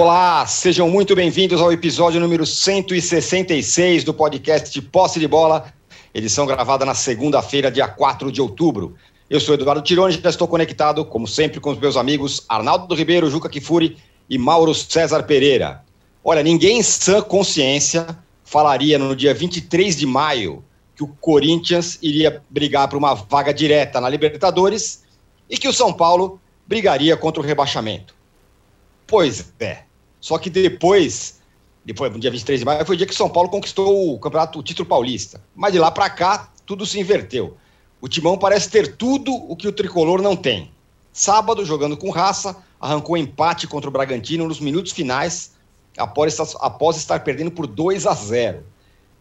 Olá, 0.00 0.46
sejam 0.46 0.88
muito 0.88 1.16
bem-vindos 1.16 1.60
ao 1.60 1.72
episódio 1.72 2.20
número 2.20 2.46
166 2.46 4.04
do 4.04 4.14
podcast 4.14 4.70
de 4.70 4.80
Posse 4.80 5.18
de 5.18 5.26
Bola, 5.26 5.74
edição 6.14 6.46
gravada 6.46 6.84
na 6.84 6.94
segunda-feira, 6.94 7.68
dia 7.68 7.88
4 7.88 8.30
de 8.30 8.40
outubro. 8.40 8.94
Eu 9.28 9.40
sou 9.40 9.56
Eduardo 9.56 9.82
Tironi, 9.82 10.20
já 10.22 10.30
estou 10.30 10.46
conectado, 10.46 11.04
como 11.04 11.26
sempre, 11.26 11.58
com 11.58 11.70
os 11.70 11.80
meus 11.80 11.96
amigos 11.96 12.44
Arnaldo 12.48 12.94
Ribeiro, 12.94 13.28
Juca 13.28 13.48
Kifuri 13.48 13.96
e 14.30 14.38
Mauro 14.38 14.72
César 14.72 15.24
Pereira. 15.24 15.82
Olha, 16.22 16.44
ninguém 16.44 16.78
em 16.78 16.82
sã 16.84 17.20
consciência 17.20 18.06
falaria 18.44 19.00
no 19.00 19.16
dia 19.16 19.34
23 19.34 19.96
de 19.96 20.06
maio 20.06 20.64
que 20.94 21.02
o 21.02 21.08
Corinthians 21.08 21.98
iria 22.00 22.40
brigar 22.48 22.86
por 22.86 22.98
uma 22.98 23.14
vaga 23.14 23.52
direta 23.52 24.00
na 24.00 24.08
Libertadores 24.08 25.02
e 25.50 25.58
que 25.58 25.66
o 25.66 25.72
São 25.72 25.92
Paulo 25.92 26.40
brigaria 26.68 27.16
contra 27.16 27.42
o 27.42 27.44
rebaixamento. 27.44 28.14
Pois 29.04 29.52
é. 29.58 29.87
Só 30.20 30.38
que 30.38 30.50
depois, 30.50 31.40
depois 31.84 32.12
no 32.12 32.18
dia 32.18 32.30
23 32.30 32.60
de 32.60 32.66
maio, 32.66 32.84
foi 32.84 32.94
o 32.94 32.98
dia 32.98 33.06
que 33.06 33.14
São 33.14 33.28
Paulo 33.28 33.48
conquistou 33.48 34.14
o 34.14 34.18
campeonato, 34.18 34.58
o 34.58 34.62
título 34.62 34.88
paulista. 34.88 35.42
Mas 35.54 35.72
de 35.72 35.78
lá 35.78 35.90
para 35.90 36.10
cá, 36.10 36.50
tudo 36.66 36.84
se 36.84 36.98
inverteu. 36.98 37.56
O 38.00 38.08
Timão 38.08 38.38
parece 38.38 38.70
ter 38.70 38.96
tudo 38.96 39.32
o 39.34 39.56
que 39.56 39.66
o 39.66 39.72
tricolor 39.72 40.22
não 40.22 40.36
tem. 40.36 40.70
Sábado, 41.12 41.64
jogando 41.64 41.96
com 41.96 42.10
raça, 42.10 42.56
arrancou 42.80 43.16
empate 43.16 43.66
contra 43.66 43.88
o 43.88 43.92
Bragantino 43.92 44.46
nos 44.46 44.60
minutos 44.60 44.92
finais, 44.92 45.52
após 45.96 46.32
estar, 46.32 46.58
após 46.60 46.96
estar 46.96 47.24
perdendo 47.24 47.50
por 47.50 47.66
2 47.66 48.06
a 48.06 48.14
0. 48.14 48.62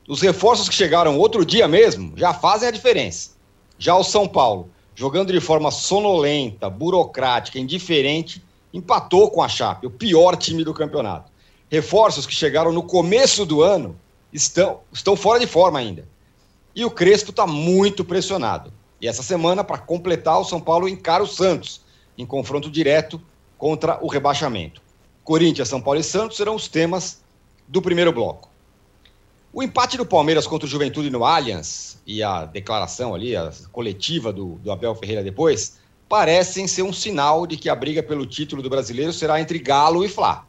Os 0.08 0.22
reforços 0.22 0.70
que 0.70 0.76
chegaram 0.76 1.18
outro 1.18 1.44
dia 1.44 1.68
mesmo 1.68 2.14
já 2.16 2.34
fazem 2.34 2.68
a 2.68 2.72
diferença. 2.72 3.32
Já 3.80 3.96
o 3.96 4.04
São 4.04 4.28
Paulo, 4.28 4.70
jogando 4.96 5.34
de 5.34 5.40
forma 5.40 5.72
sonolenta, 5.72 6.70
burocrática, 6.70 7.60
indiferente, 7.60 8.44
empatou 8.74 9.30
com 9.32 9.42
a 9.42 9.48
Chape, 9.48 9.88
o 9.88 9.92
pior 9.92 10.36
time 10.36 10.64
do 10.64 10.74
campeonato. 10.74 11.32
Reforços 11.70 12.26
que 12.26 12.34
chegaram 12.34 12.72
no 12.72 12.84
começo 12.84 13.46
do 13.46 13.62
ano 13.62 14.00
estão, 14.32 14.82
estão 14.92 15.16
fora 15.16 15.40
de 15.40 15.48
forma 15.48 15.80
ainda. 15.80 16.08
E 16.76 16.86
o 16.86 16.92
Crespo 16.92 17.32
está 17.32 17.48
muito 17.48 18.06
pressionado. 18.06 18.72
E 19.02 19.08
essa 19.08 19.24
semana, 19.24 19.64
para 19.64 19.78
completar, 19.78 20.40
o 20.40 20.46
São 20.46 20.60
Paulo 20.60 20.88
encara 20.88 21.24
o 21.24 21.28
Santos 21.28 21.82
em 22.18 22.26
confronto 22.26 22.70
direto 22.70 23.22
contra 23.58 24.04
o 24.04 24.08
rebaixamento. 24.08 24.82
Corinthians, 25.24 25.68
São 25.68 25.82
Paulo 25.82 26.00
e 26.00 26.04
Santos 26.04 26.38
serão 26.38 26.56
os 26.56 26.68
temas 26.68 27.22
do 27.68 27.82
primeiro 27.82 28.12
bloco. 28.12 28.50
O 29.52 29.64
empate 29.64 29.98
do 29.98 30.06
Palmeiras 30.06 30.46
contra 30.46 30.68
o 30.68 30.70
Juventude 30.70 31.10
no 31.10 31.26
Allianz 31.26 32.00
e 32.06 32.22
a 32.22 32.46
declaração 32.46 33.16
ali, 33.16 33.36
a 33.36 33.52
coletiva 33.72 34.32
do, 34.32 34.56
do 34.56 34.72
Abel 34.72 34.94
Ferreira 34.96 35.24
depois, 35.24 35.80
parecem 36.08 36.68
ser 36.68 36.84
um 36.84 36.94
sinal 36.94 37.46
de 37.46 37.58
que 37.58 37.70
a 37.70 37.76
briga 37.76 38.02
pelo 38.02 38.26
título 38.26 38.62
do 38.62 38.70
brasileiro 38.70 39.12
será 39.12 39.42
entre 39.42 39.60
Galo 39.60 40.06
e 40.06 40.10
Fla. 40.10 40.48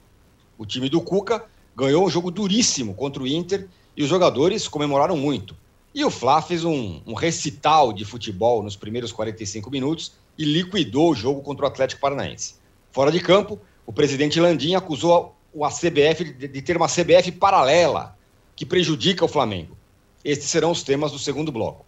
O 0.56 0.64
time 0.64 0.89
do 0.89 1.01
Cuca 1.01 1.45
ganhou 1.77 2.05
um 2.05 2.11
jogo 2.11 2.31
duríssimo 2.31 2.95
contra 2.95 3.23
o 3.23 3.27
Inter 3.27 3.69
e 3.97 4.03
os 4.03 4.09
jogadores 4.09 4.69
comemoraram 4.69 5.17
muito. 5.17 5.56
E 5.95 6.05
o 6.05 6.11
Fla 6.11 6.41
fez 6.41 6.64
um, 6.64 7.01
um 7.06 7.14
recital 7.14 7.92
de 7.92 8.05
futebol 8.05 8.62
nos 8.62 8.77
primeiros 8.77 9.11
45 9.11 9.70
minutos 9.70 10.12
e 10.36 10.45
liquidou 10.45 11.11
o 11.11 11.14
jogo 11.14 11.42
contra 11.42 11.64
o 11.64 11.69
Atlético 11.69 12.01
Paranaense. 12.01 12.55
Fora 12.92 13.11
de 13.11 13.20
campo, 13.20 13.59
o 13.84 13.92
presidente 13.92 14.39
Landim 14.39 14.75
acusou 14.75 15.34
a 15.62 15.70
CBF 15.70 16.25
de 16.25 16.62
ter 16.62 16.77
uma 16.77 16.86
CBF 16.86 17.33
paralela 17.33 18.17
que 18.55 18.64
prejudica 18.64 19.25
o 19.25 19.29
Flamengo. 19.29 19.77
Estes 20.25 20.51
serão 20.51 20.70
os 20.70 20.83
temas 20.83 21.11
do 21.11 21.19
segundo 21.19 21.51
bloco. 21.51 21.84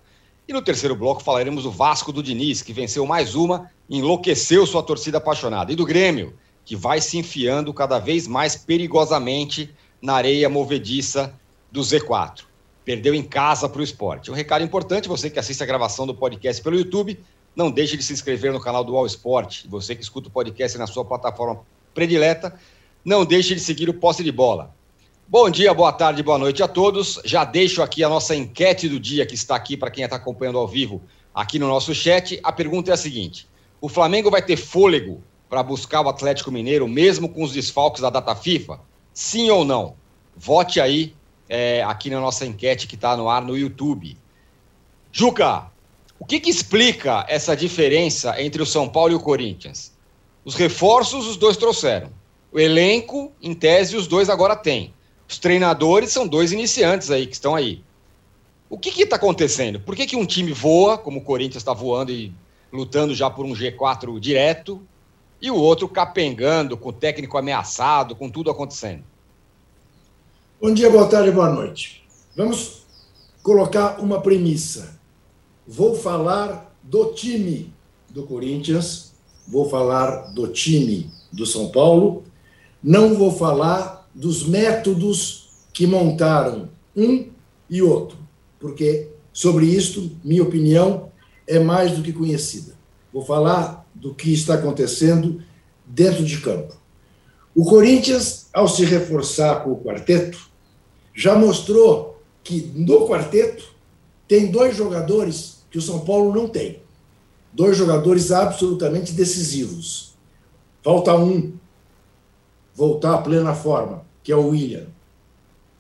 E 0.51 0.53
no 0.53 0.61
terceiro 0.61 0.97
bloco 0.97 1.23
falaremos 1.23 1.62
do 1.62 1.70
Vasco 1.70 2.12
do 2.12 2.20
Diniz, 2.20 2.61
que 2.61 2.73
venceu 2.73 3.06
mais 3.06 3.37
uma 3.37 3.70
e 3.89 3.98
enlouqueceu 3.98 4.67
sua 4.67 4.83
torcida 4.83 5.19
apaixonada. 5.19 5.70
E 5.70 5.77
do 5.77 5.86
Grêmio, 5.86 6.35
que 6.64 6.74
vai 6.74 7.01
se 7.01 7.17
enfiando 7.17 7.73
cada 7.73 8.01
vez 8.01 8.27
mais 8.27 8.57
perigosamente 8.57 9.73
na 10.02 10.14
areia 10.14 10.48
movediça 10.48 11.33
do 11.70 11.80
Z4. 11.83 12.47
Perdeu 12.85 13.14
em 13.14 13.23
casa 13.23 13.69
para 13.69 13.80
o 13.80 13.85
esporte. 13.85 14.29
Um 14.29 14.35
recado 14.35 14.64
importante: 14.64 15.07
você 15.07 15.30
que 15.30 15.39
assiste 15.39 15.63
a 15.63 15.67
gravação 15.67 16.05
do 16.05 16.17
podcast 16.17 16.61
pelo 16.61 16.77
YouTube, 16.77 17.17
não 17.55 17.70
deixe 17.70 17.97
de 17.97 18.03
se 18.03 18.13
inscrever 18.13 18.53
no 18.53 18.61
canal 18.61 18.83
do 18.83 18.97
All 18.97 19.07
Sport. 19.07 19.67
Você 19.69 19.95
que 19.95 20.03
escuta 20.03 20.27
o 20.27 20.33
podcast 20.33 20.77
na 20.77 20.89
sua 20.89 21.05
plataforma 21.05 21.61
predileta, 21.95 22.58
não 23.05 23.24
deixe 23.24 23.55
de 23.55 23.61
seguir 23.61 23.89
o 23.89 23.95
Posse 23.95 24.24
de 24.24 24.33
Bola. 24.33 24.74
Bom 25.33 25.48
dia, 25.48 25.73
boa 25.73 25.92
tarde, 25.92 26.24
boa 26.24 26.39
noite 26.39 26.61
a 26.61 26.67
todos. 26.67 27.20
Já 27.24 27.45
deixo 27.45 27.85
aqui 27.85 28.02
a 28.02 28.08
nossa 28.08 28.35
enquete 28.35 28.89
do 28.89 28.98
dia 28.98 29.24
que 29.24 29.36
está 29.36 29.55
aqui 29.55 29.77
para 29.77 29.89
quem 29.89 30.02
está 30.02 30.17
acompanhando 30.17 30.58
ao 30.58 30.67
vivo 30.67 31.01
aqui 31.33 31.57
no 31.57 31.68
nosso 31.68 31.95
chat. 31.95 32.41
A 32.42 32.51
pergunta 32.51 32.91
é 32.91 32.95
a 32.95 32.96
seguinte: 32.96 33.46
o 33.80 33.89
Flamengo 33.89 34.29
vai 34.29 34.42
ter 34.42 34.57
fôlego 34.57 35.23
para 35.48 35.63
buscar 35.63 36.01
o 36.01 36.08
Atlético 36.08 36.51
Mineiro, 36.51 36.89
mesmo 36.89 37.29
com 37.29 37.45
os 37.45 37.52
desfalques 37.52 38.02
da 38.02 38.11
data 38.11 38.35
FIFA? 38.35 38.80
Sim 39.14 39.51
ou 39.51 39.64
não? 39.64 39.95
Vote 40.36 40.80
aí 40.80 41.14
é, 41.48 41.80
aqui 41.85 42.11
na 42.11 42.18
nossa 42.18 42.45
enquete 42.45 42.89
que 42.89 42.97
está 42.97 43.17
no 43.17 43.29
ar 43.29 43.42
no 43.42 43.57
YouTube. 43.57 44.18
Juca, 45.12 45.70
o 46.18 46.24
que, 46.27 46.41
que 46.41 46.51
explica 46.51 47.24
essa 47.29 47.55
diferença 47.55 48.42
entre 48.42 48.61
o 48.61 48.67
São 48.67 48.89
Paulo 48.89 49.12
e 49.12 49.14
o 49.14 49.20
Corinthians? 49.20 49.92
Os 50.45 50.57
reforços 50.57 51.29
os 51.29 51.36
dois 51.36 51.57
trouxeram. 51.57 52.11
O 52.51 52.58
elenco, 52.58 53.30
em 53.41 53.55
tese, 53.55 53.97
os 53.97 54.08
dois 54.08 54.29
agora 54.29 54.57
têm. 54.57 54.92
Os 55.30 55.39
treinadores 55.39 56.11
são 56.11 56.27
dois 56.27 56.51
iniciantes 56.51 57.08
aí 57.08 57.24
que 57.24 57.35
estão 57.35 57.55
aí. 57.55 57.85
O 58.68 58.77
que 58.77 59.01
está 59.01 59.14
acontecendo? 59.14 59.79
Por 59.79 59.95
que, 59.95 60.05
que 60.05 60.17
um 60.17 60.27
time 60.27 60.52
voa, 60.52 60.98
como 60.98 61.20
o 61.20 61.23
Corinthians 61.23 61.61
está 61.61 61.73
voando 61.73 62.11
e 62.11 62.33
lutando 62.73 63.14
já 63.14 63.30
por 63.30 63.46
um 63.46 63.52
G4 63.52 64.18
direto, 64.18 64.83
e 65.41 65.48
o 65.48 65.55
outro 65.55 65.89
capengando, 65.89 66.77
com 66.77 66.89
o 66.89 66.92
técnico 66.92 67.39
ameaçado, 67.39 68.17
com 68.17 68.29
tudo 68.29 68.51
acontecendo? 68.51 69.05
Bom 70.61 70.74
dia, 70.74 70.91
boa 70.91 71.07
tarde, 71.07 71.30
boa 71.30 71.48
noite. 71.48 72.02
Vamos 72.36 72.83
colocar 73.41 74.01
uma 74.01 74.20
premissa. 74.20 74.98
Vou 75.64 75.95
falar 75.95 76.74
do 76.83 77.12
time 77.12 77.73
do 78.08 78.24
Corinthians, 78.24 79.12
vou 79.47 79.70
falar 79.70 80.33
do 80.33 80.48
time 80.48 81.08
do 81.33 81.47
São 81.47 81.70
Paulo, 81.70 82.24
não 82.83 83.14
vou 83.14 83.30
falar 83.30 83.99
dos 84.15 84.47
métodos 84.47 85.48
que 85.73 85.87
montaram 85.87 86.69
um 86.97 87.27
e 87.69 87.81
outro, 87.81 88.19
porque 88.59 89.09
sobre 89.33 89.67
isto, 89.67 90.11
minha 90.25 90.43
opinião 90.43 91.11
é 91.47 91.59
mais 91.59 91.93
do 91.93 92.03
que 92.03 92.13
conhecida. 92.13 92.75
Vou 93.13 93.25
falar 93.25 93.89
do 93.95 94.15
que 94.15 94.33
está 94.33 94.55
acontecendo 94.55 95.43
dentro 95.87 96.25
de 96.25 96.39
campo. 96.41 96.75
O 97.55 97.65
Corinthians, 97.65 98.48
ao 98.53 98.69
se 98.69 98.85
reforçar 98.85 99.65
com 99.65 99.73
o 99.73 99.81
quarteto, 99.81 100.51
já 101.15 101.37
mostrou 101.37 102.23
que 102.42 102.73
no 102.75 103.07
quarteto 103.07 103.75
tem 104.27 104.51
dois 104.51 104.77
jogadores 104.77 105.65
que 105.71 105.79
o 105.79 105.83
São 105.83 106.01
Paulo 106.01 106.33
não 106.33 106.48
tem. 106.48 106.81
Dois 107.53 107.77
jogadores 107.77 108.31
absolutamente 108.31 109.13
decisivos. 109.13 110.15
Falta 110.83 111.15
um 111.17 111.53
voltar 112.80 113.13
à 113.13 113.18
plena 113.18 113.55
forma, 113.55 114.07
que 114.23 114.33
é 114.33 114.36
o 114.36 114.48
William. 114.48 114.86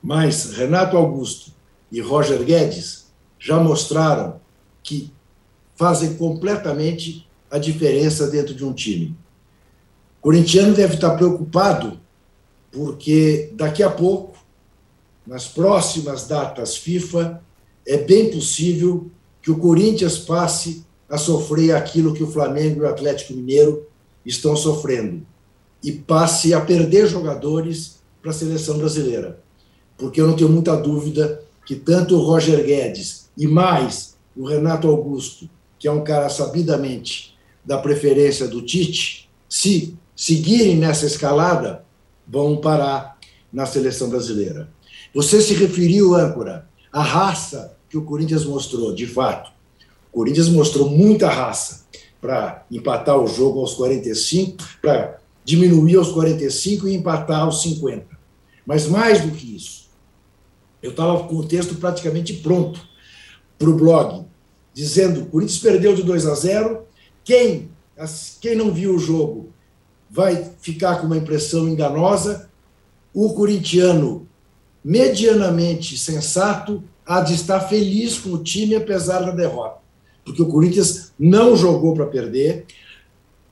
Mas 0.02 0.52
Renato 0.52 0.98
Augusto 0.98 1.50
e 1.90 1.98
Roger 1.98 2.44
Guedes 2.44 3.06
já 3.38 3.58
mostraram 3.58 4.38
que 4.82 5.10
fazem 5.74 6.14
completamente 6.16 7.26
a 7.50 7.56
diferença 7.56 8.26
dentro 8.26 8.54
de 8.54 8.62
um 8.62 8.74
time. 8.74 9.16
O 10.18 10.24
corintiano 10.24 10.74
deve 10.74 10.96
estar 10.96 11.16
preocupado 11.16 11.98
porque 12.70 13.50
daqui 13.54 13.82
a 13.82 13.88
pouco, 13.88 14.36
nas 15.26 15.48
próximas 15.48 16.28
datas 16.28 16.76
FIFA, 16.76 17.42
é 17.86 17.96
bem 17.96 18.30
possível 18.30 19.10
que 19.40 19.50
o 19.50 19.56
Corinthians 19.56 20.18
passe 20.18 20.84
a 21.08 21.16
sofrer 21.16 21.74
aquilo 21.74 22.12
que 22.12 22.22
o 22.22 22.30
Flamengo 22.30 22.80
e 22.80 22.82
o 22.82 22.88
Atlético 22.88 23.32
Mineiro 23.32 23.86
estão 24.22 24.54
sofrendo 24.54 25.26
e 25.82 25.92
passe 25.92 26.52
a 26.52 26.60
perder 26.60 27.06
jogadores 27.06 28.00
para 28.20 28.30
a 28.30 28.34
seleção 28.34 28.78
brasileira. 28.78 29.40
Porque 29.96 30.20
eu 30.20 30.26
não 30.26 30.36
tenho 30.36 30.50
muita 30.50 30.76
dúvida 30.76 31.42
que 31.64 31.74
tanto 31.74 32.16
o 32.16 32.22
Roger 32.22 32.64
Guedes 32.64 33.30
e 33.36 33.46
mais 33.46 34.16
o 34.36 34.46
Renato 34.46 34.88
Augusto, 34.88 35.48
que 35.78 35.88
é 35.88 35.92
um 35.92 36.04
cara 36.04 36.28
sabidamente 36.28 37.36
da 37.64 37.78
preferência 37.78 38.46
do 38.48 38.62
Tite, 38.62 39.30
se 39.48 39.96
seguirem 40.14 40.76
nessa 40.76 41.06
escalada, 41.06 41.84
vão 42.26 42.56
parar 42.56 43.18
na 43.52 43.66
seleção 43.66 44.08
brasileira. 44.08 44.68
Você 45.14 45.40
se 45.40 45.54
referiu, 45.54 46.14
âncora, 46.14 46.68
à 46.92 47.02
raça 47.02 47.76
que 47.88 47.98
o 47.98 48.04
Corinthians 48.04 48.44
mostrou, 48.44 48.94
de 48.94 49.06
fato. 49.06 49.50
O 50.12 50.18
Corinthians 50.18 50.48
mostrou 50.48 50.88
muita 50.88 51.28
raça 51.28 51.84
para 52.20 52.64
empatar 52.70 53.18
o 53.18 53.26
jogo 53.26 53.60
aos 53.60 53.74
45, 53.74 54.62
para 54.80 55.19
diminuir 55.44 55.96
aos 55.96 56.10
45 56.12 56.88
e 56.88 56.94
empatar 56.94 57.40
aos 57.40 57.62
50. 57.62 58.06
Mas 58.66 58.86
mais 58.86 59.20
do 59.22 59.30
que 59.30 59.56
isso, 59.56 59.88
eu 60.82 60.90
estava 60.90 61.24
com 61.24 61.36
o 61.36 61.46
texto 61.46 61.74
praticamente 61.76 62.34
pronto 62.34 62.80
para 63.58 63.68
o 63.68 63.76
blog, 63.76 64.24
dizendo: 64.72 65.22
o 65.22 65.26
Corinthians 65.26 65.58
perdeu 65.58 65.94
de 65.94 66.02
2 66.02 66.26
a 66.26 66.34
0. 66.34 66.82
Quem, 67.24 67.70
quem 68.40 68.54
não 68.54 68.72
viu 68.72 68.94
o 68.94 68.98
jogo 68.98 69.52
vai 70.10 70.52
ficar 70.60 70.96
com 70.96 71.06
uma 71.06 71.16
impressão 71.16 71.68
enganosa, 71.68 72.48
o 73.14 73.34
corintiano 73.34 74.28
medianamente 74.82 75.96
sensato 75.96 76.82
há 77.06 77.20
de 77.20 77.34
estar 77.34 77.60
feliz 77.60 78.18
com 78.18 78.30
o 78.30 78.42
time 78.42 78.74
apesar 78.74 79.20
da 79.20 79.30
derrota. 79.30 79.80
Porque 80.24 80.42
o 80.42 80.48
Corinthians 80.48 81.12
não 81.18 81.56
jogou 81.56 81.94
para 81.94 82.06
perder. 82.06 82.66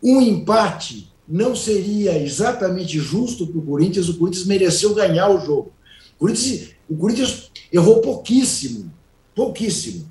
Um 0.03 0.21
empate 0.21 1.08
não 1.29 1.55
seria 1.55 2.19
exatamente 2.19 2.99
justo 2.99 3.47
para 3.47 3.59
o 3.59 3.63
Corinthians, 3.63 4.09
o 4.09 4.17
Corinthians 4.17 4.47
mereceu 4.47 4.95
ganhar 4.95 5.29
o 5.29 5.39
jogo. 5.39 5.73
O 6.17 6.21
Corinthians, 6.21 6.71
o 6.89 6.97
Corinthians 6.97 7.51
errou 7.71 8.01
pouquíssimo, 8.01 8.91
pouquíssimo, 9.35 10.09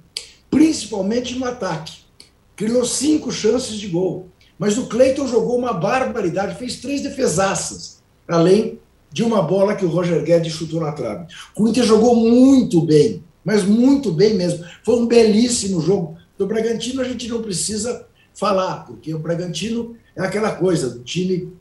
principalmente 0.49 1.35
no 1.35 1.45
ataque. 1.45 1.93
Criou 2.55 2.85
cinco 2.85 3.31
chances 3.31 3.77
de 3.77 3.87
gol. 3.87 4.27
Mas 4.59 4.77
o 4.77 4.87
Cleiton 4.87 5.27
jogou 5.27 5.57
uma 5.57 5.73
barbaridade, 5.73 6.57
fez 6.57 6.77
três 6.77 7.01
defesaças, 7.01 8.01
além 8.27 8.79
de 9.11 9.23
uma 9.23 9.41
bola 9.41 9.75
que 9.75 9.85
o 9.85 9.89
Roger 9.89 10.23
Guedes 10.23 10.53
chutou 10.53 10.81
na 10.81 10.91
trave. 10.91 11.25
O 11.51 11.53
Corinthians 11.55 11.85
jogou 11.85 12.15
muito 12.15 12.81
bem, 12.81 13.23
mas 13.43 13.63
muito 13.63 14.11
bem 14.11 14.33
mesmo. 14.33 14.65
Foi 14.83 14.95
um 14.95 15.07
belíssimo 15.07 15.79
jogo. 15.81 16.17
Do 16.37 16.47
Bragantino 16.47 17.01
a 17.01 17.03
gente 17.03 17.27
não 17.27 17.41
precisa 17.41 18.05
falar, 18.33 18.85
porque 18.85 19.13
o 19.13 19.19
Bragantino 19.19 19.95
é 20.17 20.21
aquela 20.21 20.51
coisa 20.51 20.89
do 20.89 20.99
time 21.03 21.53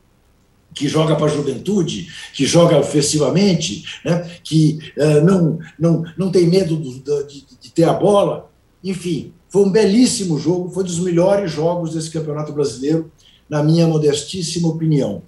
que 0.73 0.87
joga 0.87 1.15
para 1.15 1.25
a 1.25 1.29
juventude, 1.29 2.07
que 2.33 2.45
joga 2.45 2.77
ofensivamente, 2.77 3.83
né? 4.03 4.29
que 4.43 4.79
uh, 4.97 5.23
não, 5.23 5.59
não, 5.79 6.03
não 6.17 6.31
tem 6.31 6.47
medo 6.47 6.75
do, 6.75 7.23
de, 7.23 7.45
de 7.61 7.71
ter 7.71 7.85
a 7.85 7.93
bola. 7.93 8.49
Enfim, 8.83 9.33
foi 9.49 9.63
um 9.63 9.71
belíssimo 9.71 10.37
jogo, 10.37 10.69
foi 10.69 10.83
dos 10.83 10.99
melhores 10.99 11.51
jogos 11.51 11.93
desse 11.93 12.11
Campeonato 12.11 12.51
Brasileiro, 12.51 13.11
na 13.49 13.63
minha 13.63 13.87
modestíssima 13.87 14.67
opinião. 14.67 15.21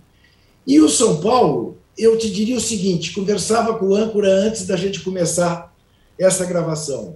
E 0.67 0.79
o 0.79 0.89
São 0.89 1.19
Paulo, 1.21 1.77
eu 1.97 2.17
te 2.17 2.29
diria 2.29 2.57
o 2.57 2.61
seguinte: 2.61 3.13
conversava 3.13 3.75
com 3.75 3.87
o 3.87 3.95
âncora 3.95 4.29
antes 4.29 4.65
da 4.65 4.75
gente 4.75 4.99
começar 5.01 5.73
essa 6.17 6.45
gravação. 6.45 7.15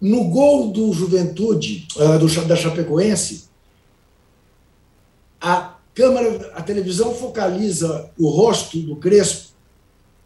No 0.00 0.24
gol 0.24 0.70
do 0.70 0.92
Juventude, 0.92 1.88
uh, 1.96 2.18
do, 2.18 2.28
da 2.46 2.54
Chapecoense, 2.54 3.43
a 5.44 5.76
câmera, 5.94 6.52
a 6.54 6.62
televisão 6.62 7.14
focaliza 7.14 8.10
o 8.18 8.30
rosto 8.30 8.78
do 8.80 8.96
Crespo, 8.96 9.52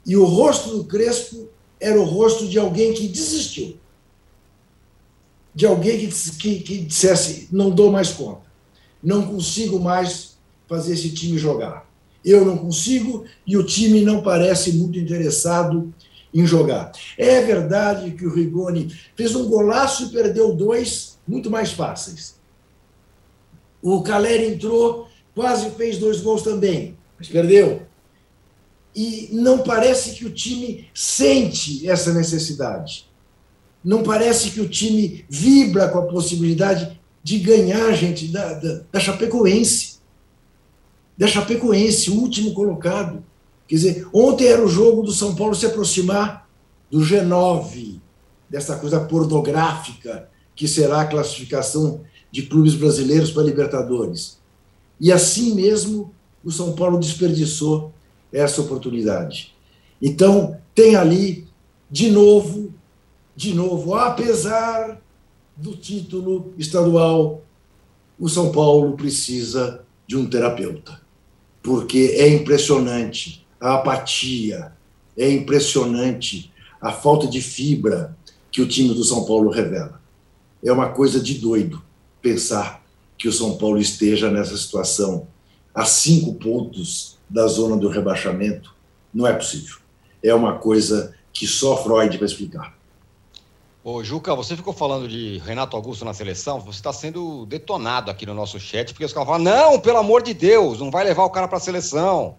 e 0.06 0.16
o 0.16 0.24
rosto 0.24 0.70
do 0.70 0.84
Crespo 0.84 1.48
era 1.80 2.00
o 2.00 2.04
rosto 2.04 2.46
de 2.46 2.56
alguém 2.56 2.94
que 2.94 3.08
desistiu. 3.08 3.76
De 5.52 5.66
alguém 5.66 5.98
que, 5.98 6.30
que, 6.38 6.60
que 6.60 6.78
dissesse: 6.78 7.48
não 7.50 7.68
dou 7.68 7.90
mais 7.90 8.10
conta, 8.10 8.42
não 9.02 9.26
consigo 9.26 9.80
mais 9.80 10.38
fazer 10.68 10.94
esse 10.94 11.10
time 11.10 11.36
jogar. 11.36 11.88
Eu 12.24 12.44
não 12.44 12.56
consigo 12.56 13.24
e 13.44 13.56
o 13.56 13.64
time 13.64 14.02
não 14.02 14.22
parece 14.22 14.72
muito 14.72 14.98
interessado 14.98 15.92
em 16.32 16.46
jogar. 16.46 16.92
É 17.16 17.40
verdade 17.42 18.12
que 18.12 18.24
o 18.24 18.32
Rigoni 18.32 18.94
fez 19.16 19.34
um 19.34 19.48
golaço 19.48 20.04
e 20.04 20.10
perdeu 20.10 20.54
dois 20.54 21.18
muito 21.26 21.50
mais 21.50 21.72
fáceis. 21.72 22.37
O 23.82 24.02
Caleri 24.02 24.54
entrou, 24.54 25.08
quase 25.34 25.70
fez 25.70 25.98
dois 25.98 26.20
gols 26.20 26.42
também, 26.42 26.96
mas 27.18 27.28
perdeu. 27.28 27.82
E 28.94 29.28
não 29.32 29.58
parece 29.58 30.12
que 30.14 30.24
o 30.24 30.30
time 30.30 30.88
sente 30.92 31.88
essa 31.88 32.12
necessidade. 32.12 33.08
Não 33.84 34.02
parece 34.02 34.50
que 34.50 34.60
o 34.60 34.68
time 34.68 35.24
vibra 35.28 35.88
com 35.88 35.98
a 35.98 36.06
possibilidade 36.06 36.98
de 37.22 37.38
ganhar, 37.38 37.92
gente, 37.94 38.28
da, 38.28 38.54
da, 38.54 38.80
da 38.90 39.00
Chapecoense. 39.00 39.98
Da 41.16 41.26
Chapecoense, 41.26 42.10
o 42.10 42.14
último 42.14 42.52
colocado. 42.54 43.24
Quer 43.66 43.74
dizer, 43.76 44.08
ontem 44.12 44.46
era 44.46 44.64
o 44.64 44.68
jogo 44.68 45.02
do 45.02 45.12
São 45.12 45.34
Paulo 45.34 45.54
se 45.54 45.66
aproximar 45.66 46.48
do 46.90 47.00
G9, 47.00 48.00
dessa 48.48 48.76
coisa 48.76 49.00
pornográfica 49.00 50.28
que 50.56 50.66
será 50.66 51.02
a 51.02 51.06
classificação 51.06 52.00
de 52.30 52.42
clubes 52.42 52.74
brasileiros 52.74 53.30
para 53.30 53.42
Libertadores. 53.42 54.38
E 55.00 55.12
assim 55.12 55.54
mesmo 55.54 56.12
o 56.44 56.50
São 56.50 56.72
Paulo 56.72 56.98
desperdiçou 56.98 57.92
essa 58.32 58.60
oportunidade. 58.60 59.54
Então, 60.00 60.58
tem 60.74 60.94
ali, 60.94 61.46
de 61.90 62.10
novo, 62.10 62.72
de 63.34 63.54
novo, 63.54 63.94
apesar 63.94 65.00
do 65.56 65.76
título 65.76 66.52
estadual, 66.56 67.42
o 68.18 68.28
São 68.28 68.52
Paulo 68.52 68.96
precisa 68.96 69.84
de 70.06 70.16
um 70.16 70.26
terapeuta. 70.28 71.00
Porque 71.62 72.14
é 72.16 72.28
impressionante 72.28 73.46
a 73.60 73.74
apatia, 73.74 74.72
é 75.16 75.30
impressionante 75.30 76.52
a 76.80 76.92
falta 76.92 77.26
de 77.26 77.40
fibra 77.40 78.16
que 78.50 78.62
o 78.62 78.68
time 78.68 78.94
do 78.94 79.04
São 79.04 79.24
Paulo 79.24 79.50
revela. 79.50 80.00
É 80.64 80.72
uma 80.72 80.90
coisa 80.90 81.20
de 81.20 81.34
doido 81.34 81.82
pensar 82.20 82.82
que 83.16 83.28
o 83.28 83.32
São 83.32 83.56
Paulo 83.56 83.78
esteja 83.78 84.30
nessa 84.30 84.56
situação 84.56 85.26
a 85.74 85.84
cinco 85.84 86.34
pontos 86.34 87.16
da 87.28 87.46
zona 87.46 87.76
do 87.76 87.88
rebaixamento. 87.88 88.74
Não 89.12 89.26
é 89.26 89.32
possível. 89.32 89.76
É 90.22 90.34
uma 90.34 90.58
coisa 90.58 91.14
que 91.32 91.46
só 91.46 91.76
Freud 91.82 92.16
vai 92.16 92.26
explicar. 92.26 92.78
Ô, 93.84 94.02
Juca, 94.02 94.34
você 94.34 94.56
ficou 94.56 94.72
falando 94.72 95.08
de 95.08 95.38
Renato 95.38 95.76
Augusto 95.76 96.04
na 96.04 96.12
seleção, 96.12 96.60
você 96.60 96.78
está 96.78 96.92
sendo 96.92 97.46
detonado 97.46 98.10
aqui 98.10 98.26
no 98.26 98.34
nosso 98.34 98.58
chat, 98.58 98.92
porque 98.92 99.04
os 99.04 99.12
caras 99.12 99.28
falam, 99.28 99.44
não, 99.44 99.80
pelo 99.80 99.98
amor 99.98 100.22
de 100.22 100.34
Deus, 100.34 100.80
não 100.80 100.90
vai 100.90 101.04
levar 101.04 101.24
o 101.24 101.30
cara 101.30 101.48
para 101.48 101.58
a 101.58 101.60
seleção. 101.60 102.36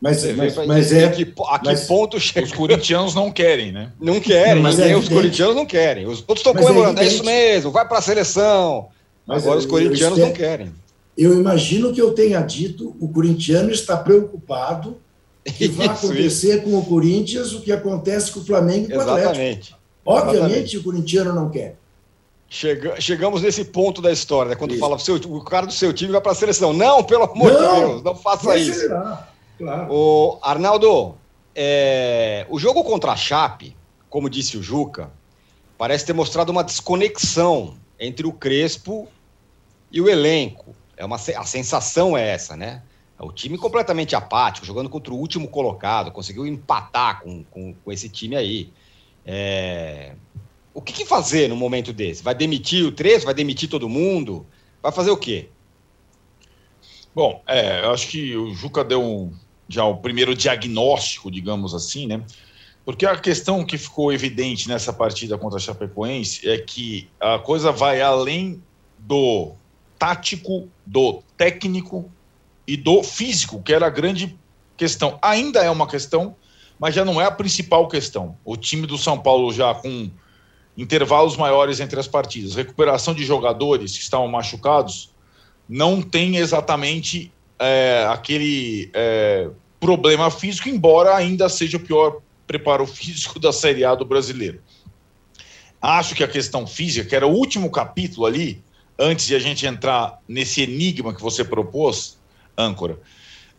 Mas, 0.00 0.24
mas, 0.34 0.66
mas 0.66 0.92
é. 0.92 1.06
A 1.06 1.10
que, 1.10 1.34
a 1.48 1.58
que 1.58 1.66
mas, 1.66 1.86
ponto 1.86 2.18
chega? 2.20 2.46
Os 2.46 2.52
corintianos 2.52 3.14
não 3.14 3.32
querem, 3.32 3.72
né? 3.72 3.92
Não 4.00 4.20
querem, 4.20 4.62
mas 4.62 4.78
é 4.78 4.96
os 4.96 5.08
corintianos 5.08 5.56
não 5.56 5.66
querem. 5.66 6.06
Os 6.06 6.20
outros 6.20 6.38
estão 6.38 6.52
é 6.52 6.56
comemorando, 6.56 7.00
é, 7.00 7.04
é, 7.04 7.06
isso 7.06 7.24
mesmo, 7.24 7.70
vai 7.70 7.86
para 7.86 7.98
a 7.98 8.02
seleção. 8.02 8.88
Mas 9.28 9.42
Agora 9.42 9.58
os 9.58 9.66
corintianos 9.66 10.18
não 10.18 10.32
querem. 10.32 10.72
Eu 11.16 11.38
imagino 11.38 11.92
que 11.92 12.00
eu 12.00 12.14
tenha 12.14 12.40
dito, 12.40 12.96
o 12.98 13.08
corintiano 13.08 13.70
está 13.70 13.94
preocupado 13.94 14.96
que 15.44 15.68
vai 15.68 15.86
acontecer 15.88 16.56
isso. 16.56 16.62
com 16.62 16.78
o 16.78 16.84
Corinthians 16.86 17.52
o 17.52 17.60
que 17.60 17.70
acontece 17.70 18.32
com 18.32 18.40
o 18.40 18.44
Flamengo 18.44 18.86
e 18.86 18.88
com 18.88 18.96
o 18.96 19.00
Atlético. 19.02 19.76
Obviamente 20.02 20.40
Exatamente. 20.40 20.78
o 20.78 20.82
corintiano 20.82 21.34
não 21.34 21.50
quer. 21.50 21.76
Chega, 22.48 22.98
chegamos 22.98 23.42
nesse 23.42 23.62
ponto 23.66 24.00
da 24.00 24.10
história, 24.10 24.50
né? 24.50 24.56
quando 24.56 24.70
isso. 24.70 24.80
fala 24.80 24.96
o, 24.96 24.98
seu, 24.98 25.16
o 25.16 25.44
cara 25.44 25.66
do 25.66 25.72
seu 25.74 25.92
time 25.92 26.12
vai 26.12 26.22
para 26.22 26.32
a 26.32 26.34
seleção. 26.34 26.72
Não, 26.72 27.04
pelo 27.04 27.24
amor 27.24 27.52
não, 27.52 27.74
de 27.74 27.80
Deus, 27.80 28.02
não 28.02 28.14
faça 28.14 28.56
isso. 28.56 28.80
Será. 28.80 29.28
Claro. 29.58 29.92
O 29.92 30.38
Arnaldo, 30.40 31.14
é, 31.54 32.46
o 32.48 32.58
jogo 32.58 32.82
contra 32.82 33.12
a 33.12 33.16
Chape, 33.16 33.76
como 34.08 34.30
disse 34.30 34.56
o 34.56 34.62
Juca, 34.62 35.10
parece 35.76 36.06
ter 36.06 36.14
mostrado 36.14 36.50
uma 36.50 36.64
desconexão 36.64 37.74
entre 38.00 38.26
o 38.26 38.32
Crespo 38.32 39.06
e 39.90 40.00
o 40.00 40.08
elenco. 40.08 40.74
É 40.96 41.04
uma, 41.04 41.16
a 41.16 41.44
sensação 41.44 42.16
é 42.16 42.28
essa, 42.28 42.56
né? 42.56 42.82
É 43.18 43.24
o 43.24 43.32
time 43.32 43.58
completamente 43.58 44.14
apático, 44.14 44.66
jogando 44.66 44.88
contra 44.88 45.12
o 45.12 45.16
último 45.16 45.48
colocado, 45.48 46.12
conseguiu 46.12 46.46
empatar 46.46 47.20
com, 47.20 47.42
com, 47.44 47.74
com 47.74 47.92
esse 47.92 48.08
time 48.08 48.36
aí. 48.36 48.72
É... 49.24 50.14
O 50.72 50.80
que, 50.80 50.92
que, 50.92 51.04
fazer 51.04 51.48
no 51.48 51.56
momento 51.56 51.92
desse? 51.92 52.22
Vai 52.22 52.34
demitir 52.34 52.86
o 52.86 52.92
Crespo? 52.92 53.26
Vai 53.26 53.34
demitir 53.34 53.68
todo 53.68 53.88
mundo? 53.88 54.46
Vai 54.80 54.92
fazer 54.92 55.10
o 55.10 55.16
quê? 55.16 55.48
Bom, 57.14 57.42
é, 57.48 57.84
eu 57.84 57.90
acho 57.90 58.06
que 58.08 58.36
o 58.36 58.54
Juca 58.54 58.84
deu 58.84 59.32
já 59.68 59.84
o 59.84 59.96
primeiro 59.96 60.36
diagnóstico, 60.36 61.30
digamos 61.30 61.74
assim, 61.74 62.06
né? 62.06 62.22
Porque 62.84 63.04
a 63.04 63.16
questão 63.18 63.64
que 63.64 63.76
ficou 63.76 64.12
evidente 64.12 64.68
nessa 64.68 64.92
partida 64.92 65.36
contra 65.36 65.58
a 65.58 65.60
Chapecoense 65.60 66.48
é 66.48 66.56
que 66.58 67.08
a 67.20 67.38
coisa 67.38 67.72
vai 67.72 68.00
além 68.00 68.62
do 68.98 69.52
tático, 69.98 70.68
do 70.86 71.22
técnico 71.36 72.10
e 72.66 72.76
do 72.76 73.02
físico, 73.02 73.62
que 73.62 73.72
era 73.72 73.86
a 73.86 73.90
grande 73.90 74.38
questão. 74.76 75.18
Ainda 75.20 75.60
é 75.60 75.70
uma 75.70 75.86
questão, 75.86 76.36
mas 76.78 76.94
já 76.94 77.04
não 77.04 77.20
é 77.20 77.24
a 77.24 77.30
principal 77.30 77.88
questão. 77.88 78.36
O 78.44 78.56
time 78.56 78.86
do 78.86 78.96
São 78.96 79.18
Paulo 79.18 79.52
já 79.52 79.74
com 79.74 80.10
intervalos 80.76 81.36
maiores 81.36 81.80
entre 81.80 81.98
as 81.98 82.06
partidas, 82.06 82.54
recuperação 82.54 83.12
de 83.12 83.24
jogadores 83.24 83.96
que 83.96 84.02
estavam 84.02 84.28
machucados, 84.28 85.10
não 85.68 86.00
tem 86.00 86.36
exatamente 86.36 87.32
é, 87.58 88.06
aquele 88.08 88.88
é, 88.94 89.50
problema 89.80 90.30
físico, 90.30 90.68
embora 90.68 91.16
ainda 91.16 91.48
seja 91.48 91.76
o 91.76 91.80
pior 91.80 92.20
preparo 92.46 92.86
físico 92.86 93.40
da 93.40 93.52
Série 93.52 93.84
A 93.84 93.94
do 93.94 94.04
brasileiro. 94.04 94.60
Acho 95.82 96.14
que 96.14 96.24
a 96.24 96.28
questão 96.28 96.66
física, 96.66 97.08
que 97.08 97.14
era 97.14 97.26
o 97.26 97.32
último 97.32 97.70
capítulo 97.70 98.24
ali, 98.24 98.62
antes 98.98 99.26
de 99.26 99.34
a 99.34 99.38
gente 99.38 99.66
entrar 99.66 100.20
nesse 100.26 100.62
enigma 100.62 101.14
que 101.14 101.22
você 101.22 101.44
propôs, 101.44 102.18
âncora, 102.56 102.98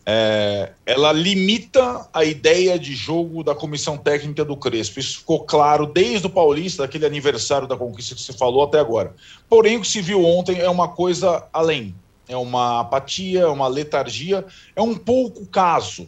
é, 0.04 0.72
ela 0.84 1.12
limita 1.12 2.08
a 2.12 2.24
ideia 2.24 2.78
de 2.78 2.94
jogo 2.94 3.44
da 3.44 3.54
comissão 3.54 3.96
técnica 3.96 4.44
do 4.44 4.56
Crespo. 4.56 4.98
Isso 4.98 5.18
ficou 5.18 5.44
claro 5.44 5.86
desde 5.86 6.26
o 6.26 6.30
Paulista, 6.30 6.82
daquele 6.82 7.06
aniversário 7.06 7.68
da 7.68 7.76
conquista 7.76 8.14
que 8.14 8.22
você 8.22 8.32
falou 8.32 8.64
até 8.64 8.78
agora. 8.78 9.14
Porém, 9.48 9.76
o 9.76 9.82
que 9.82 9.88
se 9.88 10.00
viu 10.00 10.24
ontem 10.24 10.58
é 10.58 10.68
uma 10.68 10.88
coisa 10.88 11.46
além 11.52 11.94
é 12.30 12.36
uma 12.36 12.80
apatia, 12.80 13.40
é 13.40 13.46
uma 13.46 13.66
letargia, 13.66 14.46
é 14.74 14.80
um 14.80 14.94
pouco 14.94 15.44
caso. 15.46 16.06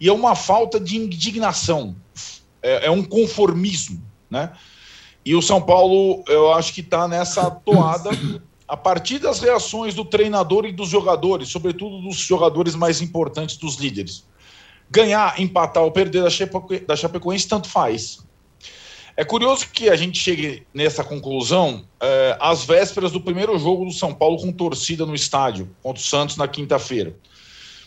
e 0.00 0.08
é 0.08 0.12
uma 0.12 0.34
falta 0.34 0.80
de 0.80 0.96
indignação, 0.96 1.94
é, 2.60 2.86
é 2.86 2.90
um 2.90 3.02
conformismo, 3.02 4.02
né? 4.28 4.52
E 5.24 5.34
o 5.34 5.40
São 5.40 5.62
Paulo, 5.62 6.22
eu 6.26 6.52
acho 6.52 6.74
que 6.74 6.80
está 6.80 7.06
nessa 7.06 7.50
toada 7.50 8.10
a 8.66 8.76
partir 8.76 9.18
das 9.18 9.40
reações 9.40 9.94
do 9.94 10.04
treinador 10.04 10.64
e 10.64 10.72
dos 10.72 10.88
jogadores, 10.88 11.48
sobretudo 11.48 12.00
dos 12.00 12.16
jogadores 12.16 12.74
mais 12.74 13.00
importantes, 13.00 13.56
dos 13.56 13.76
líderes. 13.76 14.26
Ganhar, 14.90 15.40
empatar 15.40 15.82
ou 15.82 15.90
perder 15.90 16.22
da, 16.22 16.30
Chapeco 16.30 16.78
da 16.86 16.96
Chapecoense, 16.96 17.48
tanto 17.48 17.68
faz. 17.68 18.24
É 19.16 19.24
curioso 19.24 19.68
que 19.70 19.88
a 19.88 19.96
gente 19.96 20.18
chegue 20.18 20.66
nessa 20.74 21.04
conclusão 21.04 21.84
é, 22.00 22.36
às 22.40 22.64
vésperas 22.64 23.12
do 23.12 23.20
primeiro 23.20 23.56
jogo 23.58 23.84
do 23.84 23.92
São 23.92 24.12
Paulo 24.12 24.38
com 24.38 24.50
torcida 24.50 25.06
no 25.06 25.14
estádio, 25.14 25.70
contra 25.82 26.00
o 26.00 26.04
Santos 26.04 26.36
na 26.36 26.48
quinta-feira. 26.48 27.14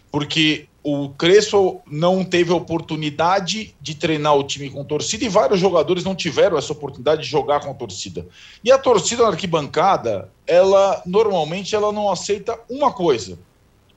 Porque 0.09 0.67
o 0.89 1.09
Crespo 1.09 1.81
não 1.85 2.23
teve 2.23 2.53
oportunidade 2.53 3.75
de 3.81 3.93
treinar 3.93 4.37
o 4.37 4.43
time 4.45 4.69
com 4.69 4.85
torcida 4.85 5.25
e 5.25 5.27
vários 5.27 5.59
jogadores 5.59 6.05
não 6.05 6.15
tiveram 6.15 6.57
essa 6.57 6.71
oportunidade 6.71 7.23
de 7.23 7.27
jogar 7.27 7.59
com 7.59 7.71
a 7.71 7.73
torcida. 7.73 8.25
E 8.63 8.71
a 8.71 8.77
torcida 8.77 9.23
na 9.23 9.27
arquibancada, 9.27 10.31
ela 10.47 11.03
normalmente 11.05 11.75
ela 11.75 11.91
não 11.91 12.09
aceita 12.09 12.57
uma 12.69 12.89
coisa: 12.89 13.37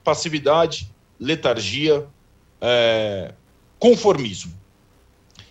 passividade, 0.03 0.91
letargia, 1.17 2.05
é, 2.59 3.35
conformismo. 3.79 4.51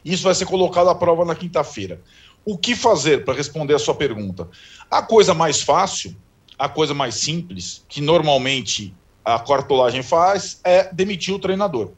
Isso 0.04 0.24
vai 0.24 0.34
ser 0.34 0.44
colocado 0.44 0.90
à 0.90 0.94
prova 0.94 1.24
na 1.24 1.34
quinta-feira. 1.34 2.02
O 2.44 2.58
que 2.58 2.76
fazer 2.76 3.24
para 3.24 3.32
responder 3.32 3.72
a 3.72 3.78
sua 3.78 3.94
pergunta? 3.94 4.46
A 4.90 5.00
coisa 5.00 5.32
mais 5.32 5.62
fácil, 5.62 6.14
a 6.58 6.68
coisa 6.68 6.92
mais 6.92 7.14
simples, 7.14 7.82
que 7.88 8.02
normalmente 8.02 8.94
a 9.24 9.38
cartolagem 9.38 10.02
faz 10.02 10.60
é 10.64 10.92
demitir 10.92 11.34
o 11.34 11.38
treinador. 11.38 11.92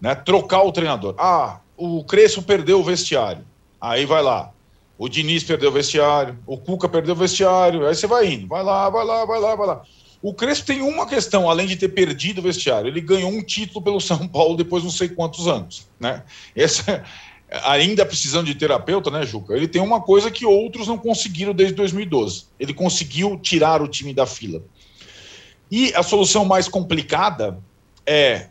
Né? 0.00 0.14
Trocar 0.14 0.62
o 0.62 0.72
treinador. 0.72 1.14
Ah, 1.18 1.60
o 1.76 2.04
Crespo 2.04 2.42
perdeu 2.42 2.80
o 2.80 2.84
vestiário. 2.84 3.44
Aí 3.80 4.04
vai 4.04 4.22
lá. 4.22 4.52
O 4.98 5.08
Diniz 5.08 5.42
perdeu 5.42 5.70
o 5.70 5.72
vestiário, 5.72 6.38
o 6.46 6.58
Cuca 6.58 6.86
perdeu 6.86 7.14
o 7.14 7.16
vestiário, 7.16 7.86
aí 7.86 7.94
você 7.94 8.06
vai 8.06 8.30
indo, 8.30 8.46
vai 8.46 8.62
lá, 8.62 8.90
vai 8.90 9.02
lá, 9.02 9.24
vai 9.24 9.40
lá, 9.40 9.54
vai 9.54 9.66
lá. 9.66 9.82
O 10.20 10.34
Crespo 10.34 10.66
tem 10.66 10.82
uma 10.82 11.06
questão, 11.06 11.48
além 11.48 11.66
de 11.66 11.76
ter 11.76 11.88
perdido 11.88 12.40
o 12.40 12.42
vestiário, 12.42 12.88
ele 12.88 13.00
ganhou 13.00 13.30
um 13.30 13.42
título 13.42 13.80
pelo 13.80 13.98
São 13.98 14.28
Paulo 14.28 14.58
depois 14.58 14.82
de 14.82 14.88
não 14.88 14.94
sei 14.94 15.08
quantos 15.08 15.48
anos, 15.48 15.88
né? 15.98 16.22
Essa, 16.54 17.02
ainda 17.64 18.04
precisando 18.04 18.46
de 18.46 18.54
terapeuta, 18.54 19.10
né, 19.10 19.24
Juca? 19.24 19.54
Ele 19.54 19.66
tem 19.66 19.80
uma 19.80 20.02
coisa 20.02 20.30
que 20.30 20.44
outros 20.44 20.86
não 20.86 20.98
conseguiram 20.98 21.54
desde 21.54 21.74
2012. 21.74 22.44
Ele 22.58 22.74
conseguiu 22.74 23.38
tirar 23.38 23.80
o 23.80 23.88
time 23.88 24.12
da 24.12 24.26
fila. 24.26 24.62
E 25.70 25.94
a 25.94 26.02
solução 26.02 26.44
mais 26.44 26.68
complicada 26.68 27.58
é, 28.04 28.48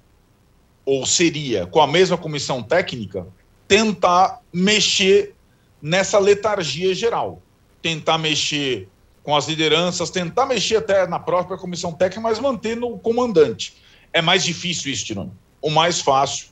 ou 0.85 1.05
seria, 1.05 1.67
com 1.67 1.81
a 1.81 1.87
mesma 1.87 2.17
comissão 2.17 2.63
técnica, 2.63 3.27
tentar 3.67 4.39
mexer 4.51 5.35
nessa 5.81 6.17
letargia 6.17 6.93
geral. 6.95 7.41
Tentar 7.81 8.17
mexer 8.17 8.87
com 9.23 9.35
as 9.35 9.47
lideranças, 9.47 10.09
tentar 10.09 10.45
mexer 10.45 10.77
até 10.77 11.05
na 11.07 11.19
própria 11.19 11.57
comissão 11.57 11.93
técnica, 11.93 12.21
mas 12.21 12.39
manter 12.39 12.75
no 12.75 12.97
comandante. 12.97 13.75
É 14.11 14.21
mais 14.21 14.43
difícil 14.43 14.91
isso, 14.91 15.05
Tirone. 15.05 15.31
O 15.61 15.69
mais 15.69 16.01
fácil 16.01 16.47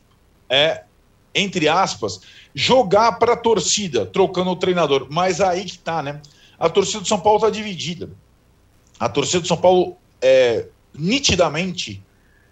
é, 0.49 0.83
entre 1.33 1.67
aspas, 1.67 2.21
jogar 2.53 3.13
para 3.13 3.33
a 3.33 3.37
torcida, 3.37 4.05
trocando 4.05 4.51
o 4.51 4.55
treinador. 4.55 5.07
Mas 5.09 5.41
aí 5.41 5.65
que 5.65 5.77
tá, 5.77 6.03
né? 6.03 6.21
A 6.59 6.69
torcida 6.69 7.01
do 7.01 7.07
São 7.07 7.19
Paulo 7.19 7.37
está 7.37 7.49
dividida. 7.49 8.09
A 8.99 9.09
torcida 9.09 9.41
do 9.41 9.47
São 9.47 9.57
Paulo 9.57 9.97
é, 10.21 10.67
nitidamente, 10.93 12.03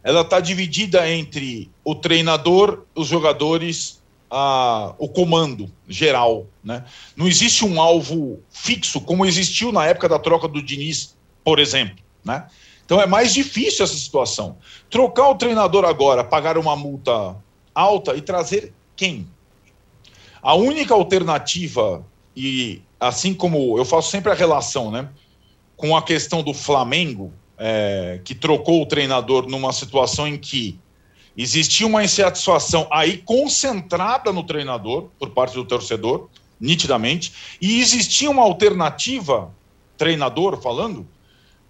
ela 0.04 0.22
está 0.22 0.40
dividida 0.40 1.10
entre 1.10 1.70
o 1.84 1.96
treinador, 1.96 2.86
os 2.94 3.08
jogadores, 3.08 4.02
a, 4.30 4.94
o 4.98 5.10
comando 5.10 5.72
geral. 5.88 6.46
Né? 6.64 6.84
Não 7.16 7.28
existe 7.28 7.66
um 7.66 7.82
alvo 7.82 8.40
fixo, 8.50 9.02
como 9.02 9.26
existiu 9.26 9.72
na 9.72 9.86
época 9.86 10.08
da 10.08 10.20
troca 10.20 10.48
do 10.48 10.62
Diniz, 10.62 11.16
por 11.44 11.60
exemplo. 11.60 11.98
Né? 12.24 12.46
Então 12.86 13.02
é 13.02 13.08
mais 13.08 13.34
difícil 13.34 13.84
essa 13.84 13.96
situação. 13.96 14.58
Trocar 14.90 15.30
o 15.30 15.36
treinador 15.36 15.86
agora, 15.86 16.24
pagar 16.24 16.58
uma 16.58 16.76
multa 16.76 17.36
alta 17.74 18.16
e 18.16 18.22
trazer 18.22 18.74
quem? 18.96 19.28
A 20.42 20.54
única 20.54 20.94
alternativa, 20.94 22.06
e 22.36 22.82
assim 23.00 23.34
como 23.34 23.78
eu 23.78 23.84
faço 23.84 24.12
sempre 24.12 24.32
a 24.32 24.36
relação 24.36 24.92
né, 24.92 25.10
com 25.76 25.98
a 25.98 26.02
questão 26.04 26.44
do 26.44 26.54
Flamengo, 26.54 27.34
é, 27.58 28.20
que 28.24 28.36
trocou 28.36 28.82
o 28.82 28.86
treinador 28.86 29.48
numa 29.48 29.72
situação 29.72 30.28
em 30.28 30.38
que 30.38 30.80
existia 31.38 31.86
uma 31.86 32.04
insatisfação 32.04 32.88
aí 32.92 33.18
concentrada 33.18 34.32
no 34.32 34.44
treinador 34.44 35.10
por 35.20 35.32
parte 35.32 35.56
do 35.56 35.66
torcedor, 35.66 36.30
nitidamente, 36.60 37.34
e 37.62 37.82
existia 37.82 38.30
uma 38.30 38.44
alternativa, 38.44 39.54
treinador 39.98 40.62
falando, 40.62 41.06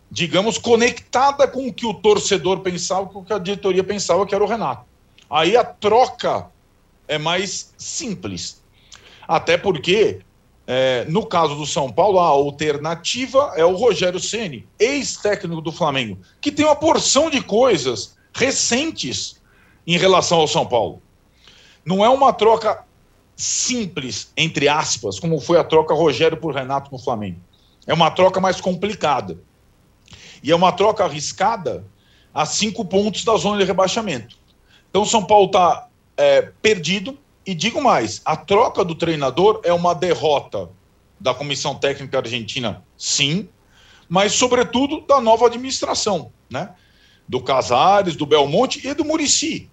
digamos, 0.10 0.58
conectada 0.58 1.48
com 1.48 1.68
o 1.68 1.74
que 1.74 1.86
o 1.86 1.94
torcedor 1.94 2.60
pensava, 2.60 3.08
com 3.08 3.20
o 3.20 3.26
que 3.26 3.34
a 3.34 3.40
diretoria 3.40 3.84
pensava 3.84 4.26
que 4.26 4.36
era 4.36 4.44
o 4.44 4.48
Renato. 4.48 4.86
Aí 5.30 5.58
a 5.58 5.64
troca 5.64 6.48
é 7.08 7.18
mais 7.18 7.74
simples. 7.78 8.64
Até 9.28 9.58
porque 9.58 10.22
é, 10.68 11.06
no 11.08 11.26
caso 11.26 11.56
do 11.56 11.66
São 11.66 11.92
Paulo, 11.92 12.20
a 12.20 12.28
alternativa 12.28 13.54
é 13.56 13.64
o 13.64 13.76
Rogério 13.76 14.20
Ceni, 14.20 14.68
ex-técnico 14.80 15.62
do 15.62 15.72
Flamengo, 15.72 16.18
que 16.42 16.52
tem 16.52 16.66
uma 16.66 16.76
porção 16.76 17.30
de 17.30 17.42
coisas 17.42 18.16
recentes 18.34 19.40
em 19.86 19.98
relação 19.98 20.40
ao 20.40 20.48
São 20.48 20.66
Paulo. 20.66 21.02
Não 21.86 22.04
é 22.04 22.10
uma 22.10 22.34
troca 22.34 22.84
simples, 23.36 24.32
entre 24.36 24.68
aspas, 24.68 25.20
como 25.20 25.40
foi 25.40 25.60
a 25.60 25.64
troca 25.64 25.94
Rogério 25.94 26.38
por 26.38 26.56
Renato 26.56 26.92
no 26.92 26.98
Flamengo. 26.98 27.40
É 27.86 27.94
uma 27.94 28.10
troca 28.10 28.40
mais 28.40 28.60
complicada. 28.60 29.38
E 30.42 30.52
é 30.52 30.56
uma 30.56 30.72
troca 30.72 31.04
arriscada 31.04 31.86
a 32.34 32.46
cinco 32.46 32.84
pontos 32.84 33.24
da 33.24 33.36
zona 33.38 33.60
de 33.60 33.64
rebaixamento. 33.66 34.38
Então, 34.90 35.04
o 35.04 35.06
São 35.06 35.24
Paulo 35.24 35.48
está 35.48 35.88
é, 36.18 36.42
perdido, 36.62 37.18
e 37.46 37.54
digo 37.54 37.82
mais: 37.82 38.22
a 38.26 38.36
troca 38.36 38.84
do 38.84 38.96
treinador 38.96 39.62
é 39.64 39.72
uma 39.72 39.94
derrota 39.94 40.70
da 41.20 41.34
comissão 41.34 41.76
técnica 41.76 42.18
argentina, 42.18 42.84
sim, 42.98 43.48
mas, 44.10 44.34
sobretudo, 44.34 45.02
da 45.02 45.22
nova 45.22 45.48
administração, 45.48 46.32
né? 46.50 46.72
Do 47.28 47.42
Casares, 47.42 48.16
do 48.16 48.26
Belmonte 48.26 48.86
e 48.88 48.94
do 48.94 49.04
Murici, 49.04 49.70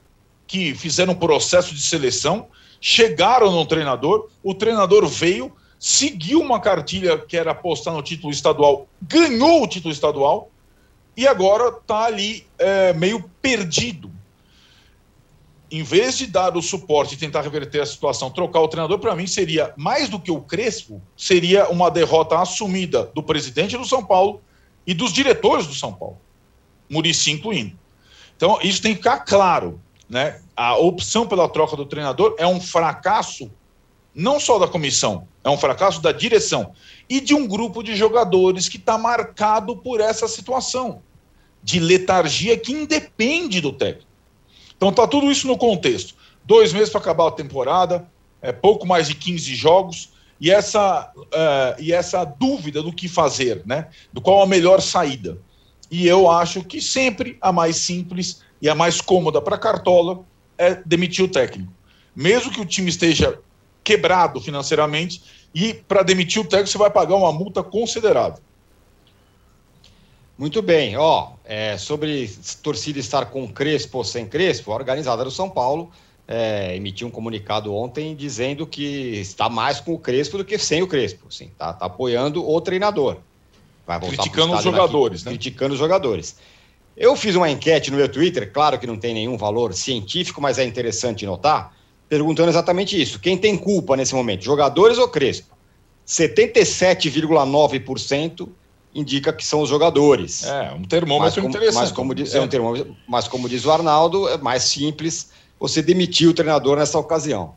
que 0.47 0.75
fizeram 0.75 1.13
um 1.13 1.17
processo 1.17 1.75
de 1.75 1.83
seleção, 1.83 2.49
chegaram 2.81 3.51
no 3.51 3.67
treinador, 3.67 4.29
o 4.43 4.55
treinador 4.55 5.07
veio, 5.07 5.53
seguiu 5.79 6.41
uma 6.41 6.61
cartilha 6.61 7.19
que 7.19 7.37
era 7.37 7.51
apostar 7.51 7.93
no 7.93 8.03
título 8.03 8.33
estadual, 8.33 8.89
ganhou 9.03 9.63
o 9.63 9.67
título 9.67 9.93
estadual 9.93 10.51
e 11.17 11.27
agora 11.27 11.77
está 11.77 12.05
ali 12.07 12.47
é, 12.59 12.95
meio 12.95 13.29
perdido 13.43 14.11
em 15.73 15.83
vez 15.83 16.19
de 16.19 16.27
dar 16.27 16.55
o 16.55 16.61
suporte 16.61 17.15
e 17.15 17.19
tentar 17.19 17.41
reverter 17.41 17.81
a 17.81 17.87
situação, 17.87 18.31
trocar 18.31 18.61
o 18.61 18.69
treinador, 18.69 18.99
para 18.99 19.17
mim 19.17 19.27
seria 19.27 19.73
mais 19.75 20.07
do 20.07 20.21
que 20.21 20.31
o 20.31 20.43
Crespo, 20.43 21.01
seria 21.17 21.67
uma 21.71 21.91
derrota 21.91 22.39
assumida 22.39 23.11
do 23.15 23.23
presidente 23.23 23.79
do 23.79 23.87
São 23.87 24.05
Paulo 24.05 24.43
e 24.87 24.93
dos 24.93 25.15
diretores 25.15 25.67
do 25.67 25.73
São 25.73 25.91
Paulo, 25.91 26.19
Murici 26.91 27.31
incluindo. 27.31 27.75
Então, 28.37 28.59
isso 28.63 28.83
tem 28.83 28.93
que 28.93 28.99
ficar 28.99 29.21
claro. 29.21 29.81
Né? 30.11 30.43
A 30.55 30.77
opção 30.77 31.27
pela 31.27 31.49
troca 31.49 31.75
do 31.75 31.87
treinador 31.87 32.35
é 32.39 32.47
um 32.47 32.61
fracasso 32.61 33.51
não 34.15 34.39
só 34.39 34.59
da 34.59 34.69
comissão, 34.69 35.27
é 35.43 35.49
um 35.49 35.57
fracasso 35.57 36.03
da 36.03 36.13
direção 36.13 36.75
e 37.09 37.19
de 37.19 37.35
um 37.35 37.49
grupo 37.49 37.83
de 37.83 37.97
jogadores 37.97 38.69
que 38.69 38.77
está 38.77 38.99
marcado 38.99 39.75
por 39.79 40.03
essa 40.03 40.29
situação 40.29 41.03
de 41.63 41.81
letargia 41.81 42.59
que 42.59 42.73
independe 42.73 43.59
do 43.59 43.73
técnico. 43.73 44.12
Então 44.83 44.93
tá 44.93 45.07
tudo 45.07 45.31
isso 45.31 45.47
no 45.47 45.57
contexto. 45.57 46.17
Dois 46.45 46.73
meses 46.73 46.91
para 46.91 47.01
acabar 47.01 47.29
a 47.29 47.31
temporada, 47.31 48.05
é 48.41 48.51
pouco 48.51 48.85
mais 48.85 49.07
de 49.07 49.15
15 49.15 49.55
jogos, 49.55 50.11
e 50.41 50.51
essa, 50.51 51.13
uh, 51.17 51.81
e 51.81 51.93
essa 51.93 52.25
dúvida 52.25 52.83
do 52.83 52.93
que 52.93 53.07
fazer, 53.07 53.63
né? 53.65 53.91
Do 54.13 54.21
qual 54.21 54.43
a 54.43 54.47
melhor 54.47 54.81
saída. 54.81 55.39
E 55.89 56.09
eu 56.09 56.29
acho 56.29 56.65
que 56.65 56.81
sempre 56.81 57.39
a 57.41 57.53
mais 57.53 57.77
simples 57.77 58.43
e 58.61 58.69
a 58.69 58.75
mais 58.75 59.01
cômoda 59.01 59.41
para 59.41 59.57
Cartola 59.57 60.25
é 60.59 60.75
demitir 60.85 61.25
o 61.25 61.29
técnico. 61.29 61.73
Mesmo 62.17 62.51
que 62.51 62.61
o 62.61 62.67
time 62.67 62.89
esteja 62.89 63.39
quebrado 63.85 64.41
financeiramente, 64.41 65.23
e 65.55 65.75
para 65.75 66.03
demitir 66.03 66.43
o 66.43 66.45
técnico 66.45 66.71
você 66.71 66.79
vai 66.79 66.91
pagar 66.91 67.15
uma 67.15 67.31
multa 67.31 67.63
considerável. 67.63 68.43
Muito 70.43 70.61
bem, 70.61 70.97
ó, 70.97 71.29
é, 71.45 71.79
sobre 71.79 72.29
torcida 72.65 72.99
estar 72.99 73.27
com 73.27 73.47
Crespo 73.47 73.99
ou 73.99 74.05
sem 74.05 74.27
Crespo, 74.27 74.73
a 74.73 74.75
organizada 74.75 75.23
do 75.23 75.31
São 75.31 75.49
Paulo 75.49 75.89
é, 76.27 76.75
emitiu 76.75 77.07
um 77.07 77.13
comunicado 77.13 77.73
ontem 77.73 78.17
dizendo 78.17 78.67
que 78.67 79.21
está 79.21 79.49
mais 79.49 79.79
com 79.79 79.95
o 79.95 79.99
Crespo 80.01 80.37
do 80.37 80.45
que 80.45 80.59
sem 80.59 80.83
o 80.83 80.89
Crespo, 80.89 81.31
sim, 81.31 81.53
tá, 81.57 81.73
tá 81.73 81.87
apoiando 81.87 82.45
o 82.45 82.61
treinador. 82.61 83.19
Vai 83.87 84.01
voltar 84.01 84.17
criticando 84.17 84.57
os 84.57 84.65
jogadores, 84.65 85.23
né? 85.23 85.31
Criticando 85.31 85.75
os 85.75 85.79
jogadores. 85.79 86.35
Eu 86.97 87.15
fiz 87.15 87.37
uma 87.37 87.49
enquete 87.49 87.93
no 87.93 87.97
meu 87.97 88.09
Twitter, 88.09 88.53
claro 88.53 88.81
que 88.81 88.87
não 88.89 88.97
tem 88.97 89.15
nenhum 89.15 89.37
valor 89.37 89.73
científico, 89.73 90.41
mas 90.41 90.59
é 90.59 90.65
interessante 90.65 91.25
notar, 91.25 91.73
perguntando 92.09 92.51
exatamente 92.51 93.01
isso. 93.01 93.21
Quem 93.21 93.39
tem 93.39 93.57
culpa 93.57 93.97
nesse 93.97 94.13
momento, 94.13 94.43
jogadores 94.43 94.99
ou 94.99 95.07
Crespo? 95.07 95.55
77,9% 96.05 98.49
indica 98.95 99.33
que 99.33 99.45
são 99.45 99.61
os 99.63 99.69
jogadores. 99.69 100.45
É, 100.45 100.73
um 100.73 100.85
termômetro 100.85 101.25
mas 101.25 101.35
como, 101.35 101.49
interessante. 101.49 101.83
Mas 101.83 101.93
como, 101.93 102.15
diz, 102.15 102.35
é 102.35 102.41
um 102.41 102.49
termômetro, 102.49 102.97
mas 103.09 103.29
como 103.29 103.49
diz 103.49 103.65
o 103.65 103.71
Arnaldo, 103.71 104.29
é 104.29 104.39
mais 104.39 104.65
simples 104.65 105.31
você 105.59 105.81
demitir 105.81 106.29
o 106.29 106.35
treinador 106.35 106.77
nessa 106.77 106.99
ocasião. 106.99 107.55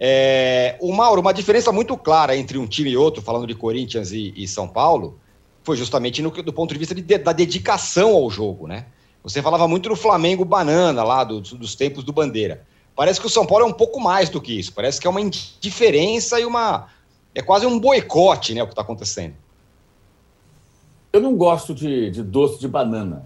É, 0.00 0.76
o 0.80 0.92
Mauro, 0.92 1.20
uma 1.20 1.34
diferença 1.34 1.72
muito 1.72 1.96
clara 1.96 2.36
entre 2.36 2.56
um 2.56 2.66
time 2.66 2.90
e 2.90 2.96
outro, 2.96 3.20
falando 3.20 3.46
de 3.46 3.54
Corinthians 3.54 4.12
e, 4.12 4.32
e 4.36 4.46
São 4.46 4.68
Paulo, 4.68 5.18
foi 5.64 5.76
justamente 5.76 6.22
no, 6.22 6.30
do 6.30 6.52
ponto 6.52 6.72
de 6.72 6.78
vista 6.78 6.94
de, 6.94 7.02
da 7.18 7.32
dedicação 7.32 8.14
ao 8.14 8.30
jogo, 8.30 8.66
né? 8.66 8.86
Você 9.22 9.42
falava 9.42 9.66
muito 9.66 9.88
do 9.88 9.96
Flamengo 9.96 10.44
banana 10.44 11.02
lá, 11.02 11.24
do, 11.24 11.40
dos 11.40 11.74
tempos 11.74 12.04
do 12.04 12.12
Bandeira. 12.12 12.64
Parece 12.94 13.20
que 13.20 13.26
o 13.26 13.30
São 13.30 13.44
Paulo 13.44 13.64
é 13.64 13.68
um 13.68 13.72
pouco 13.72 14.00
mais 14.00 14.28
do 14.28 14.40
que 14.40 14.58
isso. 14.58 14.72
Parece 14.72 15.00
que 15.00 15.06
é 15.06 15.10
uma 15.10 15.20
indiferença 15.20 16.40
e 16.40 16.44
uma. 16.44 16.88
É 17.34 17.42
quase 17.42 17.66
um 17.66 17.78
boicote, 17.78 18.54
né? 18.54 18.62
O 18.62 18.66
que 18.66 18.72
está 18.72 18.82
acontecendo. 18.82 19.34
Eu 21.12 21.20
não 21.20 21.36
gosto 21.36 21.74
de, 21.74 22.10
de, 22.10 22.22
doce 22.22 22.60
de 22.60 22.68
banana. 22.68 23.24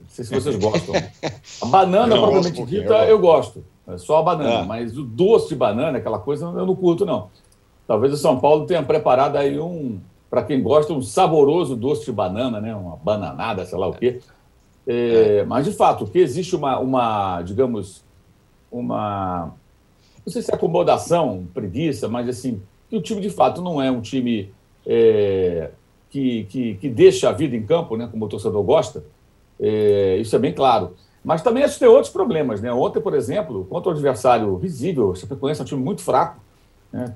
Não 0.00 0.08
sei 0.08 0.24
se 0.24 0.34
vocês 0.34 0.56
gostam. 0.56 0.94
A 1.62 1.66
banana, 1.66 2.16
propriamente 2.16 2.60
um 2.60 2.66
dita, 2.66 2.94
eu, 3.04 3.10
eu 3.10 3.18
gosto. 3.18 3.64
É 3.86 3.98
só 3.98 4.18
a 4.18 4.22
banana. 4.22 4.60
É. 4.60 4.64
Mas 4.64 4.96
o 4.96 5.02
doce 5.02 5.48
de 5.48 5.56
banana, 5.56 5.98
aquela 5.98 6.18
coisa, 6.18 6.46
eu 6.46 6.66
não 6.66 6.76
curto, 6.76 7.04
não. 7.04 7.30
Talvez 7.86 8.12
o 8.12 8.16
São 8.16 8.38
Paulo 8.38 8.66
tenha 8.66 8.82
preparado 8.82 9.36
aí 9.36 9.58
um, 9.58 9.98
para 10.30 10.42
quem 10.42 10.62
gosta, 10.62 10.92
um 10.92 11.02
saboroso 11.02 11.74
doce 11.74 12.04
de 12.04 12.12
banana, 12.12 12.60
né? 12.60 12.74
Uma 12.74 12.96
bananada, 12.96 13.66
sei 13.66 13.78
lá 13.78 13.88
o 13.88 13.94
quê. 13.94 14.20
É, 14.86 15.38
é. 15.38 15.44
Mas, 15.44 15.64
de 15.64 15.72
fato, 15.72 16.06
que 16.06 16.18
existe 16.18 16.54
uma, 16.54 16.78
uma, 16.78 17.42
digamos, 17.42 18.04
uma. 18.70 19.52
Não 20.24 20.32
sei 20.32 20.42
se 20.42 20.52
é 20.52 20.54
acomodação, 20.54 21.46
preguiça, 21.52 22.08
mas 22.08 22.28
assim, 22.28 22.62
que 22.88 22.96
o 22.96 23.02
time 23.02 23.20
de 23.20 23.30
fato 23.30 23.60
não 23.60 23.82
é 23.82 23.90
um 23.90 24.00
time 24.00 24.52
é, 24.86 25.70
que, 26.12 26.44
que, 26.44 26.74
que, 26.74 26.88
deixa 26.90 27.30
a 27.30 27.32
vida 27.32 27.56
em 27.56 27.62
campo, 27.64 27.96
né, 27.96 28.06
como 28.08 28.26
o 28.26 28.28
torcedor 28.28 28.62
gosta, 28.62 29.02
é, 29.58 30.18
isso 30.18 30.36
é 30.36 30.38
bem 30.38 30.52
claro. 30.52 30.92
Mas 31.24 31.40
também 31.40 31.64
acho 31.64 31.74
que 31.74 31.80
tem 31.80 31.88
outros 31.88 32.12
problemas. 32.12 32.60
Né? 32.60 32.70
Ontem, 32.70 33.00
por 33.00 33.14
exemplo, 33.14 33.64
contra 33.64 33.88
o 33.88 33.92
adversário 33.92 34.54
visível, 34.58 35.08
o 35.08 35.16
Chapecoense 35.16 35.60
é 35.60 35.62
um 35.62 35.66
time 35.66 35.82
muito 35.82 36.02
fraco, 36.02 36.38
né? 36.92 37.14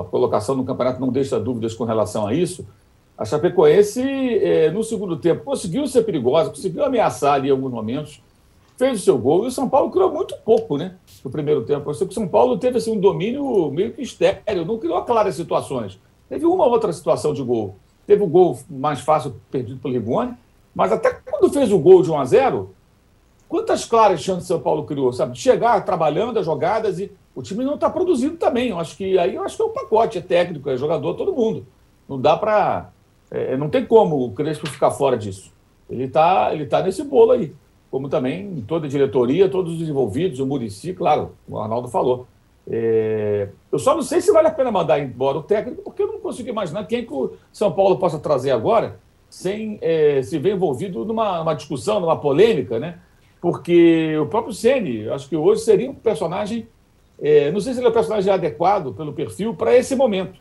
a 0.00 0.04
colocação 0.04 0.56
no 0.56 0.64
campeonato 0.64 1.00
não 1.00 1.08
deixa 1.08 1.38
dúvidas 1.38 1.74
com 1.74 1.84
relação 1.84 2.26
a 2.26 2.32
isso. 2.32 2.66
A 3.18 3.26
Chapecoense, 3.26 4.02
é, 4.02 4.70
no 4.70 4.82
segundo 4.82 5.18
tempo, 5.18 5.44
conseguiu 5.44 5.86
ser 5.86 6.02
perigosa, 6.04 6.48
conseguiu 6.48 6.82
ameaçar 6.82 7.34
ali 7.34 7.48
em 7.48 7.50
alguns 7.50 7.70
momentos, 7.70 8.22
fez 8.78 9.00
o 9.00 9.04
seu 9.04 9.18
gol, 9.18 9.44
e 9.44 9.48
o 9.48 9.50
São 9.50 9.68
Paulo 9.68 9.90
criou 9.90 10.10
muito 10.10 10.34
pouco 10.42 10.78
né, 10.78 10.94
no 11.22 11.30
primeiro 11.30 11.62
tempo. 11.64 11.90
Eu 11.90 11.94
sei 11.94 12.06
que 12.06 12.12
o 12.12 12.14
São 12.14 12.26
Paulo 12.26 12.56
teve 12.56 12.78
assim, 12.78 12.96
um 12.96 13.00
domínio 13.00 13.70
meio 13.70 13.92
que 13.92 14.00
estéreo, 14.00 14.64
não 14.64 14.78
criou 14.78 15.02
claras 15.02 15.34
situações. 15.34 16.00
Teve 16.30 16.46
uma 16.46 16.64
outra 16.64 16.90
situação 16.90 17.34
de 17.34 17.42
gol. 17.42 17.76
Teve 18.10 18.24
o 18.24 18.26
gol 18.26 18.58
mais 18.68 18.98
fácil 18.98 19.36
perdido 19.52 19.78
pelo 19.78 19.94
Rigoni, 19.94 20.34
mas 20.74 20.90
até 20.90 21.12
quando 21.12 21.48
fez 21.52 21.70
o 21.70 21.78
gol 21.78 22.02
de 22.02 22.10
1 22.10 22.18
a 22.18 22.24
0 22.24 22.74
quantas 23.48 23.84
claras 23.84 24.20
chances 24.20 24.46
o 24.46 24.48
São 24.48 24.60
Paulo 24.60 24.82
criou? 24.82 25.12
Sabe? 25.12 25.38
Chegar 25.38 25.84
trabalhando 25.84 26.36
as 26.36 26.44
jogadas 26.44 26.98
e 26.98 27.12
o 27.36 27.40
time 27.40 27.62
não 27.62 27.76
está 27.76 27.88
produzindo 27.88 28.36
também. 28.36 28.70
Eu 28.70 28.80
acho 28.80 28.96
que 28.96 29.16
aí 29.16 29.36
eu 29.36 29.44
acho 29.44 29.56
que 29.56 29.62
é 29.62 29.64
um 29.64 29.72
pacote, 29.72 30.18
é 30.18 30.20
técnico, 30.20 30.68
é 30.68 30.76
jogador, 30.76 31.14
todo 31.14 31.32
mundo. 31.32 31.64
Não 32.08 32.20
dá 32.20 32.36
para. 32.36 32.90
É, 33.30 33.56
não 33.56 33.70
tem 33.70 33.86
como 33.86 34.24
o 34.24 34.32
Crespo 34.32 34.68
ficar 34.68 34.90
fora 34.90 35.16
disso. 35.16 35.52
Ele 35.88 36.06
está 36.06 36.52
ele 36.52 36.66
tá 36.66 36.82
nesse 36.82 37.04
bolo 37.04 37.30
aí. 37.30 37.54
Como 37.92 38.08
também 38.08 38.64
toda 38.66 38.86
a 38.86 38.90
diretoria, 38.90 39.48
todos 39.48 39.80
os 39.80 39.88
envolvidos, 39.88 40.40
o 40.40 40.46
Murici, 40.46 40.94
claro, 40.94 41.30
o 41.48 41.56
Arnaldo 41.60 41.86
falou. 41.86 42.26
É, 42.68 43.48
eu 43.70 43.78
só 43.78 43.94
não 43.94 44.02
sei 44.02 44.20
se 44.20 44.32
vale 44.32 44.48
a 44.48 44.52
pena 44.52 44.70
mandar 44.70 44.98
embora 44.98 45.38
o 45.38 45.42
técnico, 45.42 45.82
porque 45.82 46.02
eu 46.02 46.08
não 46.08 46.20
consigo 46.20 46.48
imaginar 46.48 46.84
quem 46.84 47.04
que 47.04 47.12
o 47.12 47.32
São 47.52 47.72
Paulo 47.72 47.98
possa 47.98 48.18
trazer 48.18 48.50
agora 48.50 49.00
sem 49.28 49.78
é, 49.80 50.22
se 50.22 50.38
ver 50.38 50.54
envolvido 50.54 51.04
numa, 51.04 51.38
numa, 51.38 51.54
discussão, 51.54 52.00
numa 52.00 52.16
polêmica, 52.16 52.78
né? 52.78 52.98
Porque 53.40 54.16
o 54.18 54.26
próprio 54.26 54.52
Ceni, 54.52 55.08
acho 55.08 55.28
que 55.28 55.36
hoje 55.36 55.62
seria 55.62 55.90
um 55.90 55.94
personagem, 55.94 56.66
é, 57.20 57.50
não 57.50 57.60
sei 57.60 57.72
se 57.72 57.80
ele 57.80 57.86
é 57.86 57.90
o 57.90 57.94
personagem 57.94 58.32
adequado 58.32 58.92
pelo 58.92 59.12
perfil 59.12 59.54
para 59.54 59.76
esse 59.76 59.94
momento. 59.96 60.40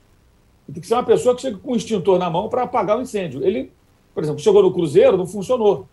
Tem 0.71 0.81
que 0.81 0.87
ser 0.87 0.95
uma 0.95 1.03
pessoa 1.03 1.35
que 1.35 1.41
chega 1.41 1.57
com 1.57 1.71
um 1.71 1.75
extintor 1.75 2.19
na 2.19 2.29
mão 2.29 2.49
para 2.49 2.63
apagar 2.63 2.97
o 2.97 3.01
incêndio. 3.01 3.43
Ele, 3.43 3.71
por 4.13 4.23
exemplo, 4.23 4.39
chegou 4.39 4.61
no 4.61 4.71
Cruzeiro, 4.71 5.17
não 5.17 5.25
funcionou. 5.25 5.87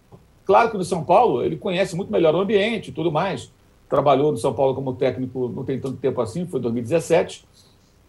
Claro 0.44 0.70
que 0.70 0.76
no 0.76 0.84
São 0.84 1.04
Paulo 1.04 1.42
ele 1.42 1.56
conhece 1.56 1.96
muito 1.96 2.10
melhor 2.12 2.34
o 2.34 2.40
ambiente 2.40 2.90
e 2.90 2.92
tudo 2.92 3.10
mais 3.10 3.50
trabalhou 3.88 4.32
no 4.32 4.38
São 4.38 4.52
Paulo 4.52 4.74
como 4.74 4.94
técnico 4.94 5.48
não 5.54 5.64
tem 5.64 5.80
tanto 5.80 5.96
tempo 5.96 6.20
assim, 6.20 6.46
foi 6.46 6.60
2017, 6.60 7.44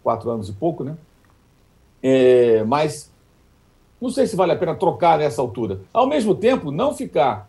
quatro 0.02 0.30
anos 0.30 0.48
e 0.48 0.52
pouco, 0.52 0.84
né? 0.84 0.96
É, 2.02 2.64
mas 2.64 3.12
não 4.00 4.10
sei 4.10 4.26
se 4.26 4.36
vale 4.36 4.52
a 4.52 4.56
pena 4.56 4.74
trocar 4.74 5.18
nessa 5.18 5.42
altura. 5.42 5.80
Ao 5.92 6.06
mesmo 6.06 6.34
tempo, 6.34 6.70
não 6.70 6.94
ficar 6.94 7.48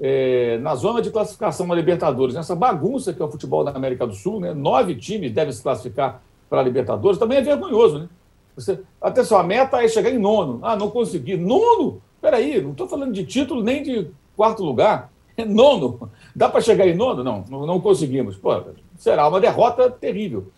é, 0.00 0.58
na 0.58 0.74
zona 0.74 1.02
de 1.02 1.10
classificação 1.10 1.66
na 1.66 1.74
Libertadores, 1.74 2.34
nessa 2.34 2.56
bagunça 2.56 3.12
que 3.12 3.20
é 3.20 3.24
o 3.24 3.30
futebol 3.30 3.62
da 3.62 3.70
América 3.70 4.06
do 4.06 4.14
Sul, 4.14 4.40
né? 4.40 4.54
Nove 4.54 4.94
times 4.94 5.32
devem 5.32 5.52
se 5.52 5.62
classificar 5.62 6.22
para 6.48 6.60
a 6.60 6.64
Libertadores, 6.64 7.18
também 7.18 7.38
é 7.38 7.42
vergonhoso, 7.42 8.00
né? 8.00 8.08
Você, 8.56 8.80
atenção, 9.00 9.38
a 9.38 9.42
meta 9.42 9.82
é 9.82 9.88
chegar 9.88 10.10
em 10.10 10.18
nono. 10.18 10.58
Ah, 10.62 10.76
não 10.76 10.90
consegui. 10.90 11.36
Nono? 11.36 12.02
Peraí, 12.20 12.60
não 12.60 12.72
estou 12.72 12.88
falando 12.88 13.12
de 13.12 13.24
título 13.24 13.62
nem 13.62 13.82
de 13.82 14.10
quarto 14.36 14.64
lugar. 14.64 15.10
É 15.36 15.44
nono. 15.44 16.10
Dá 16.34 16.48
para 16.48 16.60
chegar 16.60 16.86
em 16.86 16.94
nono? 16.94 17.24
Não, 17.24 17.44
não, 17.66 17.80
conseguimos. 17.80 18.36
Pô, 18.36 18.62
será 18.96 19.28
uma 19.28 19.40
derrota 19.40 19.90
terrível. 19.90 20.50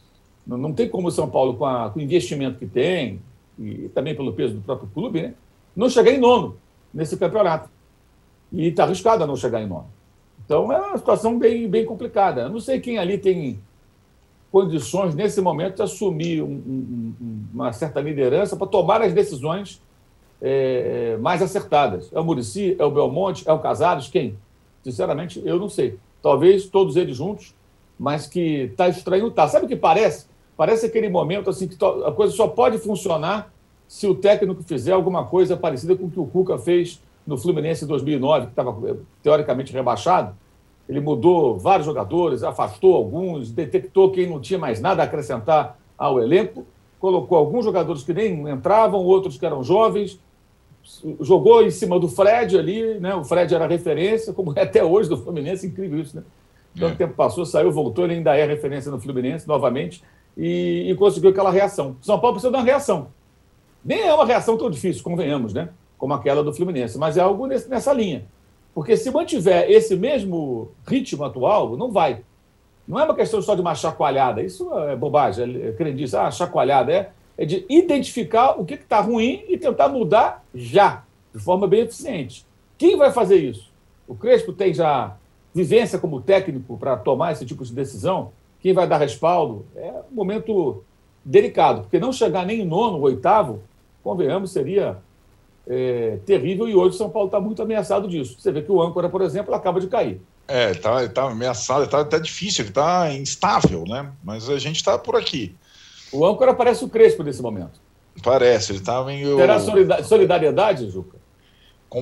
Não, 0.47 0.57
não 0.57 0.73
tem 0.73 0.89
como 0.89 1.09
o 1.09 1.11
São 1.11 1.29
Paulo, 1.29 1.55
com, 1.55 1.65
a, 1.65 1.91
com, 1.91 1.99
o 1.99 2.03
investimento 2.03 2.59
que 2.59 2.67
tem, 2.67 3.21
e 3.59 3.89
também 3.95 4.15
pelo 4.15 4.33
peso 4.33 4.55
do 4.55 4.61
próprio 4.61 4.89
clube, 4.93 5.23
né, 5.23 5.35
não 5.75 5.89
chegar 5.89 6.11
em 6.11 6.19
nono 6.19 6.57
nesse 6.93 7.17
campeonato. 7.17 7.71
E 8.53 8.69
está 8.69 8.85
arriscado 8.85 9.25
a 9.25 9.27
não 9.27 9.37
chegar 9.37 9.63
em 9.63 9.67
nono. 9.67 9.87
Então 10.45 10.73
é 10.73 10.79
uma 10.79 10.99
situação 10.99 11.39
bem, 11.39 11.69
bem 11.69 11.87
complicada. 11.87 12.43
Eu 12.43 12.51
não 12.51 12.61
sei 12.61 12.81
quem 12.81 12.99
ali 12.99 13.17
tem 13.17 13.59
condições, 14.51 15.15
nesse 15.15 15.41
momento, 15.41 15.77
de 15.77 15.83
assumir 15.83 16.43
um, 16.43 16.47
um, 16.47 17.45
uma 17.55 17.73
certa 17.73 18.01
liderança 18.01 18.55
para 18.55 18.67
tomar 18.67 19.01
as 19.01 19.15
decisões 19.15 19.81
é, 20.43 21.17
mais 21.19 21.41
acertadas. 21.41 22.11
É 22.13 22.21
o 22.21 22.25
Murici? 22.25 22.77
É 22.79 22.85
o 22.85 22.91
Belmonte? 22.91 23.49
É 23.49 23.53
o 23.53 23.61
Casares? 23.61 24.09
Quem? 24.09 24.37
Sinceramente, 24.83 25.41
eu 25.45 25.59
não 25.59 25.69
sei. 25.69 25.99
Talvez 26.21 26.67
todos 26.67 26.97
eles 26.97 27.17
juntos, 27.17 27.55
mas 27.99 28.27
que 28.27 28.65
está 28.71 28.89
estranho, 28.89 29.31
tá. 29.31 29.47
Sabe 29.49 29.67
o 29.67 29.69
que 29.69 29.77
parece? 29.77 30.27
Parece 30.57 30.87
aquele 30.87 31.09
momento 31.09 31.51
assim 31.51 31.67
que 31.67 31.77
a 32.05 32.13
coisa 32.13 32.35
só 32.35 32.47
pode 32.49 32.79
funcionar 32.79 33.53
se 33.89 34.07
o 34.07 34.15
técnico 34.15 34.63
fizer 34.63 34.93
alguma 34.93 35.25
coisa 35.25 35.57
parecida 35.57 35.95
com 35.95 36.07
o 36.07 36.11
que 36.11 36.21
o 36.21 36.27
Cuca 36.27 36.59
fez 36.59 37.01
no 37.27 37.37
Fluminense 37.37 37.85
em 37.85 37.89
2009, 37.89 38.47
que 38.47 38.53
estava 38.53 38.91
eh, 38.91 38.97
teoricamente 39.23 39.73
rebaixado. 39.73 40.35
Ele 40.89 41.01
mudou 41.01 41.59
vários 41.59 41.87
jogadores, 41.87 42.43
afastou 42.43 42.97
alguns, 42.97 43.51
detectou 43.51 44.11
quem 44.11 44.29
não 44.29 44.41
tinha 44.41 44.59
mais 44.59 44.81
nada 44.81 45.03
a 45.03 45.05
acrescentar 45.05 45.79
ao 45.97 46.21
elenco, 46.21 46.67
colocou 46.99 47.39
alguns 47.39 47.65
jogadores 47.65 48.03
que 48.03 48.13
nem 48.13 48.49
entravam, 48.49 49.01
outros 49.01 49.37
que 49.37 49.47
eram 49.47 49.63
jovens, 49.63 50.19
jogou 51.21 51.63
em 51.63 51.71
cima 51.71 51.99
do 51.99 52.09
Fred 52.09 52.59
ali, 52.59 52.99
né? 52.99 53.15
O 53.15 53.25
Fred 53.25 53.55
era 53.55 53.67
referência, 53.67 54.33
como 54.33 54.53
é 54.57 54.63
até 54.63 54.83
hoje 54.83 55.09
do 55.09 55.17
Fluminense, 55.17 55.67
incrível 55.67 56.01
isso, 56.01 56.17
né? 56.17 56.23
Tanto 56.79 56.95
é. 56.95 56.97
tempo 56.97 57.15
passou, 57.15 57.45
saiu, 57.45 57.71
voltou, 57.71 58.05
ele 58.05 58.15
ainda 58.15 58.37
é 58.37 58.47
referência 58.47 58.91
no 58.91 59.01
Fluminense 59.01 59.47
novamente 59.47 60.03
e, 60.37 60.91
e, 60.91 60.95
conseguiu 60.95 61.31
aquela 61.31 61.51
reação. 61.51 61.97
São 62.01 62.19
Paulo 62.19 62.35
precisa 62.35 62.51
de 62.51 62.57
uma 62.57 62.65
reação. 62.65 63.09
Nem 63.85 64.01
é 64.03 64.15
uma 64.15 64.25
reação 64.25 64.57
tão 64.57 64.71
difícil, 64.71 65.03
convenhamos, 65.03 65.53
né? 65.53 65.69
Como 65.99 66.15
aquela 66.15 66.43
do 66.43 66.53
Fluminense, 66.53 66.99
mas 66.99 67.17
é 67.17 67.21
algo 67.21 67.47
nesse, 67.47 67.69
nessa 67.69 67.93
linha. 67.93 68.25
Porque 68.75 68.97
se 68.97 69.11
mantiver 69.11 69.71
esse 69.71 69.95
mesmo 69.97 70.71
ritmo 70.87 71.25
atual, 71.25 71.77
não 71.77 71.91
vai. 71.93 72.23
Não 72.89 72.99
é 72.99 73.05
uma 73.05 73.15
questão 73.15 73.41
só 73.43 73.55
de 73.55 73.61
uma 73.61 73.75
chacoalhada. 73.75 74.43
Isso 74.43 74.73
é 74.79 74.97
bobagem. 74.97 75.63
É 75.63 75.73
crendice. 75.73 76.17
Ah, 76.17 76.31
chacoalhada 76.31 76.93
é 76.93 77.11
é 77.37 77.45
de 77.45 77.65
identificar 77.69 78.61
o 78.61 78.65
que 78.65 78.75
está 78.75 79.01
ruim 79.01 79.45
e 79.49 79.57
tentar 79.57 79.89
mudar 79.89 80.45
já, 80.55 81.05
de 81.35 81.41
forma 81.41 81.67
bem 81.67 81.81
eficiente. 81.81 82.47
Quem 82.77 82.97
vai 82.97 83.13
fazer 83.13 83.37
isso? 83.37 83.71
O 84.07 84.15
Crespo 84.15 84.53
tem 84.53 84.75
já 84.75 85.17
vivência 85.55 85.99
como 85.99 86.21
técnico 86.21 86.77
para 86.77 86.97
tomar 86.97 87.33
esse 87.33 87.45
tipo 87.45 87.65
de 87.65 87.73
decisão? 87.73 88.33
Quem 88.61 88.73
vai 88.73 88.87
dar 88.87 88.99
respaldo? 88.99 89.67
É 89.77 89.93
um 90.11 90.15
momento 90.15 90.83
delicado, 91.25 91.83
porque 91.83 91.99
não 91.99 92.13
chegar 92.13 92.45
nem 92.45 92.61
em 92.61 92.67
nono, 92.67 93.01
oitavo, 93.01 93.63
convenhamos, 94.03 94.51
seria 94.53 94.99
é, 95.67 96.19
terrível 96.27 96.69
e 96.69 96.75
hoje 96.75 96.97
o 96.97 96.99
São 96.99 97.11
Paulo 97.11 97.27
está 97.27 97.41
muito 97.41 97.63
ameaçado 97.63 98.09
disso. 98.09 98.37
Você 98.39 98.51
vê 98.51 98.63
que 98.63 98.73
o 98.73 98.83
âncora, 98.83 99.09
por 99.09 99.23
exemplo, 99.23 99.55
acaba 99.55 99.81
de 99.81 99.87
cair. 99.87 100.21
É, 100.49 100.73
está 100.73 101.09
tá 101.09 101.31
ameaçado, 101.31 101.85
está 101.85 102.05
tá 102.05 102.19
difícil, 102.19 102.65
está 102.65 103.13
instável, 103.13 103.85
né? 103.87 104.11
Mas 104.23 104.49
a 104.49 104.59
gente 104.59 104.77
está 104.77 104.99
por 104.99 105.17
aqui. 105.17 105.55
O 106.13 106.27
âncora 106.27 106.53
parece 106.55 106.85
o 106.85 106.89
Crespo 106.89 107.23
nesse 107.23 107.41
momento. 107.41 107.81
Parece, 108.23 108.73
ele 108.73 108.79
está 108.79 109.03
meio. 109.05 109.37
Terá 109.37 109.59
solidariedade, 110.03 110.91
Juca? 110.91 111.17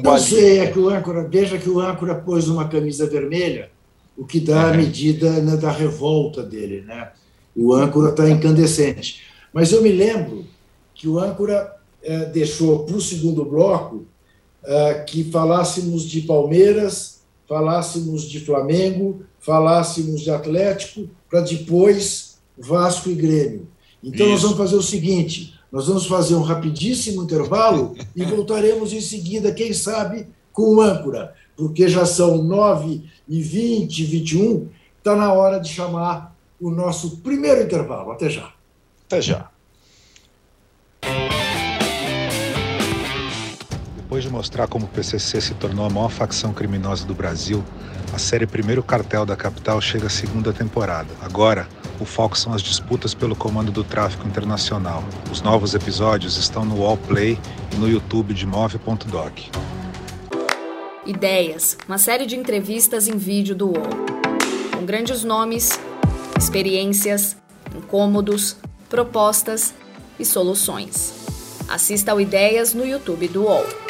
Não 0.02 0.18
sei, 0.18 0.60
é 0.60 0.70
que 0.70 0.78
o 0.78 0.88
âncora, 0.88 1.26
veja 1.28 1.58
que 1.58 1.68
o 1.68 1.80
âncora 1.80 2.14
pôs 2.14 2.48
uma 2.48 2.68
camisa 2.68 3.06
vermelha, 3.06 3.70
o 4.16 4.24
que 4.24 4.38
dá 4.38 4.70
a 4.70 4.74
medida 4.74 5.30
né, 5.40 5.56
da 5.56 5.70
revolta 5.70 6.42
dele, 6.42 6.82
né? 6.82 7.10
O 7.56 7.72
âncora 7.72 8.10
está 8.10 8.28
incandescente. 8.30 9.22
Mas 9.52 9.72
eu 9.72 9.82
me 9.82 9.90
lembro 9.90 10.44
que 10.94 11.08
o 11.08 11.18
âncora 11.18 11.76
é, 12.02 12.26
deixou 12.26 12.84
para 12.84 12.96
o 12.96 13.00
segundo 13.00 13.44
bloco 13.44 14.06
é, 14.64 14.94
que 15.02 15.24
falássemos 15.24 16.04
de 16.04 16.20
Palmeiras, 16.22 17.22
falássemos 17.48 18.22
de 18.22 18.40
Flamengo, 18.40 19.24
falássemos 19.40 20.20
de 20.20 20.30
Atlético, 20.30 21.08
para 21.28 21.40
depois 21.40 22.38
Vasco 22.56 23.10
e 23.10 23.14
Grêmio. 23.14 23.66
Então 24.02 24.26
Isso. 24.26 24.32
nós 24.32 24.42
vamos 24.42 24.58
fazer 24.58 24.76
o 24.76 24.82
seguinte: 24.82 25.54
nós 25.70 25.86
vamos 25.86 26.06
fazer 26.06 26.34
um 26.34 26.42
rapidíssimo 26.42 27.22
intervalo 27.22 27.96
e 28.14 28.24
voltaremos 28.24 28.92
em 28.92 29.00
seguida, 29.00 29.52
quem 29.52 29.72
sabe, 29.72 30.26
com 30.52 30.76
o 30.76 30.80
âncora, 30.80 31.34
porque 31.56 31.88
já 31.88 32.04
são 32.04 32.42
9 32.42 33.02
e 33.28 33.42
20, 33.42 34.04
21, 34.04 34.68
está 34.98 35.14
na 35.14 35.32
hora 35.32 35.60
de 35.60 35.68
chamar 35.68 36.36
o 36.60 36.70
nosso 36.70 37.18
primeiro 37.18 37.62
intervalo. 37.62 38.10
Até 38.10 38.28
já. 38.28 38.52
Até 39.06 39.20
já. 39.20 39.50
Depois 44.10 44.24
de 44.24 44.30
mostrar 44.30 44.66
como 44.66 44.86
o 44.86 44.88
PCC 44.88 45.40
se 45.40 45.54
tornou 45.54 45.86
a 45.86 45.88
maior 45.88 46.08
facção 46.08 46.52
criminosa 46.52 47.06
do 47.06 47.14
Brasil, 47.14 47.64
a 48.12 48.18
série 48.18 48.44
Primeiro 48.44 48.82
Cartel 48.82 49.24
da 49.24 49.36
Capital 49.36 49.80
chega 49.80 50.08
à 50.08 50.10
segunda 50.10 50.52
temporada. 50.52 51.06
Agora, 51.22 51.68
o 52.00 52.04
foco 52.04 52.36
são 52.36 52.52
as 52.52 52.60
disputas 52.60 53.14
pelo 53.14 53.36
comando 53.36 53.70
do 53.70 53.84
tráfico 53.84 54.26
internacional. 54.26 55.04
Os 55.30 55.42
novos 55.42 55.74
episódios 55.74 56.36
estão 56.36 56.64
no 56.64 56.80
Wallplay 56.80 57.38
e 57.72 57.76
no 57.76 57.88
YouTube 57.88 58.34
de 58.34 58.44
Move.doc. 58.44 59.42
Ideias, 61.06 61.78
uma 61.86 61.96
série 61.96 62.26
de 62.26 62.34
entrevistas 62.34 63.06
em 63.06 63.16
vídeo 63.16 63.54
do 63.54 63.68
UOL. 63.68 63.90
Com 64.76 64.84
grandes 64.84 65.22
nomes, 65.22 65.78
experiências, 66.36 67.36
incômodos, 67.76 68.56
propostas 68.88 69.72
e 70.18 70.24
soluções. 70.24 71.14
Assista 71.68 72.10
ao 72.10 72.20
Ideias 72.20 72.74
no 72.74 72.84
YouTube 72.84 73.28
do 73.28 73.44
UOL. 73.44 73.89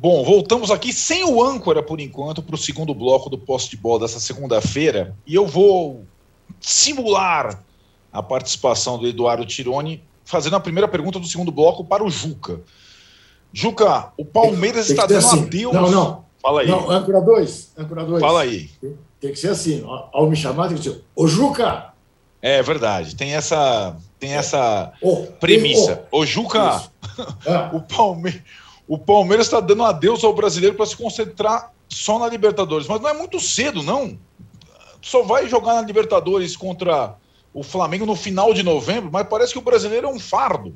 Bom, 0.00 0.24
voltamos 0.24 0.70
aqui 0.70 0.94
sem 0.94 1.24
o 1.24 1.44
âncora 1.44 1.82
por 1.82 2.00
enquanto 2.00 2.42
para 2.42 2.54
o 2.54 2.58
segundo 2.58 2.94
bloco 2.94 3.28
do 3.28 3.36
poste 3.36 3.72
de 3.72 3.76
bola 3.76 4.00
dessa 4.00 4.18
segunda-feira 4.18 5.14
e 5.26 5.34
eu 5.34 5.46
vou 5.46 6.06
simular 6.58 7.62
a 8.10 8.22
participação 8.22 8.96
do 8.96 9.06
Eduardo 9.06 9.44
Tironi 9.44 10.02
fazendo 10.24 10.56
a 10.56 10.60
primeira 10.60 10.88
pergunta 10.88 11.20
do 11.20 11.26
segundo 11.26 11.52
bloco 11.52 11.84
para 11.84 12.02
o 12.02 12.08
Juca. 12.08 12.62
Juca, 13.52 14.10
o 14.16 14.24
Palmeiras 14.24 14.86
tem, 14.86 14.96
tem 14.96 15.04
está 15.04 15.06
dando 15.06 15.18
assim. 15.18 15.42
adeus. 15.42 15.74
Não, 15.74 15.90
não. 15.90 16.24
Fala 16.40 16.62
aí. 16.62 16.68
Não, 16.68 16.90
âncora 16.90 17.20
2. 17.20 17.72
Âncora 17.76 18.04
2. 18.06 18.20
Fala 18.22 18.40
aí. 18.40 18.70
Tem, 18.80 18.98
tem, 19.20 19.32
que 19.32 19.38
ser 19.38 19.48
assim. 19.48 19.84
Ao 19.86 20.30
me 20.30 20.34
chamar, 20.34 20.68
tem 20.68 20.78
que 20.78 20.84
ser. 20.84 21.04
Ô, 21.14 21.26
Juca! 21.26 21.92
É 22.40 22.62
verdade. 22.62 23.14
Tem 23.14 23.34
essa, 23.34 23.94
tem 24.18 24.32
essa 24.32 24.94
oh, 25.02 25.26
premissa. 25.38 26.04
Ô, 26.10 26.24
Juca, 26.24 26.88
ah. 27.46 27.70
o 27.74 27.82
Palmeiras 27.82 28.40
o 28.90 28.98
Palmeiras 28.98 29.46
está 29.46 29.60
dando 29.60 29.84
adeus 29.84 30.24
ao 30.24 30.34
brasileiro 30.34 30.74
para 30.74 30.84
se 30.84 30.96
concentrar 30.96 31.72
só 31.88 32.18
na 32.18 32.26
Libertadores. 32.26 32.88
Mas 32.88 33.00
não 33.00 33.08
é 33.08 33.12
muito 33.12 33.38
cedo, 33.38 33.84
não. 33.84 34.18
Só 35.00 35.22
vai 35.22 35.48
jogar 35.48 35.74
na 35.74 35.82
Libertadores 35.82 36.56
contra 36.56 37.14
o 37.54 37.62
Flamengo 37.62 38.04
no 38.04 38.16
final 38.16 38.52
de 38.52 38.64
novembro, 38.64 39.08
mas 39.12 39.28
parece 39.28 39.52
que 39.52 39.60
o 39.60 39.62
brasileiro 39.62 40.08
é 40.08 40.10
um 40.10 40.18
fardo. 40.18 40.74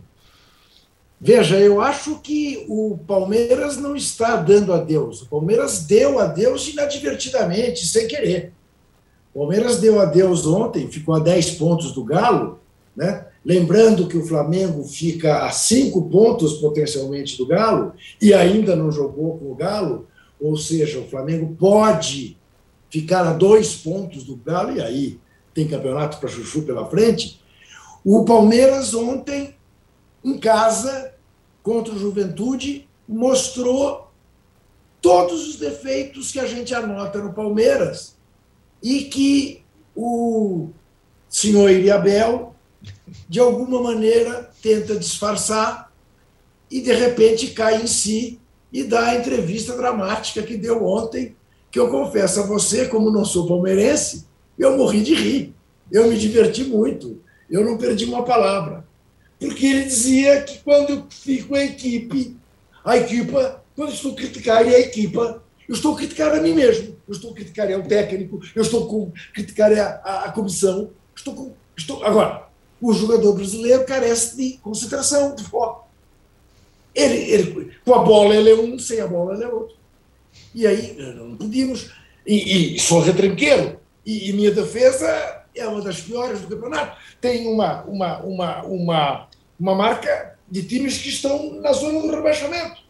Veja, 1.21 1.59
eu 1.59 1.81
acho 1.81 2.21
que 2.21 2.65
o 2.69 2.97
Palmeiras 3.05 3.79
não 3.79 3.97
está 3.97 4.37
dando 4.37 4.73
adeus. 4.73 5.23
O 5.23 5.27
Palmeiras 5.27 5.81
deu 5.81 6.21
adeus 6.21 6.69
inadvertidamente, 6.69 7.85
sem 7.85 8.07
querer. 8.07 8.53
O 9.35 9.41
Palmeiras 9.41 9.81
deu 9.81 10.01
adeus 10.01 10.47
ontem, 10.47 10.87
ficou 10.87 11.17
a 11.17 11.19
10 11.19 11.51
pontos 11.57 11.91
do 11.91 12.05
Galo, 12.05 12.61
né? 12.95 13.27
Lembrando 13.45 14.09
que 14.09 14.17
o 14.17 14.25
Flamengo 14.25 14.83
fica 14.85 15.45
a 15.45 15.51
cinco 15.51 16.09
pontos 16.09 16.55
potencialmente 16.55 17.37
do 17.37 17.47
Galo 17.47 17.93
e 18.21 18.33
ainda 18.33 18.75
não 18.75 18.91
jogou 18.91 19.39
com 19.39 19.53
o 19.53 19.55
Galo, 19.55 20.09
ou 20.41 20.57
seja, 20.57 20.99
o 20.99 21.09
Flamengo 21.09 21.55
pode 21.59 22.39
ficar 22.89 23.27
a 23.27 23.33
dois 23.33 23.75
pontos 23.75 24.25
do 24.25 24.37
Galo, 24.37 24.77
e 24.77 24.81
aí 24.81 25.21
tem 25.53 25.69
campeonato 25.69 26.19
para 26.19 26.29
Chuchu 26.29 26.63
pela 26.63 26.87
frente. 26.87 27.41
O 28.05 28.25
Palmeiras 28.25 28.95
ontem, 28.95 29.55
em 30.25 30.39
casa, 30.39 31.13
contra 31.63 31.95
o 31.95 31.99
Juventude, 31.99 32.89
mostrou 33.07 34.11
todos 35.03 35.47
os 35.49 35.57
defeitos 35.57 36.33
que 36.33 36.41
a 36.41 36.47
gente 36.47 36.75
anota 36.75 37.19
no 37.19 37.35
Palmeiras 37.35 38.17
e 38.83 39.05
que 39.05 39.63
o 39.95 40.69
senhor 41.29 41.71
Iriabel 41.71 42.54
de 43.29 43.41
alguma 43.41 43.83
maneira 43.83 44.51
tenta 44.63 44.97
disfarçar 44.97 45.93
e 46.71 46.81
de 46.81 46.93
repente 46.93 47.49
cai 47.49 47.83
em 47.83 47.87
si 47.87 48.41
e 48.73 48.83
dá 48.83 49.11
a 49.11 49.17
entrevista 49.17 49.77
dramática 49.77 50.43
que 50.43 50.57
deu 50.57 50.85
ontem, 50.85 51.37
que 51.71 51.79
eu 51.79 51.89
confesso 51.89 52.41
a 52.41 52.47
você, 52.47 52.87
como 52.87 53.11
não 53.11 53.25
sou 53.25 53.47
palmeirense, 53.47 54.27
eu 54.59 54.77
morri 54.77 55.03
de 55.03 55.15
rir. 55.15 55.55
Eu 55.91 56.09
me 56.09 56.17
diverti 56.17 56.65
muito. 56.65 57.21
Eu 57.49 57.65
não 57.65 57.77
perdi 57.77 58.05
uma 58.05 58.25
palavra. 58.25 58.85
Porque 59.39 59.67
ele 59.67 59.85
dizia 59.85 60.43
que 60.43 60.59
quando 60.59 60.91
eu 60.91 61.07
fico 61.11 61.55
a 61.55 61.65
equipe, 61.65 62.37
a 62.85 62.97
equipa, 62.97 63.63
quando 63.77 63.93
estou 63.93 64.13
a 64.13 64.17
criticar 64.17 64.63
a 64.63 64.79
equipa, 64.79 65.43
eu 65.69 65.75
estou 65.75 65.95
a 65.95 65.97
criticar 65.97 66.35
a 66.35 66.41
mim 66.41 66.55
mesmo. 66.55 66.97
Eu 67.07 67.13
estou 67.13 67.33
a 67.33 67.35
criticar 67.35 67.71
o 67.71 67.83
técnico, 67.83 68.41
eu 68.55 68.63
estou 68.63 69.13
a 69.13 69.33
criticar 69.33 69.73
a, 69.73 70.01
a, 70.05 70.25
a 70.25 70.33
comissão. 70.33 70.91
Estou, 71.15 71.57
estou 71.77 72.03
Agora, 72.05 72.49
o 72.81 72.93
jogador 72.93 73.33
brasileiro 73.35 73.85
carece 73.85 74.37
de 74.37 74.59
concentração, 74.59 75.35
de 75.35 75.45
foco. 75.45 75.89
Ele, 76.95 77.17
ele, 77.31 77.73
com 77.85 77.95
a 77.95 78.03
bola 78.03 78.35
ele 78.35 78.51
é 78.51 78.55
um, 78.55 78.79
sem 78.79 79.01
a 79.01 79.07
bola 79.07 79.35
ele 79.35 79.45
é 79.45 79.49
outro. 79.49 79.77
E 80.55 80.67
aí 80.67 80.97
não 81.17 81.37
podíamos. 81.37 81.91
E, 82.27 82.77
e 82.77 82.79
sou 82.79 83.01
retranqueiro. 83.01 83.81
E, 84.07 84.31
e, 84.31 84.33
minha 84.33 84.51
defesa 84.51 85.45
é 85.55 85.67
uma 85.67 85.81
das 85.81 86.01
piores 86.01 86.41
do 86.41 86.49
campeonato. 86.49 86.97
Tem 87.21 87.47
uma, 87.47 87.83
uma, 87.85 88.19
uma, 88.21 88.63
uma, 88.65 89.29
uma 89.59 89.75
marca 89.75 90.39
de 90.49 90.63
times 90.63 90.99
que 90.99 91.09
estão 91.09 91.55
na 91.61 91.73
zona 91.73 92.01
do 92.01 92.11
rebaixamento. 92.11 92.83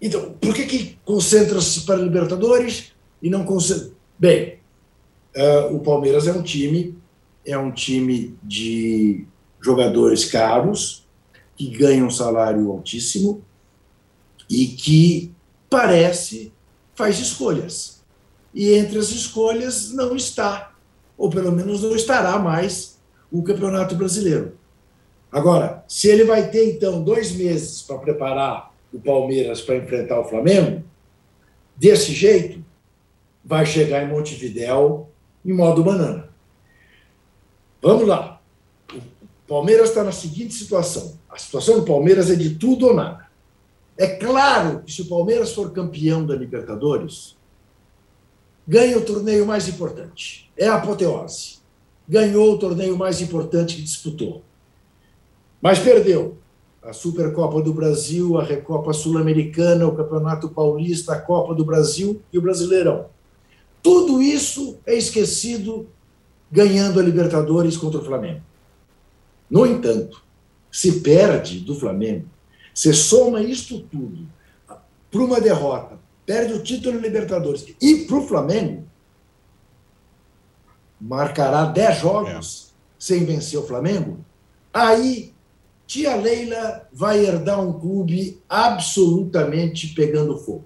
Então, 0.00 0.34
por 0.40 0.54
que, 0.54 0.66
que 0.66 0.98
concentra-se 1.04 1.82
para 1.82 1.96
Libertadores 1.96 2.92
e 3.22 3.30
não 3.30 3.44
concentra? 3.44 3.90
Bem, 4.18 4.58
uh, 5.36 5.74
o 5.74 5.80
Palmeiras 5.80 6.26
é 6.26 6.32
um 6.32 6.42
time 6.42 6.96
é 7.46 7.56
um 7.56 7.70
time 7.70 8.36
de 8.42 9.24
jogadores 9.60 10.24
caros, 10.24 11.06
que 11.56 11.68
ganham 11.68 12.08
um 12.08 12.10
salário 12.10 12.70
altíssimo 12.70 13.42
e 14.50 14.66
que 14.66 15.32
parece 15.70 16.52
faz 16.94 17.18
escolhas. 17.18 18.04
E 18.52 18.72
entre 18.74 18.98
as 18.98 19.10
escolhas 19.10 19.92
não 19.92 20.14
está, 20.16 20.74
ou 21.16 21.30
pelo 21.30 21.52
menos 21.52 21.82
não 21.82 21.94
estará 21.94 22.38
mais, 22.38 22.98
o 23.30 23.42
Campeonato 23.42 23.94
Brasileiro. 23.94 24.56
Agora, 25.30 25.84
se 25.88 26.08
ele 26.08 26.24
vai 26.24 26.50
ter 26.50 26.74
então 26.74 27.02
dois 27.02 27.32
meses 27.32 27.82
para 27.82 27.98
preparar 27.98 28.72
o 28.92 29.00
Palmeiras 29.00 29.60
para 29.60 29.76
enfrentar 29.76 30.20
o 30.20 30.24
Flamengo, 30.24 30.84
desse 31.76 32.12
jeito, 32.12 32.64
vai 33.44 33.66
chegar 33.66 34.02
em 34.02 34.08
Montevidéu 34.08 35.08
em 35.44 35.52
modo 35.52 35.84
banana. 35.84 36.28
Vamos 37.86 38.08
lá. 38.08 38.42
O 38.92 39.00
Palmeiras 39.46 39.90
está 39.90 40.02
na 40.02 40.10
seguinte 40.10 40.52
situação: 40.54 41.16
a 41.30 41.38
situação 41.38 41.78
do 41.78 41.84
Palmeiras 41.84 42.28
é 42.28 42.34
de 42.34 42.56
tudo 42.56 42.88
ou 42.88 42.94
nada. 42.94 43.28
É 43.96 44.08
claro 44.08 44.82
que 44.82 44.90
se 44.90 45.02
o 45.02 45.08
Palmeiras 45.08 45.52
for 45.52 45.70
campeão 45.70 46.26
da 46.26 46.34
Libertadores, 46.34 47.36
ganha 48.66 48.98
o 48.98 49.02
torneio 49.02 49.46
mais 49.46 49.68
importante. 49.68 50.50
É 50.56 50.66
a 50.66 50.74
apoteose. 50.74 51.58
Ganhou 52.08 52.54
o 52.54 52.58
torneio 52.58 52.98
mais 52.98 53.20
importante 53.20 53.76
que 53.76 53.82
disputou. 53.82 54.42
Mas 55.62 55.78
perdeu. 55.78 56.38
a 56.82 56.92
Supercopa 56.92 57.62
do 57.62 57.72
Brasil, 57.72 58.36
a 58.36 58.42
Recopa 58.42 58.92
Sul-Americana, 58.92 59.86
o 59.86 59.94
Campeonato 59.94 60.48
Paulista, 60.48 61.12
a 61.12 61.20
Copa 61.20 61.54
do 61.54 61.64
Brasil 61.64 62.20
e 62.32 62.38
o 62.38 62.42
Brasileirão. 62.42 63.06
Tudo 63.80 64.20
isso 64.20 64.76
é 64.84 64.94
esquecido 64.94 65.88
ganhando 66.50 67.00
a 67.00 67.02
Libertadores 67.02 67.76
contra 67.76 68.00
o 68.00 68.04
Flamengo. 68.04 68.42
No 69.50 69.66
entanto, 69.66 70.22
se 70.70 71.00
perde 71.00 71.60
do 71.60 71.74
Flamengo, 71.74 72.26
você 72.74 72.92
soma 72.92 73.40
isto 73.40 73.80
tudo 73.80 74.26
para 75.10 75.20
uma 75.20 75.40
derrota, 75.40 75.98
perde 76.24 76.52
o 76.52 76.62
título 76.62 76.98
Libertadores 76.98 77.66
e 77.80 78.04
para 78.04 78.16
o 78.16 78.26
Flamengo, 78.26 78.84
marcará 81.00 81.64
10 81.64 81.98
jogos 81.98 82.68
é. 82.70 82.74
sem 82.98 83.24
vencer 83.24 83.58
o 83.58 83.66
Flamengo, 83.66 84.18
aí 84.72 85.32
tia 85.86 86.16
Leila 86.16 86.88
vai 86.92 87.24
herdar 87.24 87.60
um 87.60 87.78
clube 87.78 88.42
absolutamente 88.48 89.94
pegando 89.94 90.38
fogo. 90.38 90.64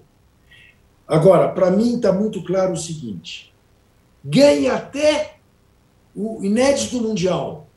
Agora, 1.07 1.49
para 1.49 1.69
mim 1.69 1.95
está 1.95 2.11
muito 2.11 2.43
claro 2.43 2.73
o 2.73 2.77
seguinte: 2.77 3.53
ganha 4.23 4.75
até 4.75 5.37
o 6.15 6.43
inédito 6.43 7.01
mundial. 7.01 7.67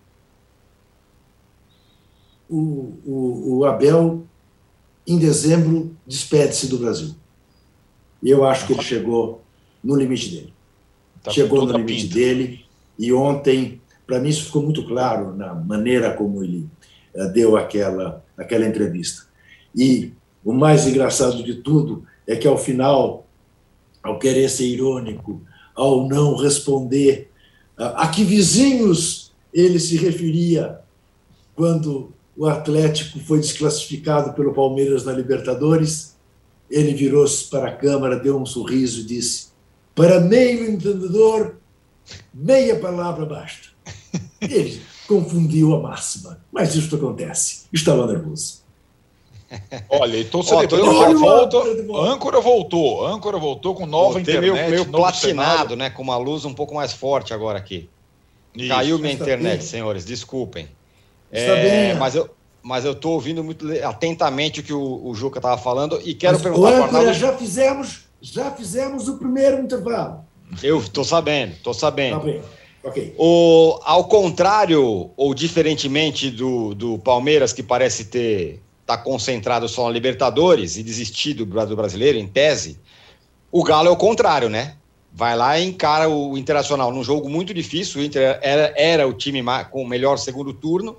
O, 2.48 2.92
o, 3.04 3.58
o 3.58 3.64
Abel, 3.64 4.24
em 5.06 5.18
dezembro, 5.18 5.96
despede-se 6.06 6.66
do 6.68 6.78
Brasil. 6.78 7.14
E 8.22 8.30
eu 8.30 8.44
acho 8.44 8.66
que 8.66 8.72
ele 8.72 8.82
chegou 8.82 9.42
no 9.82 9.96
limite 9.96 10.30
dele. 10.30 10.52
Tá 11.22 11.30
chegou 11.30 11.66
no 11.66 11.76
limite 11.76 12.04
pinta. 12.04 12.14
dele. 12.14 12.64
E 12.98 13.12
ontem, 13.12 13.80
para 14.06 14.18
mim, 14.18 14.28
isso 14.28 14.44
ficou 14.44 14.62
muito 14.62 14.86
claro 14.86 15.34
na 15.34 15.54
maneira 15.54 16.12
como 16.12 16.42
ele 16.42 16.68
uh, 17.14 17.28
deu 17.32 17.56
aquela, 17.56 18.24
aquela 18.36 18.66
entrevista. 18.66 19.26
E 19.74 20.12
o 20.44 20.52
mais 20.52 20.86
engraçado 20.86 21.42
de 21.42 21.54
tudo 21.54 22.04
é 22.26 22.36
que, 22.36 22.46
ao 22.46 22.56
final, 22.56 23.26
ao 24.02 24.18
querer 24.18 24.48
ser 24.48 24.66
irônico, 24.66 25.42
ao 25.74 26.06
não 26.06 26.36
responder 26.36 27.30
a 27.76 28.08
que 28.08 28.24
vizinhos 28.24 29.32
ele 29.52 29.78
se 29.78 29.96
referia 29.96 30.80
quando 31.54 32.12
o 32.36 32.46
Atlético 32.46 33.20
foi 33.20 33.38
desclassificado 33.38 34.32
pelo 34.32 34.52
Palmeiras 34.52 35.04
na 35.04 35.12
Libertadores, 35.12 36.16
ele 36.68 36.94
virou-se 36.94 37.44
para 37.44 37.68
a 37.68 37.76
Câmara, 37.76 38.18
deu 38.18 38.40
um 38.40 38.46
sorriso 38.46 39.00
e 39.00 39.04
disse: 39.04 39.48
Para 39.94 40.20
meio 40.20 40.68
entendedor, 40.70 41.56
meia 42.32 42.78
palavra 42.80 43.24
basta. 43.24 43.68
Ele 44.40 44.80
confundiu 45.06 45.74
a 45.74 45.80
máxima, 45.80 46.40
mas 46.50 46.74
isto 46.74 46.96
acontece. 46.96 47.64
Estava 47.72 48.06
nervoso. 48.06 48.63
Olha, 49.88 50.18
então 50.20 50.42
você 50.42 50.54
oh, 50.54 51.18
volta, 51.18 51.56
âncora 52.12 52.40
voltou, 52.40 53.06
âncora 53.06 53.38
voltou 53.38 53.74
com 53.74 53.86
nova 53.86 54.14
Voltei 54.14 54.34
internet, 54.34 54.52
meio, 54.52 54.70
meio 54.70 54.86
platinado, 54.86 55.50
cenário. 55.50 55.76
né, 55.76 55.90
com 55.90 56.02
uma 56.02 56.16
luz 56.16 56.44
um 56.44 56.54
pouco 56.54 56.74
mais 56.74 56.92
forte 56.92 57.32
agora 57.32 57.58
aqui. 57.58 57.88
Isso. 58.54 58.68
Caiu 58.68 58.98
minha 58.98 59.12
internet, 59.12 59.58
bem. 59.58 59.66
senhores, 59.66 60.04
desculpem. 60.04 60.68
É, 61.30 61.62
bem. 61.62 61.94
Mas 61.98 62.14
eu, 62.14 62.30
mas 62.62 62.84
eu 62.84 62.92
estou 62.92 63.12
ouvindo 63.12 63.42
muito 63.42 63.66
atentamente 63.84 64.60
o 64.60 64.62
que 64.62 64.72
o, 64.72 65.06
o 65.06 65.14
Juca 65.14 65.38
estava 65.38 65.60
falando 65.60 66.00
e 66.04 66.14
quero 66.14 66.34
mas, 66.34 66.42
perguntar 66.42 66.72
para 66.72 66.84
Arnaldo... 66.84 67.12
já 67.12 67.36
fizemos, 67.36 68.00
já 68.20 68.50
fizemos 68.52 69.08
o 69.08 69.18
primeiro 69.18 69.60
intervalo. 69.60 70.24
Eu 70.62 70.78
estou 70.78 71.04
sabendo, 71.04 71.52
estou 71.52 71.74
sabendo. 71.74 72.18
Tá 72.18 72.24
bem. 72.24 72.42
Okay. 72.84 73.14
O, 73.18 73.80
ao 73.82 74.04
contrário 74.04 75.10
ou 75.16 75.34
diferentemente 75.34 76.30
do, 76.30 76.74
do 76.74 76.98
Palmeiras, 76.98 77.52
que 77.52 77.62
parece 77.62 78.04
ter 78.04 78.60
está 78.84 78.98
concentrado 78.98 79.66
só 79.66 79.86
na 79.86 79.90
Libertadores 79.90 80.76
e 80.76 80.82
desistir 80.82 81.32
do, 81.32 81.46
do 81.46 81.76
brasileiro, 81.76 82.18
em 82.18 82.28
tese, 82.28 82.78
o 83.50 83.64
Galo 83.64 83.88
é 83.88 83.90
o 83.90 83.96
contrário, 83.96 84.50
né? 84.50 84.76
Vai 85.10 85.36
lá 85.36 85.58
e 85.58 85.64
encara 85.64 86.08
o 86.08 86.36
Internacional 86.36 86.92
num 86.92 87.02
jogo 87.02 87.30
muito 87.30 87.54
difícil. 87.54 88.00
O 88.00 88.04
Inter 88.04 88.38
era, 88.42 88.74
era 88.76 89.08
o 89.08 89.12
time 89.12 89.42
com 89.70 89.82
o 89.82 89.88
melhor 89.88 90.18
segundo 90.18 90.52
turno. 90.52 90.96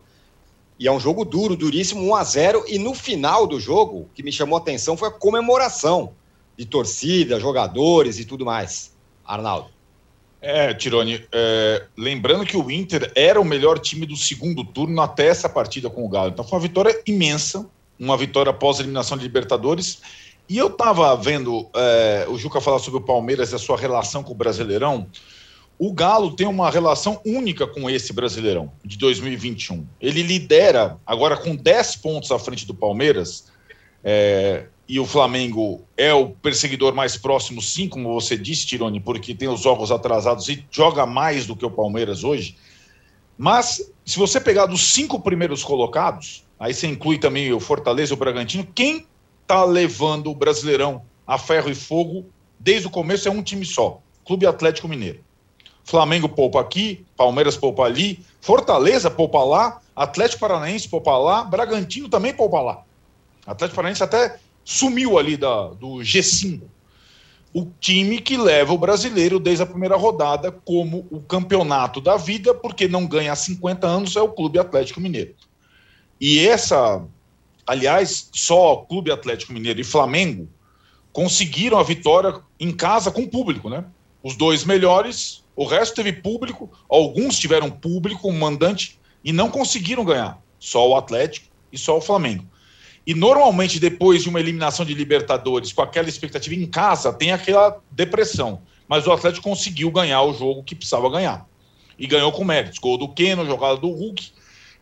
E 0.80 0.88
é 0.88 0.92
um 0.92 1.00
jogo 1.00 1.24
duro, 1.24 1.56
duríssimo, 1.56 2.02
1 2.02 2.16
a 2.16 2.24
0 2.24 2.66
E 2.68 2.80
no 2.80 2.94
final 2.94 3.46
do 3.46 3.60
jogo, 3.60 4.00
o 4.00 4.10
que 4.14 4.24
me 4.24 4.32
chamou 4.32 4.58
a 4.58 4.62
atenção 4.62 4.98
foi 4.98 5.10
a 5.10 5.12
comemoração 5.12 6.14
de 6.58 6.66
torcida, 6.66 7.40
jogadores 7.40 8.18
e 8.20 8.26
tudo 8.26 8.46
mais. 8.46 8.94
Arnaldo. 9.26 9.70
É, 10.42 10.74
Tirone, 10.74 11.26
é, 11.32 11.86
lembrando 11.98 12.46
que 12.46 12.56
o 12.56 12.70
Inter 12.70 13.12
era 13.16 13.42
o 13.42 13.46
melhor 13.46 13.80
time 13.80 14.06
do 14.06 14.16
segundo 14.16 14.64
turno 14.64 15.02
até 15.02 15.28
essa 15.28 15.50
partida 15.50 15.90
com 15.90 16.06
o 16.06 16.10
Galo. 16.10 16.30
Então 16.30 16.46
foi 16.46 16.58
uma 16.58 16.62
vitória 16.62 17.02
imensa, 17.06 17.68
uma 18.00 18.18
vitória 18.18 18.50
após 18.50 18.78
a 18.78 18.82
eliminação 18.82 19.18
de 19.18 19.24
Libertadores. 19.24 20.02
E 20.48 20.58
eu 20.58 20.68
estava 20.68 21.16
vendo 21.16 21.70
é, 21.76 22.26
o 22.30 22.38
Juca 22.38 22.62
falar 22.62 22.80
sobre 22.80 23.00
o 23.00 23.04
Palmeiras 23.04 23.52
e 23.52 23.56
a 23.56 23.60
sua 23.60 23.78
relação 23.78 24.24
com 24.24 24.32
o 24.32 24.36
Brasileirão. 24.36 25.08
O 25.78 25.92
Galo 25.92 26.36
tem 26.36 26.48
uma 26.48 26.70
relação 26.70 27.20
única 27.26 27.68
com 27.68 27.90
esse 27.90 28.14
Brasileirão 28.14 28.72
de 28.84 28.98
2021. 28.98 29.86
Ele 30.00 30.22
lidera 30.22 30.98
agora 31.06 31.36
com 31.36 31.56
10 31.56 31.98
pontos 31.98 32.32
à 32.32 32.40
frente 32.40 32.66
do 32.66 32.74
Palmeiras. 32.74 33.48
É, 34.04 34.68
e 34.88 35.00
o 35.00 35.06
Flamengo 35.06 35.84
é 35.98 36.14
o 36.14 36.30
perseguidor 36.30 36.94
mais 36.94 37.18
próximo, 37.18 37.60
sim, 37.60 37.90
como 37.90 38.14
você 38.14 38.38
disse, 38.38 38.68
Tirone, 38.68 39.00
porque 39.00 39.34
tem 39.34 39.48
os 39.50 39.62
jogos 39.62 39.92
atrasados 39.92 40.48
e 40.48 40.64
joga 40.70 41.08
mais 41.08 41.48
do 41.48 41.56
que 41.56 41.66
o 41.66 41.72
Palmeiras 41.72 42.24
hoje. 42.24 42.56
Mas, 43.36 43.92
se 44.06 44.18
você 44.18 44.40
pegar 44.40 44.68
dos 44.68 44.94
cinco 44.94 45.20
primeiros 45.20 45.64
colocados, 45.64 46.45
aí 46.60 46.74
você 46.74 46.88
inclui 46.88 47.18
também 47.18 47.52
o 47.52 47.60
Fortaleza 47.60 48.14
e 48.14 48.16
o 48.16 48.18
Bragantino, 48.18 48.68
quem 48.74 49.06
está 49.42 49.64
levando 49.64 50.32
o 50.32 50.36
Brasileirão 50.36 51.02
a 51.26 51.38
ferro 51.38 51.70
e 51.70 51.76
fogo 51.76 52.26
desde 52.60 52.88
o 52.88 52.92
começo 52.92 53.28
é 53.28 53.32
um 53.32 53.44
time 53.44 53.66
só: 53.66 54.02
Clube 54.26 54.46
Atlético 54.46 54.88
Mineiro. 54.88 55.20
Flamengo 55.84 56.28
poupa 56.28 56.60
aqui, 56.60 57.06
Palmeiras 57.16 57.56
poupa 57.56 57.84
ali, 57.84 58.20
Fortaleza 58.42 59.10
poupa 59.12 59.44
lá, 59.44 59.80
Atlético 59.96 60.40
Paranaense 60.40 60.90
poupa 60.90 61.16
lá, 61.16 61.44
Bragantino 61.44 62.10
também 62.10 62.34
poupa 62.34 62.60
lá. 62.60 62.84
Atlético 63.46 63.76
Paranaense 63.76 64.04
até 64.04 64.40
sumiu 64.64 65.20
ali 65.20 65.38
da, 65.38 65.68
do 65.68 65.98
G5. 65.98 66.62
O 67.54 67.68
time 67.80 68.20
que 68.20 68.36
leva 68.36 68.74
o 68.74 68.78
brasileiro 68.78 69.40
desde 69.40 69.64
a 69.64 69.66
primeira 69.66 69.96
rodada 69.96 70.52
como 70.52 71.08
o 71.12 71.22
campeonato 71.22 72.02
da 72.02 72.18
vida, 72.18 72.54
porque 72.54 72.88
não 72.88 73.06
ganha 73.06 73.32
há 73.32 73.36
50 73.36 73.88
anos, 73.88 74.16
é 74.16 74.22
o 74.22 74.30
Clube 74.30 74.60
Atlético 74.60 75.00
Mineiro. 75.00 75.36
E 76.20 76.48
essa, 76.48 77.06
aliás, 77.66 78.30
só 78.32 78.78
Clube 78.78 79.12
Atlético 79.12 79.54
Mineiro 79.54 79.82
e 79.82 79.84
Flamengo 79.84 80.48
conseguiram 81.12 81.78
a 81.78 81.84
vitória 81.84 82.42
em 82.60 82.72
casa 82.72 83.12
com 83.12 83.28
público, 83.28 83.70
né? 83.70 83.86
Os 84.24 84.36
dois 84.36 84.64
melhores, 84.66 85.44
o 85.56 85.66
resto 85.66 85.96
teve 85.96 86.14
público, 86.14 86.70
alguns 86.90 87.38
tiveram 87.38 87.70
público, 87.70 88.28
um 88.28 88.38
mandante, 88.38 89.00
e 89.24 89.32
não 89.32 89.50
conseguiram 89.50 90.04
ganhar. 90.04 90.42
Só 90.60 90.88
o 90.90 90.96
Atlético 90.96 91.48
e 91.72 91.78
só 91.78 91.98
o 91.98 92.02
Flamengo. 92.02 92.46
E 93.06 93.14
normalmente, 93.14 93.80
depois 93.80 94.24
de 94.24 94.30
uma 94.30 94.40
eliminação 94.40 94.84
de 94.84 94.94
Libertadores, 94.94 95.72
com 95.72 95.82
aquela 95.82 96.10
expectativa 96.10 96.56
em 96.56 96.66
casa, 96.66 97.14
tem 97.14 97.32
aquela 97.32 97.80
depressão. 97.92 98.62
Mas 98.88 99.06
o 99.06 99.12
Atlético 99.12 99.48
conseguiu 99.48 99.92
ganhar 99.92 100.24
o 100.24 100.34
jogo 100.34 100.64
que 100.64 100.74
precisava 100.74 101.10
ganhar. 101.10 101.48
E 102.00 102.08
ganhou 102.08 102.32
com 102.32 102.44
méritos. 102.44 102.80
Gol 102.80 102.98
do 102.98 103.08
Keno, 103.08 103.46
jogada 103.46 103.78
do 103.78 103.90
Hulk 103.90 104.32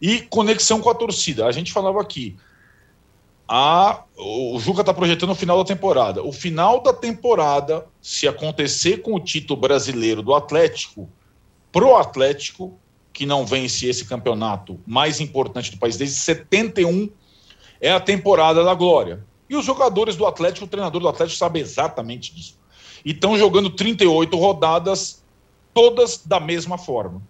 e 0.03 0.19
conexão 0.19 0.81
com 0.81 0.89
a 0.89 0.93
torcida. 0.93 1.45
A 1.45 1.51
gente 1.53 1.71
falava 1.71 2.01
aqui. 2.01 2.35
A, 3.47 4.03
o 4.17 4.59
Juca 4.59 4.81
está 4.81 4.93
projetando 4.93 5.29
o 5.29 5.35
final 5.35 5.57
da 5.57 5.63
temporada. 5.63 6.21
O 6.21 6.33
final 6.33 6.83
da 6.83 6.91
temporada, 6.91 7.85
se 8.01 8.27
acontecer 8.27 8.97
com 8.97 9.15
o 9.15 9.19
título 9.19 9.61
brasileiro 9.61 10.21
do 10.21 10.35
Atlético, 10.35 11.09
pro 11.71 11.95
Atlético, 11.95 12.77
que 13.13 13.25
não 13.25 13.45
vence 13.45 13.87
esse 13.87 14.03
campeonato 14.03 14.77
mais 14.85 15.21
importante 15.21 15.71
do 15.71 15.77
país 15.77 15.95
desde 15.95 16.17
71 16.17 17.09
é 17.79 17.93
a 17.93 17.99
temporada 17.99 18.61
da 18.61 18.73
glória. 18.73 19.25
E 19.49 19.55
os 19.55 19.63
jogadores 19.63 20.17
do 20.17 20.25
Atlético, 20.25 20.65
o 20.65 20.69
treinador 20.69 21.01
do 21.01 21.07
Atlético 21.07 21.37
sabe 21.37 21.61
exatamente 21.61 22.35
disso. 22.35 22.59
E 23.05 23.11
estão 23.11 23.37
jogando 23.37 23.69
38 23.69 24.35
rodadas, 24.35 25.23
todas 25.73 26.17
da 26.17 26.41
mesma 26.41 26.77
forma. 26.77 27.21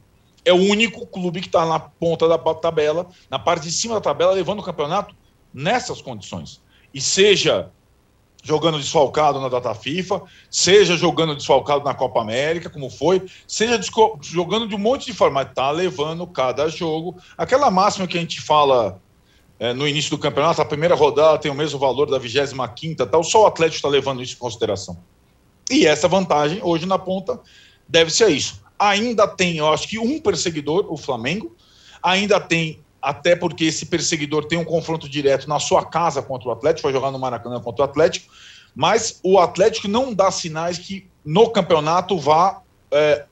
É 0.46 0.52
o 0.52 0.58
único 0.58 1.06
clube 1.08 1.42
que 1.42 1.48
está 1.48 1.66
na 1.66 1.80
ponta 1.80 2.28
da 2.28 2.38
tabela, 2.38 3.08
na 3.30 3.40
parte 3.40 3.64
de 3.64 3.72
cima 3.72 3.96
da 3.96 4.02
tabela, 4.02 4.34
levando 4.34 4.60
o 4.60 4.64
campeonato 4.64 5.16
nessas 5.54 6.02
condições. 6.02 6.62
E 6.94 7.00
seja 7.00 7.72
jogando 8.44 8.78
desfalcado 8.78 9.40
na 9.40 9.48
data 9.48 9.74
FIFA, 9.74 10.22
seja 10.52 10.98
jogando 10.98 11.34
desfalcado 11.34 11.86
na 11.86 11.94
Copa 11.94 12.22
América, 12.22 12.70
como 12.70 12.90
foi, 12.90 13.26
seja 13.48 13.80
jogando 14.22 14.68
de 14.68 14.76
um 14.76 14.80
monte 14.80 15.06
de 15.06 15.14
forma, 15.14 15.44
está 15.44 15.72
levando 15.72 16.28
cada 16.28 16.68
jogo. 16.68 17.16
Aquela 17.38 17.72
máxima 17.72 18.06
que 18.06 18.18
a 18.18 18.22
gente 18.22 18.42
fala 18.42 19.00
é, 19.58 19.72
no 19.74 19.88
início 19.88 20.12
do 20.12 20.18
campeonato, 20.18 20.62
a 20.62 20.66
primeira 20.66 20.94
rodada 20.94 21.38
tem 21.38 21.50
o 21.50 21.56
mesmo 21.56 21.80
valor 21.80 22.10
da 22.10 22.18
25 22.18 23.06
tal, 23.06 23.24
só 23.24 23.44
o 23.44 23.46
Atlético 23.46 23.78
está 23.78 23.88
levando 23.88 24.22
isso 24.22 24.36
em 24.36 24.40
consideração. 24.40 24.98
E 25.72 25.86
essa 25.88 26.10
vantagem, 26.10 26.60
hoje 26.62 26.86
na 26.86 27.00
ponta, 27.00 27.40
deve 27.88 28.12
ser 28.12 28.30
isso. 28.30 28.63
Ainda 28.78 29.28
tem, 29.28 29.58
eu 29.58 29.72
acho 29.72 29.88
que 29.88 30.00
um 30.00 30.20
perseguidor, 30.20 30.92
o 30.92 30.98
Flamengo, 30.98 31.56
ainda 32.02 32.40
tem 32.40 32.80
até 33.02 33.36
porque 33.36 33.66
esse 33.66 33.86
perseguidor 33.86 34.46
tem 34.46 34.58
um 34.58 34.64
confronto 34.64 35.10
direto 35.10 35.48
na 35.48 35.60
sua 35.60 35.86
casa 35.86 36.22
contra 36.22 36.48
o 36.48 36.52
Atlético, 36.52 36.88
vai 36.88 36.94
jogar 36.94 37.12
no 37.12 37.20
Maracanã 37.20 37.60
contra 37.60 37.84
o 37.84 37.86
Atlético, 37.86 38.34
mas 38.74 39.20
o 39.22 39.38
Atlético 39.38 39.90
não 39.90 40.14
dá 40.14 40.32
sinais 40.32 40.78
que 40.78 41.08
no 41.24 41.50
campeonato 41.50 42.18
vá, 42.18 42.62
é, 42.90 43.26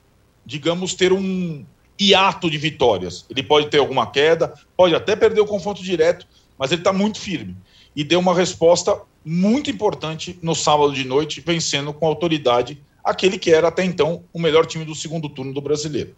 digamos, 0.44 0.94
ter 0.94 1.12
um 1.12 1.64
hiato 1.98 2.50
de 2.50 2.58
vitórias. 2.58 3.24
Ele 3.30 3.42
pode 3.42 3.68
ter 3.68 3.78
alguma 3.78 4.10
queda, 4.10 4.52
pode 4.76 4.94
até 4.94 5.16
perder 5.16 5.40
o 5.40 5.46
confronto 5.46 5.82
direto, 5.82 6.26
mas 6.58 6.70
ele 6.70 6.82
está 6.82 6.92
muito 6.92 7.18
firme. 7.18 7.56
E 7.96 8.04
deu 8.04 8.20
uma 8.20 8.34
resposta 8.34 9.00
muito 9.24 9.70
importante 9.70 10.38
no 10.42 10.54
sábado 10.54 10.92
de 10.92 11.04
noite, 11.04 11.40
vencendo 11.40 11.92
com 11.92 12.06
autoridade 12.06 12.82
aquele 13.02 13.38
que 13.38 13.52
era 13.52 13.68
até 13.68 13.84
então 13.84 14.24
o 14.32 14.38
melhor 14.38 14.66
time 14.66 14.84
do 14.84 14.94
segundo 14.94 15.28
turno 15.28 15.52
do 15.52 15.60
brasileiro. 15.60 16.14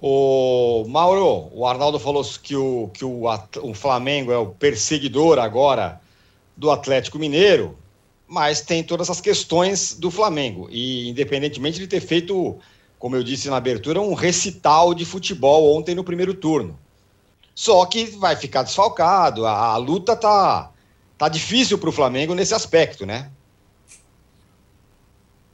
O 0.00 0.84
Mauro, 0.88 1.48
o 1.52 1.64
Arnaldo 1.64 1.98
falou 1.98 2.24
que 2.42 2.56
o, 2.56 2.90
que 2.92 3.04
o, 3.04 3.22
o 3.62 3.72
Flamengo 3.72 4.32
é 4.32 4.36
o 4.36 4.46
perseguidor 4.46 5.38
agora 5.38 6.00
do 6.56 6.72
Atlético 6.72 7.20
Mineiro, 7.20 7.78
mas 8.26 8.60
tem 8.60 8.82
todas 8.82 9.08
as 9.08 9.20
questões 9.20 9.94
do 9.94 10.10
Flamengo. 10.10 10.66
E 10.70 11.08
independentemente 11.08 11.78
de 11.78 11.86
ter 11.86 12.00
feito, 12.00 12.58
como 12.98 13.14
eu 13.14 13.22
disse 13.22 13.48
na 13.48 13.58
abertura, 13.58 14.00
um 14.00 14.14
recital 14.14 14.92
de 14.92 15.04
futebol 15.04 15.76
ontem 15.76 15.94
no 15.94 16.02
primeiro 16.02 16.34
turno. 16.34 16.76
Só 17.54 17.84
que 17.86 18.06
vai 18.06 18.34
ficar 18.34 18.64
desfalcado, 18.64 19.46
a, 19.46 19.66
a 19.66 19.76
luta 19.76 20.16
tá, 20.16 20.72
tá 21.16 21.28
difícil 21.28 21.78
para 21.78 21.90
o 21.90 21.92
Flamengo 21.92 22.34
nesse 22.34 22.54
aspecto, 22.54 23.06
né? 23.06 23.30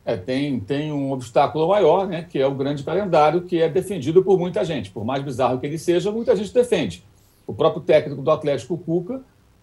É, 0.09 0.17
tem, 0.17 0.59
tem 0.59 0.91
um 0.91 1.13
obstáculo 1.13 1.69
maior, 1.69 2.07
né, 2.07 2.23
que 2.27 2.39
é 2.39 2.47
o 2.47 2.55
grande 2.55 2.83
calendário, 2.83 3.43
que 3.43 3.61
é 3.61 3.69
defendido 3.69 4.25
por 4.25 4.39
muita 4.39 4.65
gente. 4.65 4.91
Por 4.91 5.05
mais 5.05 5.23
bizarro 5.23 5.61
que 5.61 5.67
ele 5.67 5.77
seja, 5.77 6.11
muita 6.11 6.35
gente 6.35 6.51
defende. 6.51 7.05
O 7.47 7.53
próprio 7.53 7.83
técnico 7.83 8.23
do 8.23 8.31
Atlético, 8.31 8.79
Cuca, 8.79 9.21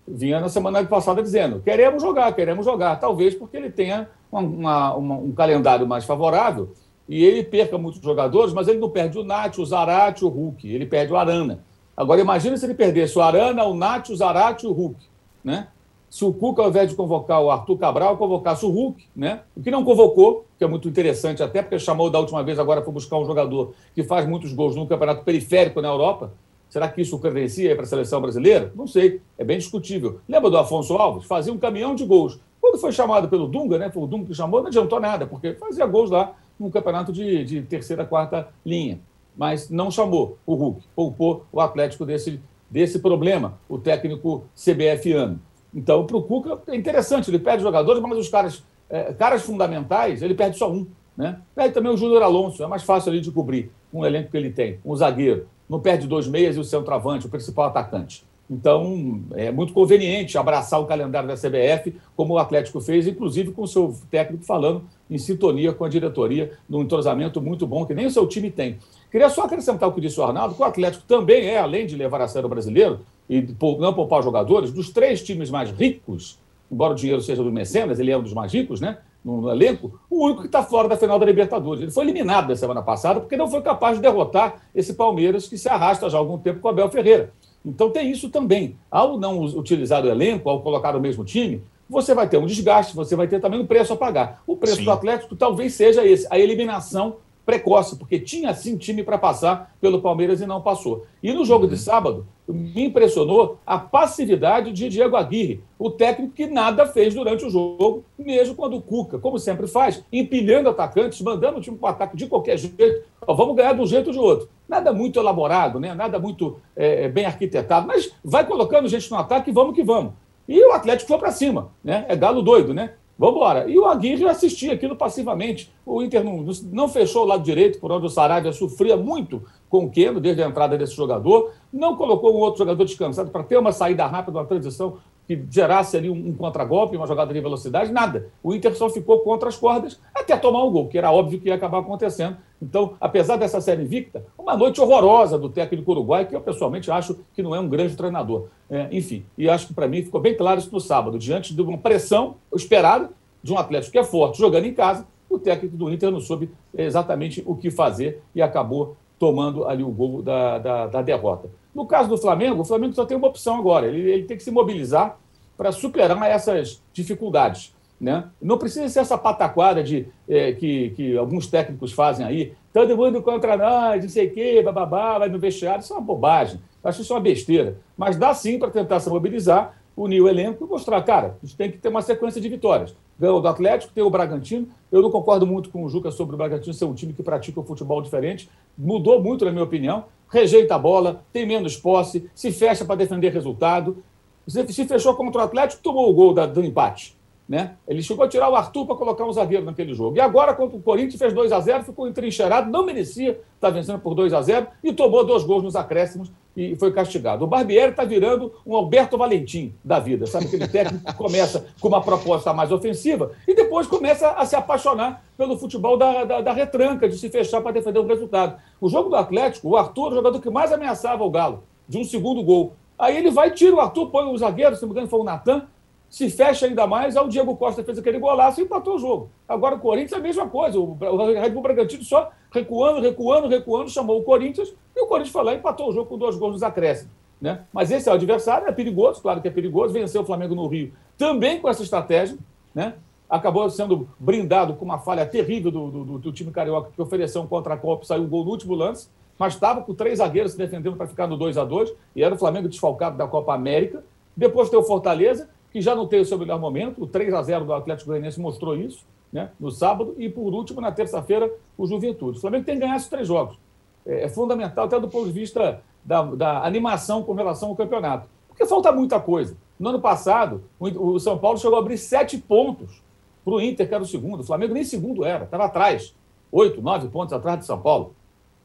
vinha 0.08 0.40
na 0.40 0.48
semana 0.48 0.84
passada 0.84 1.24
dizendo: 1.24 1.62
queremos 1.62 2.04
jogar, 2.04 2.32
queremos 2.34 2.64
jogar. 2.64 3.00
Talvez 3.00 3.34
porque 3.34 3.58
ele 3.58 3.72
tenha 3.72 4.08
uma, 4.32 4.42
uma, 4.42 4.94
uma, 4.94 5.16
um 5.16 5.32
calendário 5.32 5.88
mais 5.88 6.06
favorável 6.06 6.76
e 7.10 7.26
ele 7.26 7.44
perca 7.44 7.76
muitos 7.76 8.00
jogadores, 8.00 8.54
mas 8.54 8.68
ele 8.68 8.78
não 8.78 8.92
perde 8.92 9.18
o 9.18 9.24
Nath, 9.24 9.58
o 9.58 9.66
Zarate, 9.66 10.24
o 10.24 10.30
Hulk. 10.30 10.72
Ele 10.72 10.86
perde 10.86 11.12
o 11.12 11.18
Arana. 11.18 11.64
Agora, 11.98 12.22
imagine 12.22 12.56
se 12.56 12.68
ele 12.68 12.76
perdesse 12.76 13.18
o 13.18 13.22
Arana, 13.24 13.64
o 13.64 13.74
Nath, 13.74 14.10
o 14.10 14.16
Zarate 14.16 14.68
e 14.68 14.70
o 14.70 14.74
Hulk. 14.74 15.08
Né? 15.44 15.70
Se 16.10 16.24
o 16.24 16.34
Cuca, 16.34 16.62
ao 16.62 16.70
invés 16.70 16.90
de 16.90 16.96
convocar 16.96 17.42
o 17.42 17.52
Arthur 17.52 17.78
Cabral, 17.78 18.18
convocasse 18.18 18.66
o 18.66 18.70
Hulk, 18.70 19.06
né? 19.16 19.42
O 19.56 19.62
que 19.62 19.70
não 19.70 19.84
convocou, 19.84 20.46
que 20.58 20.64
é 20.64 20.68
muito 20.68 20.88
interessante, 20.88 21.44
até 21.44 21.62
porque 21.62 21.78
chamou 21.80 22.10
da 22.10 22.20
última 22.20 22.42
vez, 22.44 22.58
agora 22.58 22.82
foi 22.82 22.94
buscar 22.94 23.18
um 23.18 23.26
jogador 23.26 23.74
que 23.94 24.04
faz 24.04 24.28
muitos 24.28 24.54
gols 24.54 24.76
no 24.76 24.88
campeonato 24.88 25.24
periférico 25.24 25.82
na 25.82 25.90
Europa. 25.90 26.32
Será 26.70 26.88
que 26.88 27.02
isso 27.02 27.20
credencia 27.20 27.76
para 27.76 27.84
a 27.84 27.88
seleção 27.88 28.22
brasileira? 28.22 28.72
Não 28.76 28.88
sei, 28.88 29.22
é 29.38 29.44
bem 29.44 29.58
discutível. 29.58 30.20
Lembra 30.28 30.50
do 30.50 30.58
Afonso 30.58 30.94
Alves? 30.96 31.26
Fazia 31.26 31.52
um 31.52 31.58
caminhão 31.58 31.96
de 31.96 32.06
gols. 32.06 32.40
Quando 32.62 32.78
foi 32.80 32.92
chamado 32.92 33.28
pelo 33.30 33.48
Dunga, 33.48 33.78
né? 33.78 33.92
Foi 33.92 34.04
o 34.04 34.08
Dunga 34.08 34.26
que 34.26 34.34
chamou, 34.34 34.62
não 34.62 34.68
adiantou 34.68 35.00
nada, 35.00 35.28
porque 35.28 35.54
fazia 35.54 35.86
gols 35.86 36.10
lá 36.10 36.34
num 36.60 36.70
campeonato 36.70 37.12
de, 37.12 37.44
de 37.44 37.62
terceira, 37.62 38.06
quarta 38.06 38.50
linha. 38.66 39.00
Mas 39.38 39.70
não 39.70 39.92
chamou 39.92 40.38
o 40.46 40.56
Hulk, 40.56 40.82
poupou 40.96 41.46
o 41.52 41.60
Atlético 41.60 42.06
desse, 42.06 42.40
desse 42.70 43.00
problema, 43.00 43.60
o 43.68 43.78
técnico 43.78 44.46
CBFiano. 44.56 45.40
Então, 45.76 46.06
para 46.06 46.16
o 46.16 46.24
Cuca 46.24 46.62
é 46.68 46.76
interessante, 46.76 47.30
ele 47.30 47.38
perde 47.38 47.62
jogadores, 47.62 48.02
mas 48.02 48.18
os 48.18 48.30
caras, 48.30 48.64
é, 48.90 49.12
caras 49.14 49.42
fundamentais, 49.42 50.22
ele 50.22 50.34
perde 50.34 50.58
só 50.58 50.72
um. 50.72 50.88
Né? 51.18 51.38
Perde 51.54 51.74
também 51.74 51.92
o 51.92 51.98
Júnior 51.98 52.24
Alonso, 52.24 52.64
é 52.64 52.68
mais 52.68 52.84
fácil 52.84 53.12
ali 53.12 53.20
de 53.20 53.30
cobrir 53.30 53.72
com 53.92 54.00
o 54.00 54.06
elenco 54.06 54.32
que 54.32 54.38
ele 54.38 54.52
tem, 54.52 54.80
um 54.86 54.96
zagueiro. 54.96 55.48
Não 55.70 55.80
perde 55.80 56.08
dois 56.08 56.28
meias 56.28 56.56
e 56.56 56.60
o 56.60 56.64
centroavante, 56.64 57.26
o 57.26 57.30
principal 57.30 57.66
atacante. 57.66 58.24
Então, 58.50 59.24
é 59.34 59.52
muito 59.52 59.74
conveniente 59.74 60.38
abraçar 60.38 60.80
o 60.80 60.86
calendário 60.86 61.28
da 61.28 61.36
CBF, 61.36 61.96
como 62.16 62.36
o 62.36 62.38
Atlético 62.38 62.80
fez, 62.80 63.08
inclusive 63.08 63.52
com 63.52 63.64
o 63.64 63.68
seu 63.68 63.96
técnico 64.12 64.46
falando 64.46 64.84
em 65.10 65.18
sintonia 65.18 65.74
com 65.74 65.84
a 65.84 65.90
diretoria, 65.90 66.52
num 66.70 66.84
entrosamento 66.84 67.42
muito 67.42 67.66
bom 67.66 67.86
que 67.86 67.96
nem 67.96 68.06
o 68.06 68.12
seu 68.12 68.28
time 68.28 68.52
tem. 68.52 68.78
Queria 69.12 69.30
só 69.30 69.46
acrescentar 69.46 69.90
o 69.90 69.94
que 69.94 70.02
disse 70.02 70.20
o 70.20 70.24
Arnaldo, 70.24 70.54
que 70.54 70.62
o 70.62 70.66
Atlético 70.66 71.04
também 71.08 71.48
é, 71.48 71.58
além 71.58 71.88
de 71.88 71.96
levar 71.96 72.22
a 72.22 72.28
sério 72.28 72.46
o 72.46 72.50
brasileiro, 72.50 73.00
e 73.30 73.42
não 73.80 73.94
poupar 73.94 74.24
jogadores, 74.24 74.72
dos 74.72 74.90
três 74.90 75.22
times 75.24 75.50
mais 75.50 75.72
ricos, 75.72 76.40
embora 76.72 76.94
o 76.94 76.96
dinheiro 76.96 77.22
seja 77.22 77.44
do 77.44 77.52
Mecenas, 77.52 78.00
ele 78.00 78.12
é 78.12 78.18
um 78.18 78.24
dos 78.24 78.34
mais 78.34 78.54
ricos, 78.54 78.80
né? 78.80 79.00
No, 79.24 79.50
elenco, 79.50 80.00
o 80.08 80.26
único 80.26 80.42
que 80.42 80.48
está 80.48 80.62
fora 80.62 80.88
da 80.88 80.96
final 80.96 81.18
da 81.18 81.26
Libertadores. 81.26 81.82
Ele 81.82 81.92
foi 81.92 82.04
eliminado 82.04 82.48
na 82.48 82.56
semana 82.56 82.84
passada 82.84 83.20
porque 83.20 83.36
não 83.36 83.48
foi 83.48 83.60
capaz 83.64 83.96
de 83.96 84.04
derrotar 84.04 84.62
esse 84.74 84.94
Palmeiras 84.94 85.48
que 85.48 85.58
se 85.58 85.68
arrasta 85.68 86.08
já 86.12 86.18
há 86.18 86.20
algum 86.20 86.38
tempo 86.38 86.60
com 86.60 86.68
o 86.68 86.72
Abel 86.72 86.90
Ferreira. 86.92 87.34
Então 87.66 87.90
tem 87.90 88.12
isso 88.12 88.30
também. 88.30 88.78
Ao 88.92 89.18
não 89.18 89.42
utilizar 89.42 90.06
o 90.06 90.10
elenco, 90.10 90.48
ao 90.48 90.62
colocar 90.62 90.96
o 90.96 91.02
mesmo 91.02 91.26
time, 91.26 91.64
você 91.90 92.14
vai 92.14 92.30
ter 92.30 92.38
um 92.38 92.46
desgaste, 92.46 92.96
você 92.96 93.16
vai 93.16 93.28
ter 93.28 93.40
também 93.40 93.60
um 93.60 93.66
preço 93.66 93.94
a 93.94 93.98
pagar. 93.98 94.44
O 94.46 94.56
preço 94.56 94.78
Sim. 94.78 94.86
do 94.86 94.92
Atlético 94.92 95.36
talvez 95.36 95.74
seja 95.74 96.06
esse, 96.06 96.28
a 96.30 96.38
eliminação 96.38 97.16
precoce, 97.46 97.96
porque 97.98 98.20
tinha 98.20 98.54
sim 98.54 98.78
time 98.78 99.04
para 99.04 99.18
passar 99.18 99.76
pelo 99.80 100.02
Palmeiras 100.02 100.42
e 100.42 100.46
não 100.46 100.62
passou. 100.62 101.06
E 101.22 101.32
no 101.32 101.46
jogo 101.46 101.68
de 101.68 101.78
sábado, 101.78 102.26
me 102.48 102.86
impressionou 102.86 103.58
a 103.66 103.78
passividade 103.78 104.72
de 104.72 104.90
Diego 104.90 105.16
Aguirre, 105.16 105.62
o 105.78 105.90
técnico 105.90 106.34
que 106.34 106.48
nada 106.48 106.86
fez 106.86 107.14
durante 107.14 107.46
o 107.46 107.50
jogo, 107.50 108.04
mesmo 108.18 108.56
quando 108.56 108.78
o 108.78 108.82
Cuca, 108.82 109.18
como 109.18 109.40
sempre 109.40 109.68
faz, 109.68 110.04
empilhando 110.12 110.70
atacantes, 110.70 111.22
mandando 111.22 111.58
o 111.58 111.62
time 111.62 111.78
para 111.78 111.88
o 111.88 111.92
ataque 111.92 112.18
de 112.18 112.28
qualquer 112.28 112.58
jeito. 112.58 113.04
vamos 113.28 113.56
ganhar 113.56 113.74
de 113.74 113.82
um 113.82 113.88
jeito 113.88 114.08
ou 114.08 114.14
de 114.14 114.20
outro. 114.20 114.50
Nada 114.68 114.92
muito 114.92 115.20
elaborado, 115.20 115.80
né? 115.80 115.94
nada 115.94 116.20
muito 116.20 116.58
é, 116.76 117.08
bem 117.08 117.26
arquitetado, 117.26 117.88
mas 117.88 118.12
vai 118.24 118.46
colocando 118.46 118.88
gente 118.88 119.10
no 119.10 119.18
ataque 119.18 119.50
e 119.50 119.54
vamos 119.54 119.76
que 119.76 119.84
vamos. 119.84 120.14
E 120.48 120.64
o 120.64 120.74
Atlético 120.74 121.08
foi 121.08 121.18
para 121.18 121.32
cima, 121.32 121.72
né? 121.84 122.06
É 122.08 122.16
galo 122.16 122.42
doido, 122.42 122.74
né? 122.74 122.94
Vamos 123.18 123.38
embora. 123.38 123.70
E 123.70 123.78
o 123.80 123.86
Aguirre 123.86 124.26
assistia 124.26 124.74
aquilo 124.74 124.96
passivamente. 124.96 125.72
O 125.86 126.04
Inter 126.04 126.24
não, 126.24 126.46
não 126.72 126.90
fechou 126.90 127.24
o 127.24 127.26
lado 127.26 127.44
direito, 127.44 127.80
por 127.80 127.92
onde 127.92 128.06
o 128.06 128.10
Saravia 128.10 128.52
sofria 128.52 128.98
muito 128.98 129.42
com 129.70 129.86
o 129.86 129.90
Queno, 129.90 130.20
desde 130.20 130.44
a 130.44 130.48
entrada 130.48 130.78
desse 130.78 130.96
jogador. 130.96 131.52
Não 131.72 131.96
colocou 131.96 132.36
um 132.36 132.40
outro 132.40 132.60
jogador 132.60 132.84
descansado 132.84 133.32
para 133.32 133.44
ter 133.44 133.58
uma 133.58 133.72
saída 133.72 134.06
rápida, 134.06 134.38
uma 134.38 134.46
transição 134.46 134.98
que 135.28 135.44
gerasse 135.50 135.98
ali 135.98 136.10
um, 136.10 136.30
um 136.30 136.34
contragolpe, 136.34 136.96
uma 136.96 137.08
jogada 137.08 137.34
de 137.34 137.40
velocidade, 137.40 137.92
nada. 137.92 138.30
O 138.44 138.54
Inter 138.54 138.76
só 138.76 138.90
ficou 138.90 139.20
contra 139.20 139.50
as 139.50 139.58
cordas 139.58 140.00
até 140.14 140.38
tomar 140.38 140.64
o 140.64 140.70
um 140.70 140.72
gol, 140.72 140.88
que 140.88 140.98
era 140.98 141.12
óbvio 141.12 141.40
que 141.40 141.48
ia 141.48 141.56
acabar 141.56 141.80
acontecendo. 141.80 142.38
Então, 142.62 142.94
apesar 143.02 143.38
dessa 143.38 143.60
série 143.60 143.84
invicta, 143.84 144.26
uma 144.38 144.56
noite 144.56 144.80
horrorosa 144.80 145.38
do 145.38 145.50
técnico 145.50 145.92
uruguai, 145.92 146.26
que 146.26 146.36
eu 146.36 146.42
pessoalmente 146.42 146.90
acho 146.90 147.18
que 147.34 147.44
não 147.44 147.56
é 147.56 147.60
um 147.60 147.68
grande 147.68 147.96
treinador. 147.96 148.48
É, 148.70 148.88
enfim, 148.92 149.26
e 149.38 149.50
acho 149.50 149.68
que 149.68 149.74
para 149.74 149.88
mim 149.88 150.04
ficou 150.04 150.22
bem 150.22 150.36
claro 150.36 150.60
isso 150.60 150.72
no 150.72 150.80
sábado, 150.80 151.20
diante 151.20 151.54
de 151.54 151.62
uma 151.62 151.78
pressão 151.78 152.36
esperada 152.54 153.10
de 153.44 153.54
um 153.54 153.58
Atlético 153.58 153.92
que 153.92 154.00
é 154.00 154.04
forte, 154.04 154.40
jogando 154.40 154.66
em 154.66 154.74
casa, 154.74 155.06
o 155.30 155.38
técnico 155.38 155.76
do 155.76 155.92
Inter 155.92 156.10
não 156.10 156.20
soube 156.20 156.50
exatamente 156.76 157.44
o 157.46 157.56
que 157.56 157.70
fazer 157.70 158.24
e 158.34 158.42
acabou 158.42 158.96
tomando 159.20 159.66
ali 159.68 159.84
o 159.84 159.90
gol 159.90 160.22
da, 160.22 160.58
da, 160.58 160.88
da 160.88 161.02
derrota. 161.02 161.50
No 161.76 161.86
caso 161.86 162.08
do 162.08 162.18
Flamengo, 162.18 162.62
o 162.62 162.66
Flamengo 162.66 162.94
só 162.94 163.06
tem 163.06 163.18
uma 163.18 163.28
opção 163.28 163.58
agora, 163.60 163.86
ele, 163.88 164.10
ele 164.10 164.24
tem 164.24 164.38
que 164.38 164.44
se 164.44 164.50
mobilizar 164.50 165.20
para 165.58 165.74
superar 165.74 166.18
essas 166.24 166.82
dificuldades. 166.94 167.76
Né? 168.00 168.30
Não 168.42 168.58
precisa 168.58 168.88
ser 168.88 169.00
essa 169.00 169.18
pataquada 169.18 169.84
de, 169.84 170.08
é, 170.28 170.54
que, 170.54 170.92
que 170.92 171.18
alguns 171.18 171.48
técnicos 171.48 171.92
fazem 171.92 172.26
aí, 172.26 172.54
todo 172.74 172.96
mundo 172.96 173.22
contra 173.22 173.58
nós, 173.58 174.04
não 174.04 174.10
sei 174.10 174.28
o 174.28 174.34
quê, 174.34 174.62
bababá, 174.64 175.20
vai 175.20 175.30
no 175.30 175.38
vestiário, 175.38 175.82
isso 175.82 175.94
é 175.94 175.98
uma 175.98 176.02
bobagem, 176.02 176.60
acho 176.84 177.02
isso 177.02 177.14
uma 177.14 177.20
besteira. 177.20 177.78
Mas 177.98 178.18
dá 178.18 178.34
sim 178.34 178.58
para 178.58 178.70
tentar 178.70 179.02
se 179.02 179.10
mobilizar, 179.10 179.78
unir 179.98 180.22
o 180.22 180.28
elenco 180.28 180.66
e 180.66 180.68
mostrar, 180.68 181.02
cara, 181.04 181.38
a 181.42 181.46
gente 181.46 181.58
tem 181.58 181.72
que 181.72 181.78
ter 181.78 181.90
uma 181.90 182.02
sequência 182.02 182.40
de 182.40 182.50
vitórias. 182.50 182.96
Ganhou 183.18 183.42
do 183.42 183.48
Atlético, 183.48 183.94
tem 183.94 184.04
o 184.04 184.10
Bragantino. 184.10 184.68
Eu 184.92 185.02
não 185.02 185.10
concordo 185.10 185.48
muito 185.48 185.70
com 185.70 185.84
o 185.86 185.90
Juca 185.90 186.12
sobre 186.12 186.36
o 186.36 186.38
Bragantino 186.38 186.74
ser 186.74 186.84
um 186.84 186.94
time 186.94 187.14
que 187.14 187.24
pratica 187.24 187.60
um 187.60 187.64
futebol 187.64 188.02
diferente. 188.02 188.50
Mudou 188.78 189.24
muito, 189.24 189.46
na 189.46 189.52
minha 189.52 189.64
opinião. 189.64 190.06
Rejeita 190.36 190.76
a 190.76 190.78
bola, 190.78 191.24
tem 191.32 191.46
menos 191.46 191.78
posse, 191.78 192.30
se 192.36 192.52
fecha 192.52 192.84
para 192.84 192.98
defender 192.98 193.32
resultado. 193.32 194.04
Se 194.46 194.86
fechou 194.86 195.16
contra 195.16 195.40
o 195.40 195.46
Atlético, 195.46 195.82
tomou 195.82 196.10
o 196.10 196.14
gol 196.14 196.34
do 196.34 196.62
empate. 196.62 197.16
Né? 197.48 197.76
Ele 197.88 198.02
chegou 198.02 198.26
a 198.26 198.28
tirar 198.28 198.50
o 198.50 198.56
Arthur 198.56 198.88
para 198.88 198.96
colocar 198.96 199.24
um 199.24 199.32
zagueiro 199.32 199.64
naquele 199.64 199.94
jogo. 199.94 200.18
E 200.18 200.20
agora, 200.20 200.54
contra 200.56 200.78
o 200.78 200.82
Corinthians, 200.82 201.20
fez 201.20 201.32
2 201.32 201.52
a 201.52 201.60
0 201.60 201.84
ficou 201.84 202.08
entrincheirado, 202.08 202.72
não 202.72 202.84
merecia 202.84 203.32
estar 203.32 203.44
tá 203.60 203.70
vencendo 203.70 204.00
por 204.00 204.16
2 204.16 204.34
a 204.34 204.42
0 204.42 204.68
e 204.84 204.92
tomou 204.92 205.24
dois 205.24 205.44
gols 205.44 205.64
nos 205.64 205.76
acréscimos 205.76 206.32
e 206.58 206.76
foi 206.76 206.92
castigado. 206.92 207.44
O 207.44 207.48
Barbieri 207.48 207.92
está 207.92 208.04
virando 208.04 208.52
um 208.66 208.76
Alberto 208.76 209.18
Valentim 209.18 209.76
da 209.84 210.00
vida, 210.00 210.26
sabe? 210.26 210.46
Aquele 210.46 210.68
técnico 210.68 211.06
que 211.06 211.14
começa 211.14 211.68
com 211.80 211.88
uma 211.88 212.02
proposta 212.02 212.54
mais 212.54 212.72
ofensiva 212.72 213.32
e 213.48 213.54
depois 213.54 213.86
começa 213.86 214.32
a 214.32 214.46
se 214.46 214.56
apaixonar 214.56 215.24
pelo 215.38 215.58
futebol 215.58 215.98
da, 215.98 216.24
da, 216.24 216.42
da 216.42 216.54
retranca, 216.54 217.10
de 217.10 217.18
se 217.18 217.30
fechar 217.30 217.62
para 217.62 217.74
defender 217.74 218.00
o 218.00 218.08
resultado. 218.08 218.60
O 218.80 218.90
jogo 218.90 219.10
do 219.10 219.16
Atlético, 219.16 219.70
o 219.70 219.78
Arthur, 219.78 220.14
o 220.14 220.16
jogador 220.16 220.40
que 220.40 220.50
mais 220.50 220.72
ameaçava 220.72 221.24
o 221.24 221.30
Galo, 221.30 221.64
de 221.88 221.98
um 221.98 222.04
segundo 222.04 222.42
gol. 222.42 222.74
Aí 222.98 223.18
ele 223.18 223.30
vai, 223.30 223.52
tira 223.52 223.76
o 223.76 223.82
Arthur, 223.82 224.10
põe 224.10 224.26
o 224.26 224.38
zagueiro, 224.38 224.76
se 224.76 224.82
não 224.82 224.90
me 224.90 224.94
engano, 224.94 225.10
foi 225.10 225.20
o 225.20 225.24
Natan, 225.26 225.68
se 226.16 226.30
fecha 226.30 226.66
ainda 226.66 226.88
mais, 226.88 227.18
o 227.18 227.28
Diego 227.28 227.58
Costa 227.58 227.84
fez 227.84 228.00
aquele 228.00 228.18
golaço 228.18 228.62
e 228.62 228.64
empatou 228.64 228.96
o 228.96 228.98
jogo. 228.98 229.30
Agora 229.46 229.76
o 229.76 229.80
Corinthians 229.80 230.14
é 230.14 230.16
a 230.16 230.20
mesma 230.22 230.48
coisa, 230.48 230.80
o 230.80 230.94
Red 230.94 231.50
Bull 231.50 231.62
Bragantino 231.62 232.06
só 232.06 232.32
recuando, 232.54 233.02
recuando, 233.02 233.50
recuando, 233.50 233.90
chamou 233.90 234.22
o 234.22 234.24
Corinthians 234.24 234.74
e 234.96 235.02
o 235.02 235.08
Corinthians 235.08 235.34
foi 235.34 235.44
lá 235.44 235.54
e 235.54 235.58
empatou 235.58 235.90
o 235.90 235.92
jogo 235.92 236.08
com 236.08 236.18
dois 236.18 236.38
gols 236.38 236.54
nos 236.54 236.64
acréscimos. 236.64 237.12
Né? 237.42 237.66
Mas 237.74 237.92
esse 237.92 238.08
é 238.08 238.14
o 238.14 238.16
adversário, 238.16 238.66
é 238.66 238.72
perigoso, 238.72 239.22
claro 239.22 239.42
que 239.42 239.50
é 239.50 239.52
perigoso. 239.52 239.94
Venceu 239.94 240.22
o 240.22 240.26
Flamengo 240.26 240.56
no 240.56 240.66
Rio 240.68 240.94
também 241.18 241.60
com 241.60 241.68
essa 241.68 241.84
estratégia. 241.84 242.38
Né? 242.74 242.94
Acabou 243.30 243.70
sendo 243.70 244.08
brindado 244.18 244.76
com 244.76 244.86
uma 244.86 245.00
falha 245.00 245.26
terrível 245.26 245.70
do, 245.70 245.92
do, 245.92 246.18
do 246.18 246.32
time 246.32 246.50
carioca, 246.50 246.92
que 246.96 247.02
ofereceu 247.02 247.42
um 247.42 247.48
contra-golpe, 247.48 248.08
saiu 248.08 248.24
o 248.24 248.28
gol 248.28 248.46
no 248.46 248.52
último 248.52 248.74
lance, 248.74 249.10
mas 249.38 249.56
estava 249.56 249.82
com 249.82 249.94
três 249.94 250.20
zagueiros 250.20 250.54
se 250.54 250.58
defendendo 250.58 250.96
para 250.96 251.08
ficar 251.08 251.28
no 251.28 251.36
2 251.36 251.58
a 251.58 251.66
2 251.66 251.94
e 252.16 252.24
era 252.24 252.34
o 252.34 252.38
Flamengo 252.38 252.70
desfalcado 252.70 253.18
da 253.18 253.28
Copa 253.28 253.54
América. 253.54 254.02
Depois 254.38 254.70
tem 254.70 254.80
o 254.80 254.84
Fortaleza, 254.84 255.50
que 255.76 255.82
já 255.82 255.94
não 255.94 256.08
teve 256.08 256.22
o 256.22 256.26
seu 256.26 256.40
melhor 256.40 256.58
momento, 256.58 257.04
o 257.04 257.06
3 257.06 257.34
a 257.34 257.42
0 257.42 257.66
do 257.66 257.74
Atlético 257.74 258.10
Goianiense 258.10 258.40
mostrou 258.40 258.78
isso, 258.78 259.06
né? 259.30 259.52
no 259.60 259.70
sábado, 259.70 260.16
e 260.18 260.30
por 260.30 260.54
último, 260.54 260.80
na 260.80 260.90
terça-feira, 260.90 261.52
o 261.78 261.86
Juventude. 261.86 262.38
O 262.38 262.40
Flamengo 262.40 262.64
tem 262.64 262.76
que 262.76 262.80
ganhar 262.80 262.96
esses 262.96 263.10
três 263.10 263.28
jogos. 263.28 263.58
É, 264.06 264.24
é 264.24 264.30
fundamental, 264.30 264.86
até 264.86 264.98
do 264.98 265.10
ponto 265.10 265.26
de 265.26 265.34
vista 265.34 265.82
da, 266.02 266.22
da 266.24 266.66
animação 266.66 267.24
com 267.24 267.34
relação 267.34 267.68
ao 267.68 267.76
campeonato. 267.76 268.26
Porque 268.48 268.66
falta 268.66 268.90
muita 268.90 269.20
coisa. 269.20 269.58
No 269.78 269.90
ano 269.90 270.00
passado, 270.00 270.64
o 270.80 271.20
São 271.20 271.38
Paulo 271.38 271.58
chegou 271.58 271.76
a 271.76 271.82
abrir 271.82 271.98
sete 271.98 272.38
pontos 272.38 273.04
para 273.44 273.56
o 273.56 273.60
Inter, 273.60 273.86
que 273.86 273.94
era 273.94 274.02
o 274.02 274.08
segundo. 274.08 274.40
O 274.40 274.46
Flamengo 274.46 274.74
nem 274.74 274.86
segundo 274.86 275.26
era, 275.26 275.44
estava 275.44 275.66
atrás. 275.66 276.16
Oito, 276.54 276.82
nove 276.82 277.10
pontos 277.10 277.34
atrás 277.34 277.60
de 277.60 277.66
São 277.66 277.82
Paulo. 277.82 278.16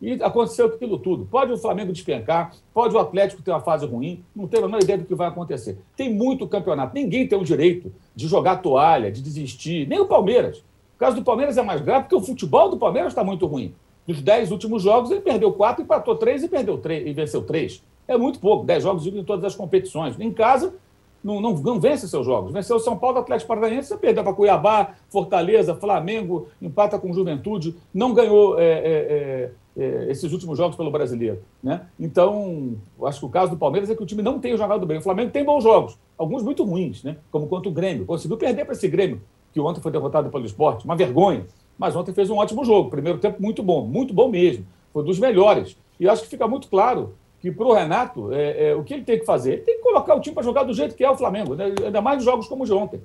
E 0.01 0.12
aconteceu 0.22 0.66
aquilo 0.66 0.98
tudo. 0.98 1.26
Pode 1.26 1.53
o 1.53 1.59
Flamengo 1.59 1.92
despencar, 1.92 2.53
pode 2.72 2.94
o 2.94 2.98
Atlético 2.98 3.42
ter 3.42 3.51
uma 3.51 3.61
fase 3.61 3.84
ruim, 3.86 4.24
não 4.34 4.48
tenho 4.48 4.64
a 4.64 4.66
menor 4.66 4.82
ideia 4.82 4.98
do 4.98 5.05
que 5.05 5.14
vai 5.14 5.28
acontecer. 5.28 5.78
Tem 5.94 6.12
muito 6.12 6.48
campeonato. 6.48 6.94
Ninguém 6.94 7.28
tem 7.28 7.38
o 7.38 7.44
direito 7.44 7.92
de 8.16 8.26
jogar 8.26 8.57
toalha, 8.57 9.12
de 9.12 9.20
desistir, 9.20 9.86
nem 9.86 10.01
o 10.01 10.07
Palmeiras. 10.07 10.59
O 10.96 10.98
caso 10.98 11.16
do 11.16 11.22
Palmeiras 11.22 11.59
é 11.59 11.62
mais 11.62 11.80
grave 11.82 12.05
porque 12.05 12.16
o 12.16 12.20
futebol 12.20 12.70
do 12.70 12.78
Palmeiras 12.78 13.12
está 13.12 13.22
muito 13.22 13.46
ruim. 13.46 13.74
Nos 14.07 14.22
dez 14.22 14.51
últimos 14.51 14.82
jogos, 14.82 15.11
ele 15.11 15.20
perdeu 15.20 15.53
quatro, 15.53 15.82
empatou 15.82 16.16
três 16.16 16.42
e 16.42 16.48
perdeu 16.48 16.78
três 16.78 17.07
e 17.07 17.12
venceu 17.12 17.42
três. 17.42 17.82
É 18.09 18.16
muito 18.16 18.40
pouco, 18.40 18.64
dez 18.64 18.82
jogos 18.82 19.07
em 19.07 19.22
todas 19.22 19.44
as 19.44 19.55
competições. 19.55 20.18
Em 20.18 20.32
casa, 20.32 20.74
não, 21.22 21.40
não, 21.40 21.52
não 21.54 21.80
vence 21.80 22.08
seus 22.08 22.26
jogos. 22.26 22.52
Venceu 22.52 22.78
São 22.78 22.96
Paulo, 22.96 23.18
Atlético 23.18 23.48
Paranaense, 23.48 23.88
você 23.88 23.96
perdeu 23.96 24.24
para 24.24 24.32
Cuiabá, 24.32 24.94
Fortaleza, 25.08 25.74
Flamengo, 25.74 26.48
empata 26.60 26.98
com 26.98 27.12
Juventude, 27.12 27.76
não 27.92 28.14
ganhou 28.14 28.58
é, 28.58 28.64
é, 28.64 28.72
é, 28.84 29.50
é, 29.76 30.10
esses 30.10 30.32
últimos 30.32 30.56
jogos 30.56 30.76
pelo 30.76 30.90
brasileiro. 30.90 31.42
Né? 31.62 31.82
Então, 31.98 32.76
acho 33.04 33.20
que 33.20 33.26
o 33.26 33.30
caso 33.30 33.52
do 33.52 33.58
Palmeiras 33.58 33.90
é 33.90 33.94
que 33.94 34.02
o 34.02 34.06
time 34.06 34.22
não 34.22 34.38
tem 34.38 34.56
jogado 34.56 34.86
bem. 34.86 34.98
O 34.98 35.02
Flamengo 35.02 35.30
tem 35.30 35.44
bons 35.44 35.62
jogos, 35.62 35.98
alguns 36.16 36.42
muito 36.42 36.64
ruins, 36.64 37.02
né? 37.02 37.16
como 37.30 37.46
quanto 37.46 37.68
o 37.68 37.72
Grêmio. 37.72 38.06
Conseguiu 38.06 38.36
perder 38.36 38.64
para 38.64 38.74
esse 38.74 38.88
Grêmio, 38.88 39.20
que 39.52 39.60
ontem 39.60 39.80
foi 39.80 39.92
derrotado 39.92 40.30
pelo 40.30 40.46
esporte, 40.46 40.84
uma 40.84 40.96
vergonha. 40.96 41.46
Mas 41.78 41.96
ontem 41.96 42.12
fez 42.12 42.28
um 42.28 42.36
ótimo 42.36 42.64
jogo, 42.64 42.90
primeiro 42.90 43.18
tempo 43.18 43.40
muito 43.40 43.62
bom, 43.62 43.86
muito 43.86 44.12
bom 44.12 44.28
mesmo. 44.28 44.66
Foi 44.92 45.02
dos 45.02 45.18
melhores. 45.18 45.76
E 45.98 46.08
acho 46.08 46.22
que 46.22 46.28
fica 46.28 46.48
muito 46.48 46.68
claro 46.68 47.14
que 47.41 47.51
para 47.51 47.66
o 47.66 47.72
Renato, 47.72 48.32
é, 48.32 48.68
é, 48.68 48.74
o 48.74 48.84
que 48.84 48.93
ele 48.93 49.05
tem 49.05 49.18
que 49.18 49.24
fazer? 49.24 49.55
Ele 49.55 49.62
tem 49.62 49.76
que 49.76 49.82
colocar 49.82 50.14
o 50.14 50.20
time 50.20 50.34
para 50.34 50.45
jogar 50.45 50.62
do 50.64 50.74
jeito 50.74 50.95
que 50.95 51.03
é 51.03 51.11
o 51.11 51.16
Flamengo, 51.16 51.55
né? 51.55 51.72
ainda 51.84 52.01
mais 52.03 52.20
em 52.20 52.24
jogos 52.24 52.47
como 52.47 52.66
de 52.66 52.72
ontem. 52.72 53.01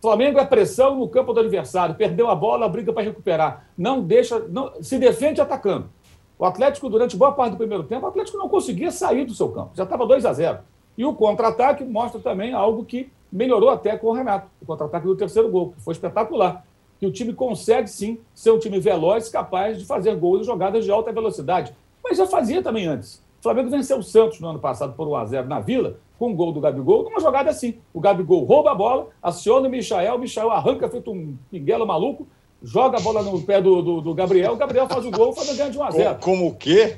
Flamengo 0.00 0.38
é 0.38 0.44
pressão 0.44 0.96
no 0.96 1.08
campo 1.08 1.32
do 1.32 1.40
adversário, 1.40 1.94
perdeu 1.94 2.28
a 2.28 2.34
bola, 2.34 2.68
briga 2.68 2.92
para 2.92 3.02
recuperar, 3.02 3.68
não 3.76 4.00
deixa, 4.00 4.38
não, 4.38 4.72
se 4.80 4.98
defende 4.98 5.40
atacando. 5.40 5.90
O 6.38 6.44
Atlético, 6.44 6.88
durante 6.88 7.16
boa 7.16 7.32
parte 7.32 7.52
do 7.52 7.56
primeiro 7.56 7.82
tempo, 7.82 8.06
o 8.06 8.08
Atlético 8.08 8.38
não 8.38 8.48
conseguia 8.48 8.92
sair 8.92 9.24
do 9.24 9.34
seu 9.34 9.48
campo, 9.48 9.70
já 9.74 9.82
estava 9.82 10.06
2 10.06 10.24
a 10.24 10.32
0 10.32 10.58
E 10.96 11.04
o 11.04 11.14
contra-ataque 11.14 11.82
mostra 11.82 12.20
também 12.20 12.52
algo 12.52 12.84
que 12.84 13.10
melhorou 13.32 13.70
até 13.70 13.96
com 13.96 14.08
o 14.08 14.12
Renato, 14.12 14.48
o 14.60 14.66
contra-ataque 14.66 15.06
do 15.06 15.16
terceiro 15.16 15.50
gol, 15.50 15.72
que 15.72 15.80
foi 15.80 15.92
espetacular. 15.92 16.64
Que 17.00 17.06
o 17.06 17.12
time 17.12 17.32
consegue 17.32 17.88
sim 17.88 18.18
ser 18.34 18.50
um 18.50 18.58
time 18.58 18.80
veloz, 18.80 19.28
capaz 19.28 19.78
de 19.78 19.84
fazer 19.84 20.16
gols 20.16 20.42
e 20.42 20.44
jogadas 20.44 20.84
de 20.84 20.90
alta 20.90 21.12
velocidade. 21.12 21.72
Mas 22.02 22.18
já 22.18 22.26
fazia 22.26 22.60
também 22.62 22.86
antes. 22.86 23.22
O 23.38 23.42
Flamengo 23.42 23.70
venceu 23.70 23.98
o 23.98 24.02
Santos 24.02 24.40
no 24.40 24.48
ano 24.48 24.58
passado 24.58 24.94
por 24.94 25.06
1x0 25.06 25.46
na 25.46 25.60
Vila, 25.60 25.98
com 26.18 26.30
um 26.30 26.34
gol 26.34 26.52
do 26.52 26.60
Gabigol, 26.60 27.04
numa 27.04 27.20
jogada 27.20 27.50
assim. 27.50 27.78
O 27.94 28.00
Gabigol 28.00 28.44
rouba 28.44 28.72
a 28.72 28.74
bola, 28.74 29.08
aciona 29.22 29.68
o 29.68 29.70
Michael, 29.70 30.16
o 30.16 30.18
Michael 30.18 30.50
arranca 30.50 30.88
feito 30.88 31.12
um 31.12 31.36
pinguelo 31.50 31.86
maluco, 31.86 32.26
joga 32.60 32.98
a 32.98 33.00
bola 33.00 33.22
no 33.22 33.40
pé 33.42 33.62
do, 33.62 33.80
do, 33.80 34.00
do 34.00 34.14
Gabriel, 34.14 34.54
o 34.54 34.56
Gabriel 34.56 34.88
faz 34.88 35.06
o 35.06 35.10
gol, 35.10 35.30
o 35.30 35.32
Flamengo 35.32 35.56
ganha 35.56 35.70
de 35.70 35.78
1x0. 35.78 36.18
Como 36.18 36.48
o 36.48 36.54
quê? 36.54 36.96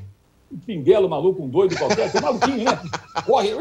Um 0.51 0.59
pinguelo 0.59 1.09
maluco, 1.09 1.43
um 1.43 1.49
doido 1.49 1.77
qualquer, 1.77 2.11
um 2.17 2.21
maluquinho, 2.23 2.65
né? 2.65 2.81
Corre, 3.27 3.55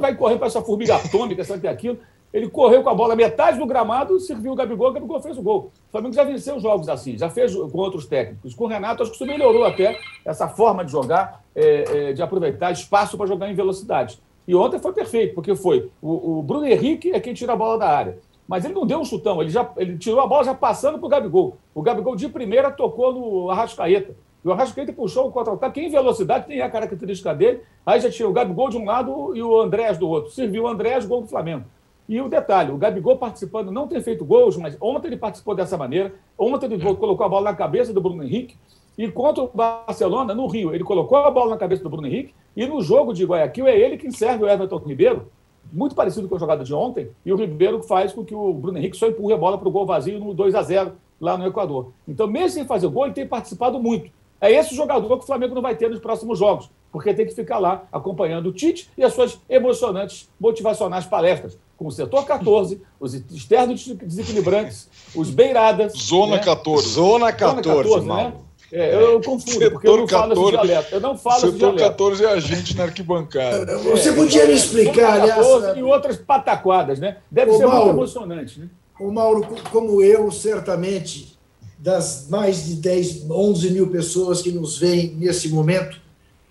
vai 0.00 0.16
correndo 0.16 0.38
para 0.38 0.48
essa 0.48 0.62
formiga 0.62 0.96
atômica, 0.96 1.44
sabe 1.44 1.60
que 1.60 1.66
é 1.66 1.70
aquilo. 1.70 1.98
Ele 2.32 2.48
correu 2.48 2.82
com 2.82 2.88
a 2.88 2.94
bola 2.94 3.14
metade 3.14 3.58
do 3.58 3.66
gramado, 3.66 4.18
serviu 4.18 4.52
o 4.52 4.54
Gabigol, 4.54 4.88
o 4.88 4.92
Gabigol 4.92 5.20
fez 5.20 5.36
o 5.36 5.42
gol. 5.42 5.70
O 5.88 5.90
Flamengo 5.90 6.14
já 6.14 6.24
venceu 6.24 6.58
jogos 6.58 6.88
assim, 6.88 7.18
já 7.18 7.28
fez 7.28 7.54
com 7.54 7.78
outros 7.78 8.06
técnicos. 8.06 8.54
Com 8.54 8.64
o 8.64 8.68
Renato, 8.68 9.02
acho 9.02 9.10
que 9.10 9.16
isso 9.16 9.26
melhorou 9.26 9.64
até 9.64 9.98
essa 10.24 10.48
forma 10.48 10.82
de 10.82 10.90
jogar, 10.90 11.44
é, 11.54 12.08
é, 12.08 12.12
de 12.14 12.22
aproveitar 12.22 12.70
espaço 12.72 13.18
para 13.18 13.26
jogar 13.26 13.50
em 13.50 13.54
velocidade. 13.54 14.18
E 14.48 14.54
ontem 14.54 14.78
foi 14.78 14.92
perfeito, 14.92 15.34
porque 15.34 15.54
foi 15.54 15.90
o, 16.00 16.38
o, 16.38 16.42
Bruno 16.42 16.66
Henrique 16.66 17.12
é 17.12 17.20
quem 17.20 17.34
tira 17.34 17.52
a 17.52 17.56
bola 17.56 17.78
da 17.78 17.88
área. 17.88 18.18
Mas 18.48 18.64
ele 18.64 18.74
não 18.74 18.86
deu 18.86 18.98
um 18.98 19.04
chutão, 19.04 19.40
ele, 19.40 19.50
já, 19.50 19.70
ele 19.76 19.96
tirou 19.98 20.20
a 20.20 20.26
bola 20.26 20.42
já 20.42 20.54
passando 20.54 20.98
para 20.98 21.06
o 21.06 21.10
Gabigol. 21.10 21.58
O 21.74 21.82
Gabigol 21.82 22.16
de 22.16 22.28
primeira 22.28 22.70
tocou 22.70 23.12
no 23.12 23.50
Arrascaeta. 23.50 24.16
E 24.44 24.48
o 24.48 24.52
Arrascaeta 24.52 24.92
puxou 24.92 25.28
o 25.28 25.32
contra-ataque 25.32 25.80
em 25.80 25.88
velocidade, 25.88 26.46
tem 26.46 26.60
a 26.60 26.68
característica 26.68 27.32
dele. 27.34 27.60
Aí 27.86 28.00
já 28.00 28.10
tinha 28.10 28.28
o 28.28 28.32
Gabigol 28.32 28.68
de 28.68 28.76
um 28.76 28.84
lado 28.84 29.36
e 29.36 29.42
o 29.42 29.60
Andrés 29.60 29.96
do 29.96 30.08
outro. 30.08 30.32
Serviu 30.32 30.64
o 30.64 30.68
Andrés, 30.68 31.06
gol 31.06 31.22
do 31.22 31.28
Flamengo. 31.28 31.64
E 32.12 32.20
o 32.20 32.28
detalhe, 32.28 32.70
o 32.70 32.76
Gabigol 32.76 33.16
participando, 33.16 33.72
não 33.72 33.88
tem 33.88 33.98
feito 34.02 34.22
gols, 34.22 34.54
mas 34.58 34.76
ontem 34.78 35.08
ele 35.08 35.16
participou 35.16 35.54
dessa 35.54 35.78
maneira. 35.78 36.12
Ontem 36.38 36.66
ele 36.66 36.78
colocou 36.94 37.24
a 37.24 37.28
bola 37.30 37.50
na 37.50 37.56
cabeça 37.56 37.90
do 37.90 38.02
Bruno 38.02 38.22
Henrique. 38.22 38.54
E 38.98 39.10
contra 39.10 39.42
o 39.42 39.48
Barcelona, 39.48 40.34
no 40.34 40.46
Rio, 40.46 40.74
ele 40.74 40.84
colocou 40.84 41.16
a 41.16 41.30
bola 41.30 41.52
na 41.52 41.56
cabeça 41.56 41.82
do 41.82 41.88
Bruno 41.88 42.06
Henrique. 42.06 42.34
E 42.54 42.66
no 42.66 42.82
jogo 42.82 43.14
de 43.14 43.24
Guayaquil, 43.24 43.66
é 43.66 43.74
ele 43.74 43.96
quem 43.96 44.10
serve 44.10 44.44
o 44.44 44.46
Everton 44.46 44.76
Ribeiro, 44.76 45.32
muito 45.72 45.94
parecido 45.94 46.28
com 46.28 46.36
a 46.36 46.38
jogada 46.38 46.62
de 46.62 46.74
ontem. 46.74 47.08
E 47.24 47.32
o 47.32 47.36
Ribeiro 47.36 47.82
faz 47.82 48.12
com 48.12 48.22
que 48.22 48.34
o 48.34 48.52
Bruno 48.52 48.76
Henrique 48.76 48.98
só 48.98 49.06
empurre 49.06 49.32
a 49.32 49.38
bola 49.38 49.56
para 49.56 49.68
o 49.68 49.72
gol 49.72 49.86
vazio 49.86 50.20
no 50.20 50.34
2 50.34 50.54
a 50.54 50.60
0 50.62 50.92
lá 51.18 51.38
no 51.38 51.46
Equador. 51.46 51.92
Então, 52.06 52.26
mesmo 52.26 52.50
sem 52.50 52.66
fazer 52.66 52.88
gol, 52.88 53.06
ele 53.06 53.14
tem 53.14 53.26
participado 53.26 53.80
muito. 53.80 54.10
É 54.38 54.52
esse 54.52 54.74
jogador 54.74 55.16
que 55.16 55.24
o 55.24 55.26
Flamengo 55.26 55.54
não 55.54 55.62
vai 55.62 55.76
ter 55.76 55.88
nos 55.88 55.98
próximos 55.98 56.38
jogos, 56.38 56.68
porque 56.92 57.14
tem 57.14 57.26
que 57.26 57.34
ficar 57.34 57.58
lá 57.58 57.84
acompanhando 57.90 58.50
o 58.50 58.52
Tite 58.52 58.90
e 58.96 59.02
as 59.02 59.14
suas 59.14 59.38
emocionantes, 59.48 60.28
motivacionais 60.38 61.06
palestras, 61.06 61.58
com 61.76 61.86
o 61.86 61.90
setor 61.90 62.26
14, 62.26 62.80
os 63.00 63.14
externos 63.14 63.84
desequilibrantes, 64.04 64.88
os 65.14 65.30
beiradas. 65.30 65.94
Zona 65.94 66.36
né? 66.36 66.42
14. 66.44 66.88
Zona 66.88 67.32
14, 67.32 67.68
Zona 67.68 67.84
14 67.84 68.06
né? 68.06 68.32
É, 68.70 68.94
eu 68.94 69.20
confundo, 69.20 69.70
porque 69.70 69.86
eu 69.86 69.98
não 69.98 70.06
14, 70.06 70.34
falo 70.34 70.48
esse 70.48 70.50
dialeto. 70.50 70.94
Eu 70.94 71.00
não 71.00 71.18
falo 71.18 71.40
setor 71.40 71.48
esse 71.48 71.58
dialeto. 71.58 71.82
14 71.82 72.24
é 72.24 72.28
a 72.28 72.40
gente 72.40 72.76
na 72.76 72.84
arquibancada. 72.84 73.78
Você 73.90 74.12
podia 74.12 74.46
me 74.46 74.54
explicar, 74.54 75.20
aliás... 75.20 75.46
14 75.46 75.78
e 75.78 75.82
outras 75.82 76.16
pataquadas, 76.16 76.98
né? 76.98 77.18
Deve 77.30 77.52
ser 77.52 77.66
Mauro, 77.66 77.86
muito 77.86 77.96
emocionante, 77.96 78.60
né? 78.60 78.68
O 78.98 79.10
Mauro, 79.10 79.46
como 79.70 80.02
eu, 80.02 80.30
certamente 80.30 81.38
das 81.78 82.28
mais 82.30 82.64
de 82.64 82.74
10, 82.76 83.28
11 83.28 83.70
mil 83.72 83.88
pessoas 83.88 84.40
que 84.40 84.52
nos 84.52 84.78
veem 84.78 85.16
nesse 85.16 85.48
momento. 85.48 86.00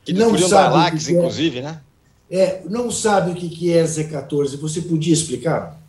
Que 0.04 0.14
não 0.14 0.38
sabe 0.38 1.00
que 1.00 1.10
é, 1.10 1.14
inclusive, 1.14 1.62
né? 1.62 1.82
É, 2.30 2.62
não 2.70 2.90
sabe 2.90 3.32
o 3.32 3.36
que 3.36 3.74
é 3.74 3.84
Z14. 3.84 4.58
Você 4.58 4.82
podia 4.82 5.14
explicar? 5.14 5.80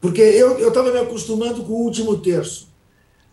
Porque 0.00 0.20
eu 0.20 0.68
estava 0.68 0.90
me 0.90 0.98
acostumando 0.98 1.62
com 1.62 1.72
o 1.72 1.84
último 1.84 2.18
terço. 2.18 2.68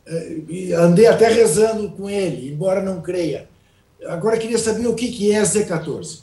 É, 0.05 0.73
andei 0.77 1.07
até 1.07 1.27
rezando 1.29 1.89
com 1.91 2.09
ele, 2.09 2.51
embora 2.51 2.81
não 2.81 3.01
creia. 3.01 3.49
Agora 4.07 4.37
queria 4.37 4.57
saber 4.57 4.87
o 4.87 4.95
que, 4.95 5.11
que 5.11 5.31
é 5.31 5.41
Z14. 5.41 6.21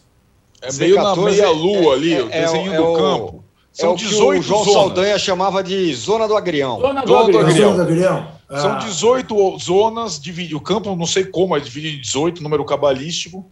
É 0.60 0.72
meio 0.72 0.96
Z14 0.96 1.16
na 1.16 1.22
meia-lua 1.22 1.94
ali, 1.94 2.14
é, 2.14 2.22
o 2.22 2.28
é 2.30 2.40
desenho 2.42 2.72
é, 2.72 2.76
do 2.76 2.92
campo. 2.94 3.44
São 3.72 3.90
é 3.90 3.92
o 3.92 3.96
18 3.96 4.32
que 4.32 4.38
o 4.38 4.42
João 4.42 4.64
zonas. 4.64 4.80
Saldanha 4.80 5.18
chamava 5.18 5.62
de 5.62 5.94
Zona 5.94 6.26
do 6.26 6.36
Agrião. 6.36 6.80
Zona 6.80 7.02
do, 7.04 7.16
Agrião. 7.16 7.40
Agrião. 7.40 7.70
Zona 7.70 7.74
do 7.76 7.82
Agrião. 7.82 8.37
Ah. 8.48 8.58
São 8.58 8.78
18 8.78 9.58
zonas, 9.58 10.18
divide, 10.20 10.54
o 10.54 10.60
campo 10.60 10.94
não 10.96 11.06
sei 11.06 11.24
como, 11.24 11.56
é 11.56 11.60
dividido 11.60 11.96
em 11.96 12.00
18, 12.00 12.42
número 12.42 12.64
cabalístico, 12.64 13.44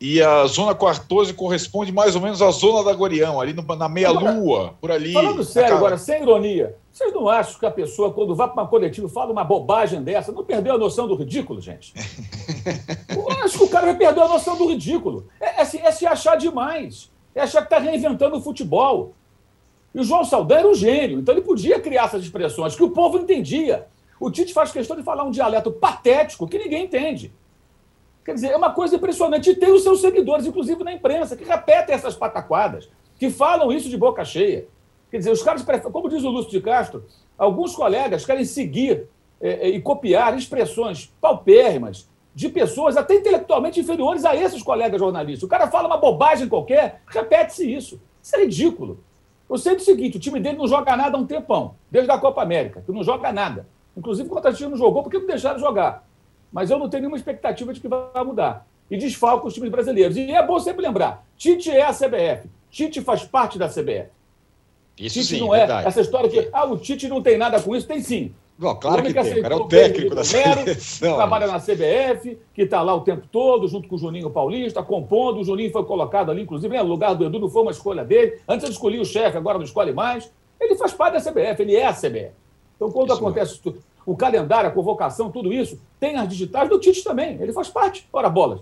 e 0.00 0.22
a 0.22 0.46
zona 0.46 0.74
14 0.74 1.34
corresponde 1.34 1.92
mais 1.92 2.16
ou 2.16 2.22
menos 2.22 2.40
à 2.40 2.50
zona 2.50 2.82
da 2.82 2.92
Guarião, 2.96 3.38
ali 3.38 3.52
no, 3.52 3.62
na 3.76 3.86
meia-lua, 3.86 4.74
por 4.80 4.90
ali. 4.90 5.12
Falando 5.12 5.44
sério 5.44 5.76
agora, 5.76 5.98
sem 5.98 6.22
ironia, 6.22 6.74
vocês 6.90 7.12
não 7.12 7.28
acham 7.28 7.58
que 7.58 7.66
a 7.66 7.70
pessoa, 7.70 8.10
quando 8.10 8.34
vai 8.34 8.48
para 8.48 8.62
uma 8.62 8.68
coletiva 8.68 9.08
fala 9.10 9.30
uma 9.30 9.44
bobagem 9.44 10.02
dessa, 10.02 10.32
não 10.32 10.42
perdeu 10.42 10.74
a 10.74 10.78
noção 10.78 11.06
do 11.06 11.14
ridículo, 11.14 11.60
gente? 11.60 11.92
Eu 13.14 13.44
acho 13.44 13.58
que 13.58 13.64
o 13.64 13.68
cara 13.68 13.86
vai 13.86 13.96
perder 13.96 14.22
a 14.22 14.28
noção 14.28 14.56
do 14.56 14.66
ridículo. 14.66 15.26
É, 15.38 15.60
é, 15.60 15.64
se, 15.66 15.78
é 15.78 15.92
se 15.92 16.06
achar 16.06 16.36
demais. 16.36 17.10
É 17.34 17.42
achar 17.42 17.60
que 17.60 17.66
está 17.72 17.78
reinventando 17.78 18.36
o 18.36 18.40
futebol. 18.40 19.12
E 19.94 20.00
o 20.00 20.04
João 20.04 20.24
Saldanha 20.24 20.60
era 20.60 20.68
um 20.68 20.74
gênio, 20.74 21.18
então 21.18 21.34
ele 21.34 21.42
podia 21.42 21.78
criar 21.78 22.04
essas 22.04 22.22
expressões 22.22 22.74
que 22.74 22.82
o 22.82 22.90
povo 22.90 23.18
entendia. 23.18 23.86
O 24.20 24.30
Tite 24.30 24.52
faz 24.52 24.70
questão 24.70 24.94
de 24.94 25.02
falar 25.02 25.24
um 25.24 25.30
dialeto 25.30 25.72
patético 25.72 26.46
que 26.46 26.58
ninguém 26.58 26.84
entende. 26.84 27.32
Quer 28.22 28.34
dizer, 28.34 28.48
é 28.48 28.56
uma 28.56 28.70
coisa 28.70 28.96
impressionante. 28.96 29.50
E 29.50 29.54
tem 29.54 29.72
os 29.72 29.82
seus 29.82 30.02
seguidores, 30.02 30.46
inclusive 30.46 30.84
na 30.84 30.92
imprensa, 30.92 31.34
que 31.34 31.42
repetem 31.42 31.94
essas 31.94 32.14
pataquadas, 32.14 32.90
que 33.18 33.30
falam 33.30 33.72
isso 33.72 33.88
de 33.88 33.96
boca 33.96 34.22
cheia. 34.22 34.68
Quer 35.10 35.18
dizer, 35.18 35.30
os 35.30 35.42
caras, 35.42 35.64
como 35.90 36.08
diz 36.08 36.22
o 36.22 36.28
Lúcio 36.28 36.50
de 36.50 36.60
Castro, 36.60 37.04
alguns 37.38 37.74
colegas 37.74 38.26
querem 38.26 38.44
seguir 38.44 39.08
é, 39.40 39.68
é, 39.68 39.68
e 39.70 39.80
copiar 39.80 40.36
expressões 40.36 41.12
paupérrimas, 41.18 42.08
de 42.32 42.48
pessoas 42.48 42.96
até 42.96 43.14
intelectualmente 43.14 43.80
inferiores 43.80 44.24
a 44.24 44.36
esses 44.36 44.62
colegas 44.62 45.00
jornalistas. 45.00 45.42
O 45.42 45.48
cara 45.48 45.66
fala 45.68 45.88
uma 45.88 45.96
bobagem 45.96 46.48
qualquer, 46.48 47.02
repete-se 47.08 47.74
isso. 47.74 48.00
Isso 48.22 48.36
é 48.36 48.40
ridículo. 48.40 49.02
Eu 49.48 49.58
sei 49.58 49.74
do 49.74 49.82
seguinte: 49.82 50.16
o 50.16 50.20
time 50.20 50.38
dele 50.38 50.58
não 50.58 50.68
joga 50.68 50.96
nada 50.96 51.16
há 51.16 51.20
um 51.20 51.26
tempão, 51.26 51.74
desde 51.90 52.10
a 52.10 52.18
Copa 52.18 52.42
América, 52.42 52.82
que 52.84 52.92
não 52.92 53.02
joga 53.02 53.32
nada. 53.32 53.66
Inclusive, 54.00 54.28
contra 54.30 54.50
a 54.50 54.54
Chile 54.54 54.70
não 54.70 54.78
jogou 54.78 55.02
porque 55.02 55.18
não 55.18 55.26
deixaram 55.26 55.58
jogar. 55.58 56.06
Mas 56.50 56.70
eu 56.70 56.78
não 56.78 56.88
tenho 56.88 57.02
nenhuma 57.02 57.18
expectativa 57.18 57.72
de 57.72 57.80
que 57.80 57.86
vai 57.86 58.24
mudar. 58.24 58.66
E 58.90 58.96
desfalca 58.96 59.46
os 59.46 59.52
times 59.52 59.70
brasileiros. 59.70 60.16
E 60.16 60.32
é 60.32 60.44
bom 60.44 60.58
sempre 60.58 60.82
lembrar: 60.82 61.24
Tite 61.36 61.70
é 61.70 61.82
a 61.82 61.92
CBF. 61.92 62.48
Tite 62.70 63.02
faz 63.02 63.24
parte 63.24 63.58
da 63.58 63.68
CBF. 63.68 64.08
Isso 64.98 65.20
Tite 65.20 65.26
sim, 65.26 65.40
não 65.40 65.54
é 65.54 65.58
verdade. 65.58 65.86
essa 65.86 66.00
história 66.00 66.30
que 66.30 66.48
ah, 66.50 66.64
o 66.64 66.78
Tite 66.78 67.08
não 67.08 67.22
tem 67.22 67.36
nada 67.36 67.60
com 67.60 67.76
isso, 67.76 67.86
tem 67.86 68.00
sim. 68.00 68.34
Bom, 68.58 68.74
claro 68.74 69.02
que 69.02 69.12
tem, 69.14 69.38
o 69.38 69.42
cara 69.42 69.54
é 69.54 69.56
o 69.56 69.64
técnico 69.66 70.14
da 70.14 70.24
seleção. 70.24 71.16
trabalha 71.16 71.46
na 71.46 71.60
CBF, 71.60 72.38
que 72.52 72.62
está 72.62 72.82
lá 72.82 72.94
o 72.94 73.00
tempo 73.02 73.26
todo, 73.30 73.68
junto 73.68 73.86
com 73.86 73.96
o 73.96 73.98
Juninho 73.98 74.30
Paulista, 74.30 74.82
compondo. 74.82 75.40
O 75.40 75.44
Juninho 75.44 75.70
foi 75.70 75.84
colocado 75.84 76.30
ali, 76.30 76.42
inclusive, 76.42 76.76
no 76.78 76.84
lugar 76.84 77.14
do 77.14 77.24
Edu, 77.24 77.38
não 77.38 77.48
foi 77.50 77.62
uma 77.62 77.70
escolha 77.70 78.04
dele. 78.04 78.40
Antes 78.48 78.64
ele 78.64 78.72
escolhia 78.72 79.00
o 79.00 79.04
chefe, 79.04 79.36
agora 79.36 79.58
não 79.58 79.64
escolhe 79.64 79.92
mais. 79.92 80.30
Ele 80.58 80.74
faz 80.74 80.92
parte 80.92 81.14
da 81.14 81.20
CBF, 81.20 81.62
ele 81.62 81.76
é 81.76 81.86
a 81.86 81.92
CBF. 81.92 82.32
Então, 82.80 82.90
quando 82.90 83.10
isso 83.10 83.18
acontece 83.18 83.60
é. 83.66 83.72
O 84.04 84.16
calendário, 84.16 84.68
a 84.68 84.72
convocação, 84.72 85.30
tudo 85.30 85.52
isso, 85.52 85.80
tem 85.98 86.16
as 86.16 86.28
digitais 86.28 86.68
do 86.68 86.78
Tite 86.78 87.04
também. 87.04 87.40
Ele 87.40 87.52
faz 87.52 87.68
parte. 87.68 88.08
Ora, 88.12 88.28
bolas. 88.28 88.60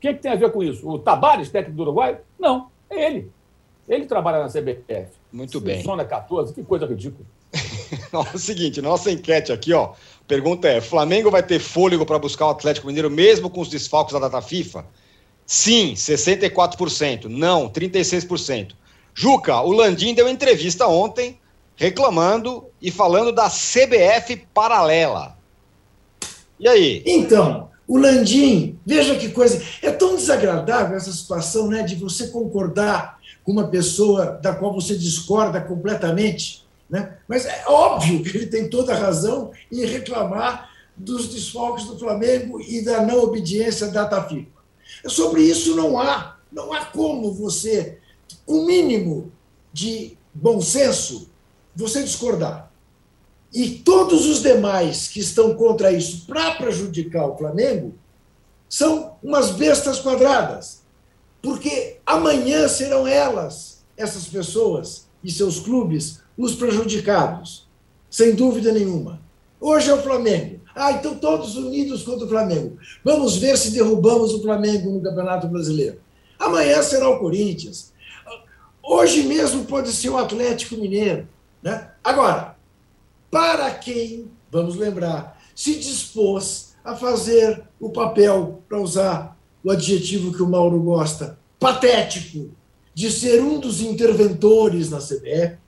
Quem 0.00 0.10
é 0.10 0.14
que 0.14 0.20
tem 0.20 0.32
a 0.32 0.36
ver 0.36 0.50
com 0.50 0.62
isso? 0.62 0.88
O 0.88 0.98
Tabares, 0.98 1.50
técnico 1.50 1.76
do 1.76 1.82
Uruguai? 1.82 2.18
Não, 2.38 2.68
é 2.88 3.06
ele. 3.06 3.30
Ele 3.88 4.06
trabalha 4.06 4.40
na 4.40 4.48
CBF. 4.48 5.10
Muito 5.32 5.60
bem. 5.60 5.82
Zona 5.82 6.04
14, 6.04 6.54
que 6.54 6.62
coisa 6.62 6.86
ridícula. 6.86 7.26
é 8.12 8.16
o 8.16 8.38
seguinte, 8.38 8.80
nossa 8.80 9.10
enquete 9.10 9.52
aqui, 9.52 9.72
ó. 9.72 9.92
Pergunta 10.26 10.68
é: 10.68 10.80
Flamengo 10.80 11.30
vai 11.30 11.42
ter 11.42 11.58
fôlego 11.58 12.06
para 12.06 12.18
buscar 12.18 12.46
o 12.46 12.50
Atlético 12.50 12.86
Mineiro 12.86 13.10
mesmo 13.10 13.50
com 13.50 13.60
os 13.60 13.68
desfalques 13.68 14.12
da 14.12 14.20
data 14.20 14.40
FIFA? 14.40 14.86
Sim, 15.44 15.94
64%. 15.94 17.24
Não, 17.24 17.68
36%. 17.68 18.72
Juca, 19.12 19.60
o 19.60 19.72
Landim 19.72 20.14
deu 20.14 20.28
entrevista 20.28 20.86
ontem 20.86 21.40
reclamando 21.76 22.66
e 22.80 22.90
falando 22.90 23.32
da 23.32 23.48
CBF 23.48 24.46
paralela. 24.52 25.36
E 26.58 26.68
aí? 26.68 27.02
Então, 27.06 27.70
o 27.88 27.96
Landim, 27.96 28.78
veja 28.84 29.16
que 29.16 29.30
coisa. 29.30 29.62
É 29.82 29.90
tão 29.90 30.14
desagradável 30.14 30.96
essa 30.96 31.12
situação, 31.12 31.68
né, 31.68 31.82
de 31.82 31.96
você 31.96 32.28
concordar 32.28 33.18
com 33.42 33.52
uma 33.52 33.68
pessoa 33.68 34.38
da 34.42 34.54
qual 34.54 34.72
você 34.72 34.96
discorda 34.96 35.60
completamente. 35.60 36.64
Né? 36.88 37.16
Mas 37.26 37.46
é 37.46 37.64
óbvio 37.66 38.22
que 38.22 38.36
ele 38.36 38.46
tem 38.46 38.68
toda 38.68 38.92
a 38.92 38.98
razão 38.98 39.50
em 39.72 39.84
reclamar 39.84 40.70
dos 40.96 41.28
desfalques 41.28 41.86
do 41.86 41.98
Flamengo 41.98 42.60
e 42.60 42.84
da 42.84 43.02
não 43.02 43.22
obediência 43.22 43.86
da 43.88 44.04
data 44.04 44.28
FIFA. 44.28 44.60
Sobre 45.06 45.42
isso 45.42 45.74
não 45.74 45.98
há, 45.98 46.36
não 46.52 46.72
há 46.72 46.84
como 46.84 47.32
você, 47.32 47.98
com 48.44 48.54
o 48.54 48.66
mínimo 48.66 49.32
de 49.72 50.18
bom 50.34 50.60
senso, 50.60 51.29
você 51.74 52.02
discordar. 52.02 52.70
E 53.52 53.70
todos 53.70 54.26
os 54.26 54.42
demais 54.42 55.08
que 55.08 55.20
estão 55.20 55.54
contra 55.54 55.92
isso 55.92 56.24
para 56.26 56.54
prejudicar 56.54 57.26
o 57.26 57.36
Flamengo 57.36 57.94
são 58.68 59.16
umas 59.22 59.50
bestas 59.50 59.98
quadradas. 59.98 60.82
Porque 61.42 61.98
amanhã 62.06 62.68
serão 62.68 63.06
elas, 63.06 63.84
essas 63.96 64.26
pessoas 64.26 65.08
e 65.24 65.30
seus 65.32 65.58
clubes, 65.58 66.20
os 66.36 66.54
prejudicados, 66.54 67.66
sem 68.08 68.34
dúvida 68.34 68.72
nenhuma. 68.72 69.20
Hoje 69.60 69.90
é 69.90 69.94
o 69.94 70.02
Flamengo. 70.02 70.60
Ah, 70.74 70.92
então 70.92 71.16
todos 71.16 71.56
unidos 71.56 72.02
contra 72.02 72.24
o 72.24 72.28
Flamengo. 72.28 72.78
Vamos 73.04 73.36
ver 73.36 73.58
se 73.58 73.72
derrubamos 73.72 74.32
o 74.32 74.40
Flamengo 74.40 74.90
no 74.90 75.02
Campeonato 75.02 75.48
Brasileiro. 75.48 76.00
Amanhã 76.38 76.82
será 76.82 77.08
o 77.08 77.18
Corinthians. 77.18 77.92
Hoje 78.82 79.24
mesmo 79.24 79.64
pode 79.64 79.92
ser 79.92 80.08
o 80.08 80.16
Atlético 80.16 80.76
Mineiro. 80.76 81.28
Né? 81.62 81.90
Agora, 82.02 82.56
para 83.30 83.70
quem, 83.72 84.30
vamos 84.50 84.76
lembrar, 84.76 85.40
se 85.54 85.76
dispôs 85.78 86.74
a 86.84 86.96
fazer 86.96 87.62
o 87.78 87.90
papel, 87.90 88.62
para 88.68 88.80
usar 88.80 89.36
o 89.62 89.70
adjetivo 89.70 90.32
que 90.32 90.42
o 90.42 90.48
Mauro 90.48 90.80
gosta, 90.80 91.38
patético, 91.58 92.50
de 92.94 93.10
ser 93.10 93.42
um 93.42 93.60
dos 93.60 93.80
interventores 93.80 94.90
na 94.90 94.98
CBF, 94.98 95.58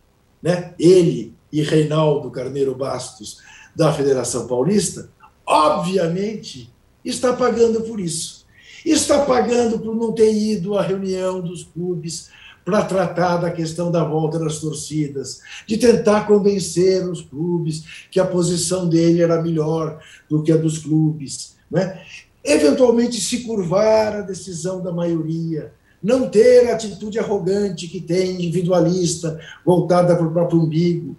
né? 0.43 0.75
ele 0.79 1.35
e 1.53 1.63
Reinaldo 1.63 2.31
Carneiro 2.31 2.75
Bastos, 2.75 3.39
da 3.75 3.93
Federação 3.93 4.47
Paulista, 4.47 5.11
obviamente 5.47 6.73
está 7.05 7.33
pagando 7.33 7.83
por 7.83 8.01
isso. 8.01 8.47
Está 8.85 9.25
pagando 9.25 9.79
por 9.79 9.95
não 9.95 10.13
ter 10.13 10.33
ido 10.33 10.77
à 10.77 10.83
reunião 10.83 11.41
dos 11.41 11.65
clubes 11.65 12.31
para 12.65 12.85
tratar 12.85 13.39
da 13.39 13.51
questão 13.51 13.91
da 13.91 14.05
volta 14.05 14.39
das 14.39 14.59
torcidas, 14.59 15.41
de 15.67 15.77
tentar 15.77 16.27
convencer 16.27 17.09
os 17.09 17.23
clubes 17.23 18.07
que 18.11 18.21
a 18.21 18.27
posição 18.27 18.89
dele 18.89 19.23
era 19.23 19.43
melhor 19.43 20.01
do 20.29 20.43
que 20.43 20.53
a 20.53 20.57
dos 20.57 20.79
clubes. 20.79 21.57
Né? 21.71 22.01
Eventualmente 22.45 23.21
se 23.21 23.41
curvar 23.41 24.17
à 24.17 24.21
decisão 24.21 24.83
da 24.83 24.93
maioria, 24.93 25.73
não 26.03 26.29
ter 26.29 26.69
a 26.69 26.75
atitude 26.75 27.19
arrogante 27.19 27.87
que 27.87 28.01
tem, 28.01 28.35
individualista, 28.35 29.39
voltada 29.65 30.17
para 30.17 30.27
o 30.27 30.33
próprio 30.33 30.61
umbigo. 30.61 31.17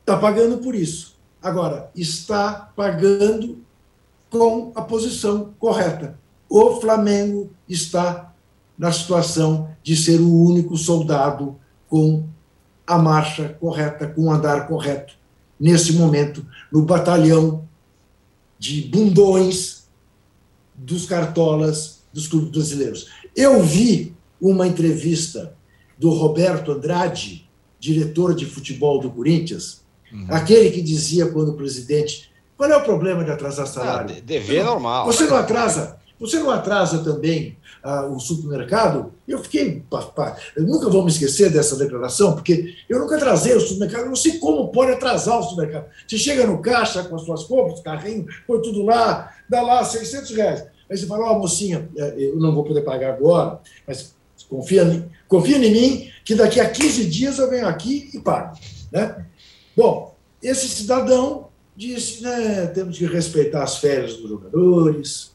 Está 0.00 0.16
pagando 0.16 0.58
por 0.58 0.74
isso. 0.74 1.16
Agora, 1.42 1.90
está 1.94 2.72
pagando 2.74 3.58
com 4.30 4.72
a 4.74 4.82
posição 4.82 5.52
correta. 5.58 6.18
O 6.48 6.80
Flamengo 6.80 7.50
está 7.68 8.32
na 8.78 8.92
situação 8.92 9.68
de 9.88 9.96
ser 9.96 10.20
o 10.20 10.30
único 10.30 10.76
soldado 10.76 11.56
com 11.88 12.22
a 12.86 12.98
marcha 12.98 13.56
correta, 13.58 14.06
com 14.06 14.24
o 14.24 14.30
andar 14.30 14.68
correto, 14.68 15.14
nesse 15.58 15.94
momento, 15.94 16.44
no 16.70 16.82
batalhão 16.82 17.66
de 18.58 18.82
bundões 18.82 19.88
dos 20.74 21.06
cartolas 21.06 22.02
dos 22.12 22.26
clubes 22.26 22.50
brasileiros. 22.50 23.08
Eu 23.34 23.62
vi 23.62 24.14
uma 24.38 24.66
entrevista 24.66 25.54
do 25.96 26.10
Roberto 26.10 26.72
Andrade, 26.72 27.48
diretor 27.80 28.34
de 28.34 28.44
futebol 28.44 29.00
do 29.00 29.10
Corinthians, 29.10 29.80
uhum. 30.12 30.26
aquele 30.28 30.70
que 30.70 30.82
dizia 30.82 31.28
quando 31.28 31.52
o 31.52 31.56
presidente. 31.56 32.30
Qual 32.58 32.70
é 32.70 32.76
o 32.76 32.84
problema 32.84 33.24
de 33.24 33.30
atrasar 33.30 33.64
ah, 33.64 33.68
salário? 33.68 34.16
Ah, 34.18 34.20
dever 34.22 34.66
normal. 34.66 35.06
Você 35.06 35.24
não 35.24 35.36
atrasa, 35.36 35.98
você 36.20 36.38
não 36.38 36.50
atrasa 36.50 36.98
também 36.98 37.56
ah, 37.88 38.06
o 38.06 38.20
supermercado? 38.20 39.14
Eu 39.26 39.38
fiquei. 39.38 39.82
Eu 40.54 40.62
nunca 40.64 40.90
vou 40.90 41.02
me 41.02 41.10
esquecer 41.10 41.50
dessa 41.50 41.74
declaração, 41.74 42.34
porque 42.34 42.74
eu 42.86 42.98
nunca 42.98 43.16
atrasei 43.16 43.54
o 43.54 43.60
supermercado, 43.60 44.02
eu 44.02 44.08
não 44.08 44.16
sei 44.16 44.38
como 44.38 44.68
pode 44.68 44.92
atrasar 44.92 45.38
o 45.38 45.42
supermercado. 45.42 45.86
Você 46.06 46.18
chega 46.18 46.46
no 46.46 46.60
caixa 46.60 47.02
com 47.02 47.16
as 47.16 47.22
suas 47.22 47.44
compras, 47.44 47.80
carrinho, 47.80 48.26
põe 48.46 48.60
tudo 48.60 48.82
lá, 48.82 49.34
dá 49.48 49.62
lá 49.62 49.82
600 49.82 50.30
reais. 50.32 50.66
Aí 50.90 50.98
você 50.98 51.06
fala, 51.06 51.32
ó, 51.32 51.36
oh, 51.36 51.38
mocinha, 51.38 51.88
é, 51.96 52.14
eu 52.18 52.36
não 52.36 52.54
vou 52.54 52.62
poder 52.62 52.82
pagar 52.82 53.14
agora, 53.14 53.58
mas 53.86 54.14
confia, 54.50 55.08
confia 55.26 55.56
em 55.56 55.72
mim 55.72 56.10
que 56.26 56.34
daqui 56.34 56.60
a 56.60 56.68
15 56.68 57.06
dias 57.06 57.38
eu 57.38 57.48
venho 57.48 57.66
aqui 57.66 58.10
e 58.12 58.20
pago. 58.20 58.58
Né? 58.92 59.24
Bom, 59.74 60.14
esse 60.42 60.68
cidadão 60.68 61.48
disse, 61.74 62.22
né, 62.22 62.66
temos 62.66 62.98
que 62.98 63.06
respeitar 63.06 63.62
as 63.62 63.78
férias 63.78 64.14
dos 64.16 64.28
jogadores, 64.28 65.32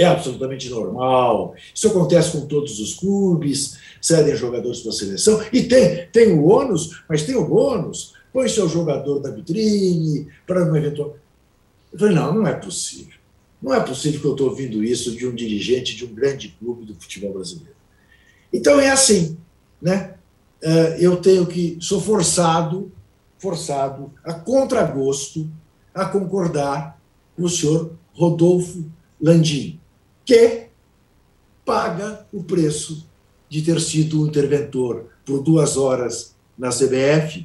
é 0.00 0.06
absolutamente 0.06 0.68
normal, 0.68 1.54
isso 1.74 1.88
acontece 1.88 2.32
com 2.32 2.46
todos 2.46 2.80
os 2.80 2.94
clubes, 2.94 3.78
cedem 4.00 4.34
jogadores 4.34 4.80
para 4.80 4.90
a 4.90 4.94
seleção, 4.94 5.42
e 5.52 5.62
tem, 5.64 6.06
tem 6.12 6.32
o 6.32 6.46
ônus, 6.46 7.02
mas 7.08 7.22
tem 7.22 7.36
o 7.36 7.46
bônus, 7.46 8.14
põe 8.32 8.48
seu 8.48 8.68
jogador 8.68 9.18
da 9.18 9.30
vitrine, 9.30 10.28
para 10.46 10.64
um 10.64 10.76
eventual... 10.76 11.16
Eu 11.92 11.98
falei, 11.98 12.14
não, 12.14 12.34
não 12.34 12.46
é 12.46 12.54
possível. 12.54 13.18
Não 13.60 13.74
é 13.74 13.80
possível 13.80 14.20
que 14.20 14.26
eu 14.26 14.32
estou 14.32 14.48
ouvindo 14.48 14.82
isso 14.82 15.14
de 15.14 15.26
um 15.26 15.34
dirigente 15.34 15.94
de 15.94 16.04
um 16.04 16.14
grande 16.14 16.56
clube 16.58 16.86
do 16.86 16.94
futebol 16.94 17.34
brasileiro. 17.34 17.74
Então 18.52 18.80
é 18.80 18.90
assim, 18.90 19.36
né? 19.82 20.14
É, 20.62 20.96
eu 20.98 21.16
tenho 21.16 21.46
que 21.46 21.76
sou 21.80 22.00
forçado, 22.00 22.90
forçado 23.38 24.12
a 24.24 24.32
contragosto 24.32 25.50
a 25.94 26.04
concordar 26.04 27.00
com 27.36 27.42
o 27.42 27.48
senhor 27.48 27.92
Rodolfo 28.12 28.84
Landim, 29.20 29.78
que 30.30 30.68
paga 31.64 32.24
o 32.32 32.44
preço 32.44 33.04
de 33.48 33.62
ter 33.62 33.80
sido 33.80 34.22
um 34.22 34.28
interventor 34.28 35.06
por 35.26 35.42
duas 35.42 35.76
horas 35.76 36.36
na 36.56 36.68
CBF 36.68 37.44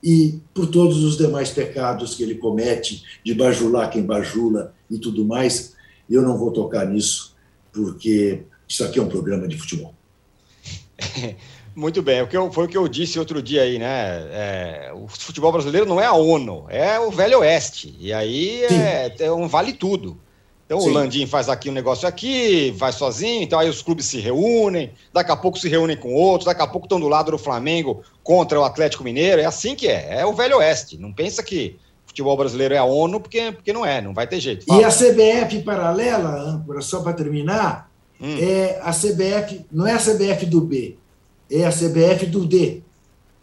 e 0.00 0.38
por 0.54 0.68
todos 0.68 1.02
os 1.02 1.16
demais 1.16 1.50
pecados 1.50 2.14
que 2.14 2.22
ele 2.22 2.36
comete, 2.36 3.02
de 3.24 3.34
bajular 3.34 3.90
quem 3.90 4.06
bajula 4.06 4.72
e 4.88 4.98
tudo 4.98 5.24
mais, 5.24 5.74
eu 6.08 6.22
não 6.22 6.38
vou 6.38 6.52
tocar 6.52 6.86
nisso, 6.86 7.34
porque 7.72 8.44
isso 8.68 8.84
aqui 8.84 9.00
é 9.00 9.02
um 9.02 9.08
programa 9.08 9.48
de 9.48 9.58
futebol. 9.58 9.92
Muito 11.74 12.02
bem, 12.02 12.22
o 12.22 12.28
que 12.28 12.36
eu, 12.36 12.52
foi 12.52 12.66
o 12.66 12.68
que 12.68 12.76
eu 12.76 12.86
disse 12.86 13.18
outro 13.18 13.42
dia 13.42 13.62
aí, 13.62 13.80
né? 13.80 14.28
É, 14.30 14.92
o 14.94 15.08
futebol 15.08 15.50
brasileiro 15.50 15.86
não 15.86 16.00
é 16.00 16.06
a 16.06 16.12
ONU, 16.12 16.66
é 16.68 17.00
o 17.00 17.10
Velho 17.10 17.40
Oeste. 17.40 17.96
E 17.98 18.12
aí 18.12 18.62
é, 18.64 19.12
é 19.18 19.32
um 19.32 19.48
vale 19.48 19.72
tudo. 19.72 20.20
Então 20.72 20.80
Sim. 20.80 20.88
o 20.88 20.92
Landim 20.94 21.26
faz 21.26 21.50
aqui 21.50 21.68
um 21.68 21.72
negócio 21.72 22.08
aqui, 22.08 22.70
vai 22.78 22.90
sozinho, 22.92 23.42
então 23.42 23.58
aí 23.58 23.68
os 23.68 23.82
clubes 23.82 24.06
se 24.06 24.18
reúnem, 24.18 24.90
daqui 25.12 25.30
a 25.30 25.36
pouco 25.36 25.58
se 25.58 25.68
reúnem 25.68 25.98
com 25.98 26.14
outros, 26.14 26.46
daqui 26.46 26.62
a 26.62 26.66
pouco 26.66 26.86
estão 26.86 26.98
do 26.98 27.08
lado 27.08 27.30
do 27.30 27.36
Flamengo 27.36 28.02
contra 28.22 28.58
o 28.58 28.64
Atlético 28.64 29.04
Mineiro. 29.04 29.42
É 29.42 29.44
assim 29.44 29.74
que 29.74 29.86
é, 29.86 30.20
é 30.20 30.24
o 30.24 30.32
velho 30.32 30.56
oeste. 30.56 30.96
Não 30.96 31.12
pensa 31.12 31.42
que 31.42 31.76
futebol 32.06 32.34
brasileiro 32.38 32.72
é 32.72 32.78
a 32.78 32.84
ONU, 32.84 33.20
porque, 33.20 33.52
porque 33.52 33.70
não 33.70 33.84
é, 33.84 34.00
não 34.00 34.14
vai 34.14 34.26
ter 34.26 34.40
jeito. 34.40 34.64
Fala. 34.64 34.80
E 34.80 34.84
a 34.84 34.88
CBF 34.88 35.62
paralela, 35.62 36.40
âncora, 36.40 36.80
só 36.80 37.02
para 37.02 37.12
terminar, 37.12 37.90
hum. 38.18 38.38
é 38.40 38.80
a 38.82 38.92
CBF, 38.92 39.66
não 39.70 39.86
é 39.86 39.92
a 39.92 39.98
CBF 39.98 40.46
do 40.46 40.62
B, 40.62 40.96
é 41.50 41.66
a 41.66 41.70
CBF 41.70 42.24
do 42.24 42.46
D, 42.46 42.80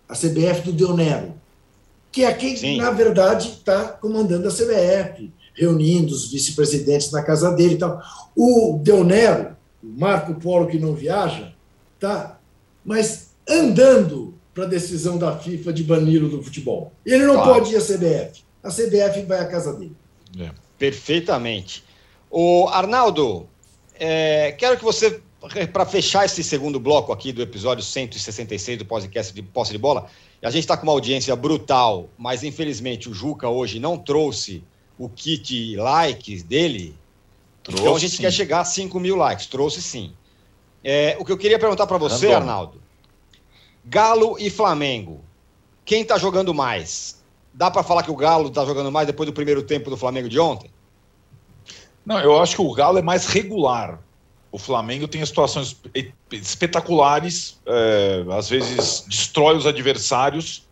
a 0.08 0.16
CBF 0.16 0.62
do 0.64 0.72
Deonero, 0.72 1.36
que 2.12 2.24
é 2.24 2.34
quem, 2.34 2.58
Sim. 2.58 2.78
na 2.78 2.90
verdade, 2.90 3.50
está 3.50 3.84
comandando 3.84 4.48
a 4.48 4.52
CBF 4.52 5.32
reunindo 5.60 6.14
os 6.14 6.32
vice-presidentes 6.32 7.12
na 7.12 7.22
casa 7.22 7.52
dele 7.52 7.76
e 7.76 7.78
tal. 7.78 8.02
O 8.36 8.80
Del 8.82 9.04
Nero, 9.04 9.58
o 9.84 10.00
Marco 10.00 10.34
Polo 10.36 10.68
que 10.68 10.80
não 10.80 10.96
viaja, 10.96 11.52
tá, 12.00 12.40
mas 12.84 13.32
andando 13.48 14.34
para 14.54 14.64
a 14.64 14.68
decisão 14.68 15.18
da 15.18 15.38
FIFA 15.38 15.74
de 15.74 15.84
bani-lo 15.84 16.30
do 16.30 16.42
futebol. 16.42 16.94
Ele 17.06 17.26
não 17.26 17.36
claro. 17.36 17.54
pode 17.54 17.74
ir 17.74 17.78
à 17.78 17.82
CBF. 17.82 18.42
A 18.64 18.70
CBF 18.70 19.24
vai 19.24 19.40
à 19.40 19.46
casa 19.46 19.74
dele. 19.74 19.96
É. 20.40 20.52
Perfeitamente. 20.78 21.84
O 22.32 22.68
Arnaldo, 22.70 23.48
é, 24.00 24.54
quero 24.54 24.78
que 24.78 24.84
você, 24.84 25.22
para 25.74 25.86
fechar 25.86 26.26
esse 26.26 26.44
segundo 26.44 26.80
bloco 26.80 27.12
aqui 27.12 27.34
do 27.34 27.42
episódio 27.42 27.84
166 27.84 28.78
do 28.78 28.86
podcast 28.86 29.34
de 29.34 29.42
Posse 29.42 29.72
de 29.72 29.78
Bola, 29.78 30.08
a 30.42 30.50
gente 30.50 30.64
está 30.64 30.78
com 30.78 30.84
uma 30.84 30.94
audiência 30.94 31.36
brutal, 31.36 32.10
mas 32.18 32.44
infelizmente 32.44 33.10
o 33.10 33.14
Juca 33.14 33.50
hoje 33.50 33.80
não 33.80 33.98
trouxe 33.98 34.64
o 35.00 35.08
kit 35.08 35.78
likes 35.78 36.44
dele. 36.44 36.94
Trouxe, 37.64 37.82
então 37.82 37.96
a 37.96 38.00
gente 38.00 38.18
sim. 38.18 38.22
quer 38.22 38.32
chegar 38.32 38.60
a 38.60 38.66
5 38.66 39.00
mil 39.00 39.16
likes. 39.16 39.48
Trouxe 39.48 39.82
sim. 39.82 40.14
É, 40.84 41.16
o 41.20 41.26
que 41.26 41.32
eu 41.32 41.38
queria 41.38 41.58
perguntar 41.58 41.88
para 41.88 41.98
você, 41.98 42.28
Andou. 42.28 42.38
Arnaldo: 42.38 42.82
Galo 43.86 44.36
e 44.38 44.50
Flamengo. 44.50 45.22
Quem 45.86 46.02
está 46.02 46.18
jogando 46.18 46.54
mais? 46.54 47.24
Dá 47.54 47.72
para 47.72 47.82
falar 47.82 48.04
que 48.04 48.12
o 48.12 48.16
Galo 48.16 48.50
está 48.50 48.64
jogando 48.66 48.92
mais 48.92 49.08
depois 49.08 49.26
do 49.26 49.34
primeiro 49.34 49.64
tempo 49.64 49.90
do 49.90 49.98
Flamengo 49.98 50.30
de 50.30 50.40
ontem? 50.40 50.70
Não, 52.06 52.20
eu 52.20 52.40
acho 52.40 52.56
que 52.56 52.62
o 52.62 52.74
Galo 52.74 52.98
é 52.98 53.02
mais 53.02 53.26
regular. 53.28 54.00
O 54.52 54.58
Flamengo 54.58 55.08
tem 55.08 55.24
situações 55.26 55.80
espetaculares, 56.32 57.60
é, 57.66 58.26
às 58.32 58.50
vezes 58.50 59.06
destrói 59.08 59.56
os 59.56 59.68
adversários 59.68 60.68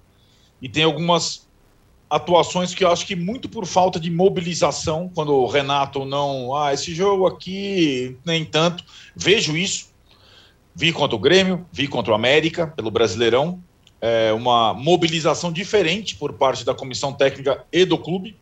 e 0.59 0.67
tem 0.67 0.83
algumas 0.83 1.46
atuações 2.09 2.73
que 2.73 2.83
eu 2.83 2.91
acho 2.91 3.05
que 3.05 3.15
muito 3.15 3.49
por 3.49 3.65
falta 3.65 3.99
de 3.99 4.09
mobilização, 4.09 5.11
quando 5.13 5.33
o 5.33 5.47
Renato 5.47 6.05
não, 6.05 6.55
ah, 6.55 6.73
esse 6.73 6.93
jogo 6.93 7.27
aqui 7.27 8.17
nem 8.25 8.45
tanto, 8.45 8.83
vejo 9.15 9.55
isso. 9.57 9.89
Vi 10.73 10.93
contra 10.93 11.15
o 11.15 11.19
Grêmio, 11.19 11.65
vi 11.71 11.87
contra 11.87 12.11
o 12.11 12.15
América 12.15 12.67
pelo 12.67 12.91
Brasileirão, 12.91 13.61
é 13.99 14.31
uma 14.31 14.73
mobilização 14.73 15.51
diferente 15.51 16.15
por 16.15 16.33
parte 16.33 16.63
da 16.63 16.73
comissão 16.73 17.11
técnica 17.11 17.65
e 17.71 17.83
do 17.83 17.97
clube. 17.97 18.37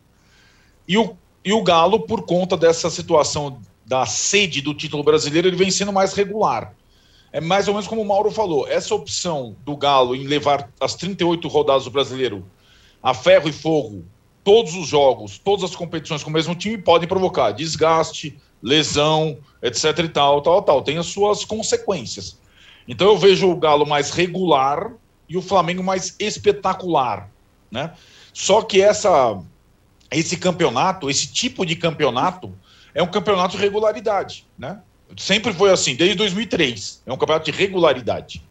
E 0.86 0.98
o, 0.98 1.16
e 1.44 1.52
o 1.52 1.62
Galo, 1.62 2.00
por 2.00 2.22
conta 2.22 2.56
dessa 2.56 2.90
situação 2.90 3.60
da 3.84 4.04
sede 4.04 4.60
do 4.60 4.74
título 4.74 5.02
brasileiro, 5.02 5.48
ele 5.48 5.56
vem 5.56 5.70
sendo 5.70 5.92
mais 5.92 6.12
regular. 6.12 6.74
É 7.32 7.40
mais 7.40 7.68
ou 7.68 7.74
menos 7.74 7.88
como 7.88 8.02
o 8.02 8.04
Mauro 8.04 8.30
falou, 8.30 8.68
essa 8.68 8.94
opção 8.94 9.56
do 9.64 9.76
Galo 9.76 10.14
em 10.14 10.26
levar 10.26 10.70
as 10.80 10.94
38 10.94 11.48
rodadas 11.48 11.84
do 11.84 11.90
brasileiro 11.90 12.44
a 13.06 13.14
ferro 13.14 13.48
e 13.48 13.52
fogo 13.52 14.04
todos 14.42 14.74
os 14.74 14.88
jogos, 14.88 15.38
todas 15.38 15.62
as 15.62 15.76
competições 15.76 16.24
com 16.24 16.30
o 16.30 16.32
mesmo 16.32 16.56
time 16.56 16.76
podem 16.76 17.08
provocar 17.08 17.52
desgaste, 17.52 18.36
lesão, 18.60 19.38
etc 19.62 19.96
e 20.00 20.08
tal, 20.08 20.42
tal, 20.42 20.60
tal. 20.60 20.82
Tem 20.82 20.98
as 20.98 21.06
suas 21.06 21.44
consequências. 21.44 22.36
Então 22.88 23.06
eu 23.06 23.16
vejo 23.16 23.48
o 23.48 23.54
Galo 23.54 23.86
mais 23.86 24.10
regular 24.10 24.92
e 25.28 25.36
o 25.36 25.42
Flamengo 25.42 25.84
mais 25.84 26.16
espetacular, 26.18 27.30
né? 27.70 27.92
Só 28.32 28.60
que 28.60 28.82
essa 28.82 29.40
esse 30.10 30.36
campeonato, 30.36 31.08
esse 31.08 31.28
tipo 31.28 31.64
de 31.64 31.76
campeonato 31.76 32.52
é 32.92 33.00
um 33.00 33.08
campeonato 33.08 33.56
de 33.56 33.62
regularidade, 33.62 34.48
né? 34.58 34.80
Sempre 35.16 35.52
foi 35.52 35.70
assim, 35.70 35.94
desde 35.94 36.16
2003. 36.16 37.04
É 37.06 37.12
um 37.12 37.16
campeonato 37.16 37.52
de 37.52 37.56
regularidade. 37.56 38.42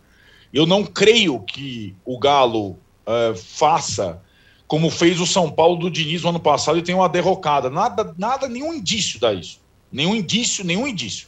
Eu 0.53 0.65
não 0.65 0.85
creio 0.85 1.41
que 1.41 1.93
o 2.05 2.17
Galo 2.17 2.69
uh, 3.05 3.35
faça 3.35 4.23
como 4.67 4.89
fez 4.89 5.19
o 5.19 5.25
São 5.25 5.51
Paulo 5.51 5.77
do 5.77 5.91
Diniz 5.91 6.23
no 6.23 6.29
ano 6.29 6.39
passado 6.39 6.77
e 6.77 6.81
tem 6.81 6.95
uma 6.95 7.09
derrocada. 7.09 7.69
Nada, 7.69 8.13
nada, 8.17 8.47
nenhum 8.47 8.73
indício 8.73 9.19
dá 9.19 9.33
isso. 9.33 9.59
Nenhum 9.91 10.15
indício, 10.15 10.65
nenhum 10.65 10.87
indício. 10.87 11.27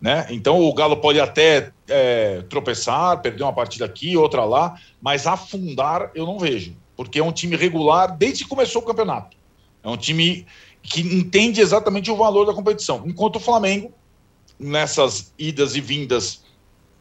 Né? 0.00 0.26
Então 0.30 0.60
o 0.60 0.74
Galo 0.74 0.96
pode 0.96 1.20
até 1.20 1.70
é, 1.86 2.42
tropeçar, 2.48 3.20
perder 3.20 3.44
uma 3.44 3.52
partida 3.52 3.84
aqui, 3.84 4.16
outra 4.16 4.44
lá, 4.44 4.80
mas 5.00 5.26
afundar 5.26 6.10
eu 6.14 6.26
não 6.26 6.38
vejo, 6.38 6.74
porque 6.96 7.20
é 7.20 7.24
um 7.24 7.30
time 7.30 7.54
regular 7.54 8.16
desde 8.16 8.42
que 8.42 8.50
começou 8.50 8.82
o 8.82 8.84
campeonato. 8.84 9.36
É 9.84 9.88
um 9.88 9.96
time 9.96 10.46
que 10.82 11.00
entende 11.00 11.60
exatamente 11.60 12.10
o 12.10 12.16
valor 12.16 12.44
da 12.46 12.54
competição. 12.54 13.04
Enquanto 13.06 13.36
o 13.36 13.40
Flamengo, 13.40 13.92
nessas 14.58 15.32
idas 15.38 15.76
e 15.76 15.80
vindas, 15.80 16.42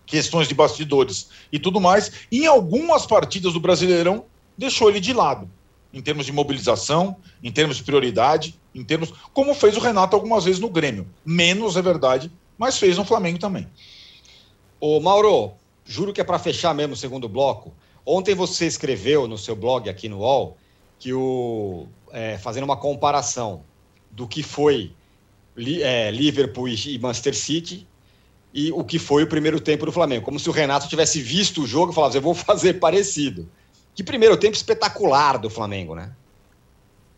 questões 0.05 0.47
de 0.47 0.53
bastidores 0.53 1.29
e 1.51 1.57
tudo 1.57 1.81
mais, 1.81 2.11
em 2.31 2.45
algumas 2.45 3.07
partidas 3.07 3.53
do 3.53 3.59
Brasileirão, 3.59 4.25
deixou 4.55 4.89
ele 4.89 4.99
de 4.99 5.13
lado 5.13 5.49
em 5.93 6.01
termos 6.01 6.25
de 6.25 6.31
mobilização, 6.31 7.17
em 7.43 7.51
termos 7.51 7.77
de 7.77 7.83
prioridade, 7.83 8.59
em 8.73 8.83
termos. 8.83 9.13
Como 9.33 9.53
fez 9.53 9.75
o 9.75 9.79
Renato 9.79 10.15
algumas 10.15 10.45
vezes 10.45 10.59
no 10.59 10.69
Grêmio. 10.69 11.07
Menos, 11.25 11.75
é 11.75 11.81
verdade, 11.81 12.31
mas 12.57 12.77
fez 12.77 12.97
no 12.97 13.05
Flamengo 13.05 13.39
também. 13.39 13.67
Ô, 14.79 14.99
Mauro, 14.99 15.51
juro 15.85 16.13
que 16.13 16.21
é 16.21 16.23
para 16.23 16.39
fechar 16.39 16.73
mesmo 16.73 16.93
o 16.93 16.97
segundo 16.97 17.27
bloco. 17.27 17.73
Ontem 18.05 18.33
você 18.33 18.65
escreveu 18.65 19.27
no 19.27 19.37
seu 19.37 19.55
blog 19.55 19.89
aqui 19.89 20.09
no 20.09 20.19
UOL 20.19 20.57
que 20.97 21.13
o. 21.13 21.87
É, 22.11 22.37
fazendo 22.37 22.65
uma 22.65 22.77
comparação 22.77 23.63
do 24.09 24.27
que 24.27 24.43
foi 24.43 24.91
é, 25.81 26.11
Liverpool 26.11 26.67
e 26.67 26.99
Manchester 26.99 27.35
City 27.35 27.87
e 28.53 28.71
o 28.71 28.83
que 28.83 28.99
foi 28.99 29.23
o 29.23 29.27
primeiro 29.27 29.59
tempo 29.59 29.85
do 29.85 29.91
Flamengo. 29.91 30.25
Como 30.25 30.39
se 30.39 30.49
o 30.49 30.51
Renato 30.51 30.87
tivesse 30.87 31.21
visto 31.21 31.63
o 31.63 31.67
jogo 31.67 31.91
e 31.91 31.95
falasse, 31.95 32.17
eu 32.17 32.21
vou 32.21 32.33
fazer 32.35 32.79
parecido. 32.79 33.49
Que 33.93 34.03
primeiro 34.03 34.37
tempo 34.37 34.55
espetacular 34.55 35.37
do 35.37 35.49
Flamengo, 35.49 35.95
né? 35.95 36.11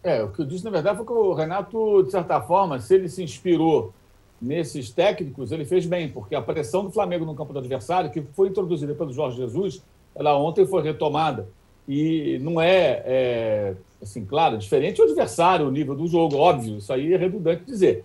É, 0.04 0.22
o 0.22 0.30
que 0.30 0.42
eu 0.42 0.46
disse, 0.46 0.66
na 0.66 0.72
verdade, 0.72 0.98
foi 0.98 1.06
que 1.06 1.14
o 1.14 1.34
Renato, 1.34 2.04
de 2.04 2.12
certa 2.12 2.42
forma, 2.42 2.80
se 2.80 2.94
ele 2.94 3.08
se 3.08 3.24
inspirou 3.24 3.94
nesses 4.42 4.92
técnicos, 4.92 5.52
ele 5.52 5.64
fez 5.64 5.86
bem, 5.86 6.10
porque 6.10 6.36
a 6.36 6.42
pressão 6.42 6.84
do 6.84 6.92
Flamengo 6.92 7.24
no 7.24 7.36
campo 7.36 7.54
do 7.54 7.60
adversário, 7.60 8.12
que 8.12 8.22
foi 8.34 8.50
introduzida 8.50 8.94
pelo 8.94 9.14
Jorge 9.14 9.38
Jesus, 9.38 9.82
ela 10.14 10.38
ontem 10.38 10.66
foi 10.66 10.84
retomada. 10.84 11.48
E 11.88 12.38
não 12.42 12.60
é, 12.60 13.04
é 13.06 13.76
assim, 14.02 14.26
claro, 14.26 14.58
diferente 14.58 15.02
o 15.02 15.06
adversário, 15.06 15.68
o 15.68 15.72
nível 15.72 15.96
do 15.96 16.08
jogo, 16.08 16.36
óbvio, 16.36 16.78
isso 16.78 16.92
aí 16.92 17.14
é 17.14 17.18
redundante 17.18 17.64
dizer. 17.64 18.04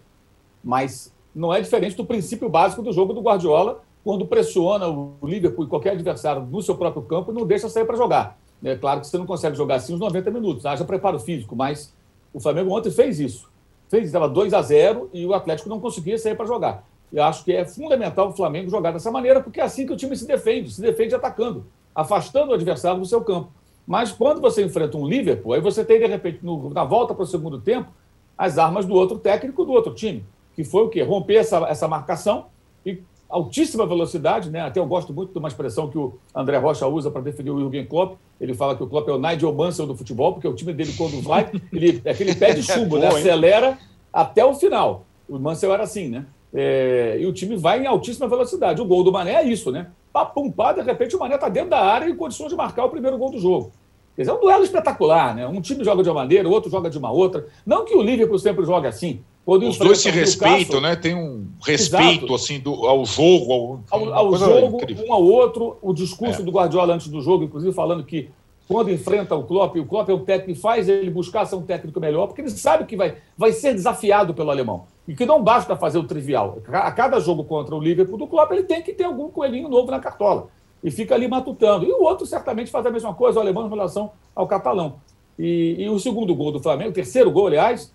Mas 0.62 1.12
não 1.34 1.52
é 1.52 1.60
diferente 1.60 1.96
do 1.96 2.04
princípio 2.04 2.48
básico 2.48 2.82
do 2.82 2.92
jogo 2.92 3.12
do 3.12 3.20
Guardiola, 3.20 3.82
quando 4.04 4.26
pressiona 4.26 4.88
o 4.88 5.16
Liverpool 5.22 5.64
e 5.64 5.68
qualquer 5.68 5.92
adversário 5.92 6.42
no 6.42 6.62
seu 6.62 6.76
próprio 6.76 7.02
campo 7.02 7.30
e 7.30 7.34
não 7.34 7.46
deixa 7.46 7.68
sair 7.68 7.84
para 7.84 7.96
jogar. 7.96 8.38
É 8.64 8.76
claro 8.76 9.00
que 9.00 9.06
você 9.06 9.18
não 9.18 9.26
consegue 9.26 9.56
jogar 9.56 9.76
assim 9.76 9.94
os 9.94 10.00
90 10.00 10.30
minutos, 10.30 10.66
haja 10.66 10.84
preparo 10.84 11.18
físico, 11.18 11.54
mas 11.54 11.94
o 12.32 12.40
Flamengo 12.40 12.76
ontem 12.76 12.90
fez 12.90 13.20
isso. 13.20 13.48
Fez, 13.88 14.06
estava 14.06 14.28
2 14.28 14.52
a 14.52 14.60
0 14.60 15.10
e 15.12 15.24
o 15.24 15.32
Atlético 15.32 15.68
não 15.68 15.80
conseguia 15.80 16.18
sair 16.18 16.36
para 16.36 16.46
jogar. 16.46 16.84
Eu 17.12 17.22
acho 17.22 17.44
que 17.44 17.52
é 17.52 17.64
fundamental 17.64 18.28
o 18.28 18.32
Flamengo 18.32 18.68
jogar 18.70 18.92
dessa 18.92 19.10
maneira, 19.10 19.40
porque 19.40 19.60
é 19.60 19.64
assim 19.64 19.86
que 19.86 19.92
o 19.92 19.96
time 19.96 20.14
se 20.16 20.26
defende, 20.26 20.70
se 20.70 20.80
defende 20.80 21.14
atacando, 21.14 21.64
afastando 21.94 22.50
o 22.50 22.54
adversário 22.54 23.00
do 23.00 23.06
seu 23.06 23.22
campo. 23.22 23.50
Mas 23.86 24.12
quando 24.12 24.40
você 24.40 24.62
enfrenta 24.62 24.98
um 24.98 25.08
Liverpool, 25.08 25.54
aí 25.54 25.60
você 25.60 25.82
tem, 25.82 25.98
de 25.98 26.06
repente, 26.06 26.40
no, 26.42 26.68
na 26.70 26.84
volta 26.84 27.14
para 27.14 27.22
o 27.22 27.26
segundo 27.26 27.58
tempo, 27.58 27.90
as 28.36 28.58
armas 28.58 28.84
do 28.84 28.94
outro 28.94 29.18
técnico 29.18 29.64
do 29.64 29.72
outro 29.72 29.94
time, 29.94 30.24
que 30.54 30.62
foi 30.62 30.82
o 30.82 30.88
quê? 30.90 31.02
Romper 31.02 31.36
essa, 31.36 31.58
essa 31.66 31.88
marcação 31.88 32.46
e 32.84 33.02
altíssima 33.28 33.86
velocidade, 33.86 34.50
né? 34.50 34.60
Até 34.60 34.80
eu 34.80 34.86
gosto 34.86 35.12
muito 35.12 35.32
de 35.32 35.38
uma 35.38 35.48
expressão 35.48 35.88
que 35.88 35.98
o 35.98 36.18
André 36.34 36.56
Rocha 36.56 36.86
usa 36.86 37.10
para 37.10 37.20
definir 37.20 37.50
o 37.50 37.58
Jürgen 37.58 37.86
Klopp. 37.86 38.16
Ele 38.40 38.54
fala 38.54 38.74
que 38.74 38.82
o 38.82 38.86
Klopp 38.86 39.08
é 39.08 39.12
o 39.12 39.18
Nigel 39.18 39.52
Mansell 39.52 39.86
do 39.86 39.96
futebol, 39.96 40.32
porque 40.32 40.48
o 40.48 40.54
time 40.54 40.72
dele, 40.72 40.94
quando 40.96 41.20
vai, 41.20 41.50
ele 41.72 42.00
é 42.04 42.10
aquele 42.10 42.34
pé 42.34 42.54
de 42.54 42.62
chumbo, 42.62 42.96
é 42.96 43.00
né? 43.00 43.08
Acelera 43.08 43.78
até 44.12 44.44
o 44.44 44.54
final. 44.54 45.04
O 45.28 45.38
Mansell 45.38 45.74
era 45.74 45.82
assim, 45.82 46.08
né? 46.08 46.24
É, 46.54 47.18
e 47.20 47.26
o 47.26 47.32
time 47.32 47.56
vai 47.56 47.82
em 47.82 47.86
altíssima 47.86 48.26
velocidade. 48.26 48.80
O 48.80 48.86
gol 48.86 49.04
do 49.04 49.12
Mané 49.12 49.34
é 49.34 49.42
isso, 49.42 49.70
né? 49.70 49.88
Papum, 50.10 50.50
pá, 50.50 50.72
de 50.72 50.80
repente 50.80 51.14
o 51.14 51.18
Mané 51.18 51.34
está 51.34 51.48
dentro 51.48 51.70
da 51.70 51.80
área 51.80 52.08
em 52.08 52.16
condições 52.16 52.48
de 52.48 52.56
marcar 52.56 52.86
o 52.86 52.90
primeiro 52.90 53.18
gol 53.18 53.30
do 53.30 53.38
jogo. 53.38 53.72
Quer 54.18 54.22
dizer, 54.22 54.32
é 54.32 54.34
um 54.34 54.40
duelo 54.40 54.64
espetacular, 54.64 55.32
né? 55.32 55.46
Um 55.46 55.60
time 55.60 55.84
joga 55.84 56.02
de 56.02 56.08
uma 56.08 56.16
maneira, 56.16 56.48
o 56.48 56.50
outro 56.50 56.68
joga 56.68 56.90
de 56.90 56.98
uma 56.98 57.08
outra. 57.08 57.46
Não 57.64 57.84
que 57.84 57.94
o 57.94 58.02
Liverpool 58.02 58.36
sempre 58.36 58.64
jogue 58.64 58.88
assim, 58.88 59.20
os 59.46 59.78
dois 59.78 60.00
se 60.00 60.10
respeitam, 60.10 60.80
né? 60.80 60.96
Tem 60.96 61.14
um 61.14 61.46
respeito 61.64 62.24
Exato. 62.24 62.34
assim 62.34 62.58
do, 62.58 62.84
ao 62.84 63.04
jogo, 63.04 63.84
ao, 63.88 64.12
ao, 64.12 64.14
ao 64.14 64.36
jogo, 64.36 64.78
incrível. 64.78 65.06
um 65.06 65.12
ao 65.12 65.22
outro. 65.22 65.78
O 65.80 65.94
discurso 65.94 66.42
é. 66.42 66.44
do 66.44 66.50
Guardiola 66.50 66.94
antes 66.94 67.06
do 67.06 67.20
jogo, 67.20 67.44
inclusive 67.44 67.72
falando 67.72 68.02
que 68.02 68.28
quando 68.66 68.90
enfrenta 68.90 69.36
o 69.36 69.44
Klopp, 69.44 69.76
o 69.76 69.86
Klopp 69.86 70.08
é 70.08 70.14
um 70.14 70.24
técnico 70.24 70.54
que 70.54 70.60
faz 70.60 70.88
ele 70.88 71.10
buscar 71.10 71.46
ser 71.46 71.54
um 71.54 71.62
técnico 71.62 72.00
melhor, 72.00 72.26
porque 72.26 72.40
ele 72.40 72.50
sabe 72.50 72.86
que 72.86 72.96
vai, 72.96 73.18
vai 73.36 73.52
ser 73.52 73.72
desafiado 73.72 74.34
pelo 74.34 74.50
alemão. 74.50 74.86
E 75.06 75.14
que 75.14 75.24
não 75.24 75.40
basta 75.40 75.76
fazer 75.76 75.98
o 75.98 76.04
trivial. 76.04 76.58
A 76.66 76.90
cada 76.90 77.20
jogo 77.20 77.44
contra 77.44 77.72
o 77.72 77.80
Liverpool 77.80 78.18
do 78.18 78.26
Klopp, 78.26 78.50
ele 78.50 78.64
tem 78.64 78.82
que 78.82 78.92
ter 78.92 79.04
algum 79.04 79.30
coelhinho 79.30 79.68
novo 79.68 79.92
na 79.92 80.00
cartola. 80.00 80.48
E 80.82 80.90
fica 80.90 81.14
ali 81.14 81.26
matutando. 81.26 81.84
E 81.84 81.92
o 81.92 82.02
outro 82.02 82.26
certamente 82.26 82.70
faz 82.70 82.86
a 82.86 82.90
mesma 82.90 83.14
coisa, 83.14 83.38
o 83.38 83.42
alemão 83.42 83.66
em 83.66 83.70
relação 83.70 84.12
ao 84.34 84.46
catalão. 84.46 84.96
E, 85.38 85.76
e 85.78 85.88
o 85.88 85.98
segundo 85.98 86.34
gol 86.34 86.52
do 86.52 86.60
Flamengo, 86.60 86.90
o 86.90 86.94
terceiro 86.94 87.30
gol, 87.30 87.48
aliás, 87.48 87.92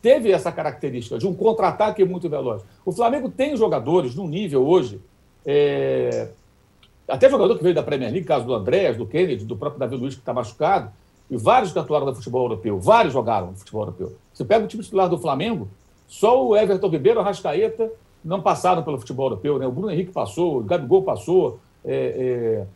teve 0.00 0.30
essa 0.30 0.52
característica 0.52 1.18
de 1.18 1.26
um 1.26 1.34
contra-ataque 1.34 2.04
muito 2.04 2.28
veloz. 2.28 2.62
O 2.84 2.92
Flamengo 2.92 3.30
tem 3.30 3.56
jogadores 3.56 4.14
no 4.14 4.26
nível 4.26 4.66
hoje 4.66 5.00
é, 5.44 6.28
até 7.08 7.28
jogador 7.28 7.56
que 7.56 7.62
veio 7.62 7.74
da 7.74 7.82
Premier 7.82 8.10
League, 8.10 8.26
caso 8.26 8.46
do 8.46 8.54
Andréas, 8.54 8.96
do 8.96 9.06
Kennedy, 9.06 9.44
do 9.44 9.56
próprio 9.56 9.80
Davi 9.80 9.96
Luiz, 9.96 10.14
que 10.14 10.20
está 10.20 10.32
machucado, 10.32 10.90
e 11.30 11.36
vários 11.36 11.72
que 11.72 11.78
atuaram 11.78 12.06
no 12.06 12.14
futebol 12.14 12.42
europeu, 12.44 12.78
vários 12.78 13.12
jogaram 13.12 13.48
no 13.48 13.56
futebol 13.56 13.82
europeu. 13.82 14.16
Você 14.32 14.44
pega 14.44 14.64
o 14.64 14.68
time 14.68 14.82
titular 14.82 15.08
do 15.08 15.18
Flamengo, 15.18 15.68
só 16.06 16.44
o 16.44 16.56
Everton 16.56 16.88
Ribeiro, 16.88 17.20
o 17.20 17.22
Rascaeta 17.22 17.90
não 18.24 18.40
passaram 18.40 18.82
pelo 18.82 18.98
futebol 18.98 19.26
europeu, 19.26 19.58
né? 19.58 19.66
O 19.66 19.72
Bruno 19.72 19.90
Henrique 19.90 20.12
passou, 20.12 20.58
o 20.58 20.62
Gabigol 20.62 21.02
passou, 21.02 21.58
é, 21.84 22.66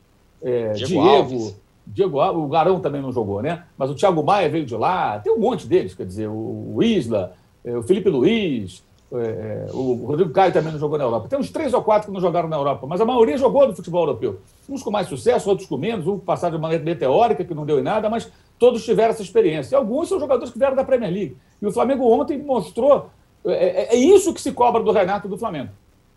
é, 0.43 0.69
é, 0.69 0.73
Diego, 0.73 1.03
Diego, 1.03 1.55
Diego, 1.87 2.21
o 2.21 2.49
Garão 2.49 2.81
também 2.81 3.01
não 3.01 3.13
jogou, 3.13 3.41
né? 3.41 3.65
Mas 3.77 3.91
o 3.91 3.95
Thiago 3.95 4.23
Maia 4.23 4.49
veio 4.49 4.67
de 4.67 4.77
lá, 4.77 5.19
tem 5.19 5.33
um 5.33 5.39
monte 5.39 5.67
deles, 5.67 5.95
quer 5.95 6.07
dizer, 6.07 6.29
o 6.29 6.79
Isla, 6.83 7.33
é, 7.65 7.77
o 7.77 7.83
Felipe 7.83 8.09
Luiz, 8.09 8.83
é, 9.13 9.67
o 9.73 10.05
Rodrigo 10.05 10.31
Caio 10.31 10.53
também 10.53 10.73
não 10.73 10.81
jogou 10.81 10.99
na 10.99 11.05
Europa. 11.05 11.29
Tem 11.29 11.39
uns 11.39 11.51
três 11.51 11.73
ou 11.73 11.83
quatro 11.83 12.09
que 12.09 12.13
não 12.13 12.21
jogaram 12.21 12.49
na 12.49 12.57
Europa, 12.57 12.87
mas 12.87 13.01
a 13.01 13.05
maioria 13.05 13.39
jogou 13.39 13.67
no 13.67 13.75
futebol 13.75 14.03
europeu. 14.03 14.41
Uns 14.69 14.83
com 14.83 14.91
mais 14.91 15.07
sucesso, 15.07 15.49
outros 15.49 15.69
com 15.69 15.77
menos, 15.77 16.07
um 16.07 16.19
passaram 16.19 16.57
de 16.57 16.63
maneira 16.63 16.83
meteórica, 16.83 17.45
que 17.45 17.55
não 17.55 17.65
deu 17.65 17.79
em 17.79 17.83
nada, 17.83 18.11
mas 18.11 18.31
todos 18.59 18.85
tiveram 18.85 19.11
essa 19.11 19.23
experiência. 19.23 19.75
E 19.75 19.77
alguns 19.77 20.09
são 20.09 20.19
jogadores 20.19 20.53
que 20.53 20.59
vieram 20.59 20.75
da 20.75 20.85
Premier 20.85 21.13
League. 21.13 21.37
E 21.63 21.67
o 21.67 21.73
Flamengo 21.73 22.05
ontem 22.09 22.39
mostrou. 22.39 23.11
É, 23.45 23.95
é 23.95 23.97
isso 23.97 24.35
que 24.35 24.41
se 24.41 24.51
cobra 24.51 24.83
do 24.83 24.91
Renato 24.91 25.29
do 25.29 25.39
Flamengo. 25.39 25.71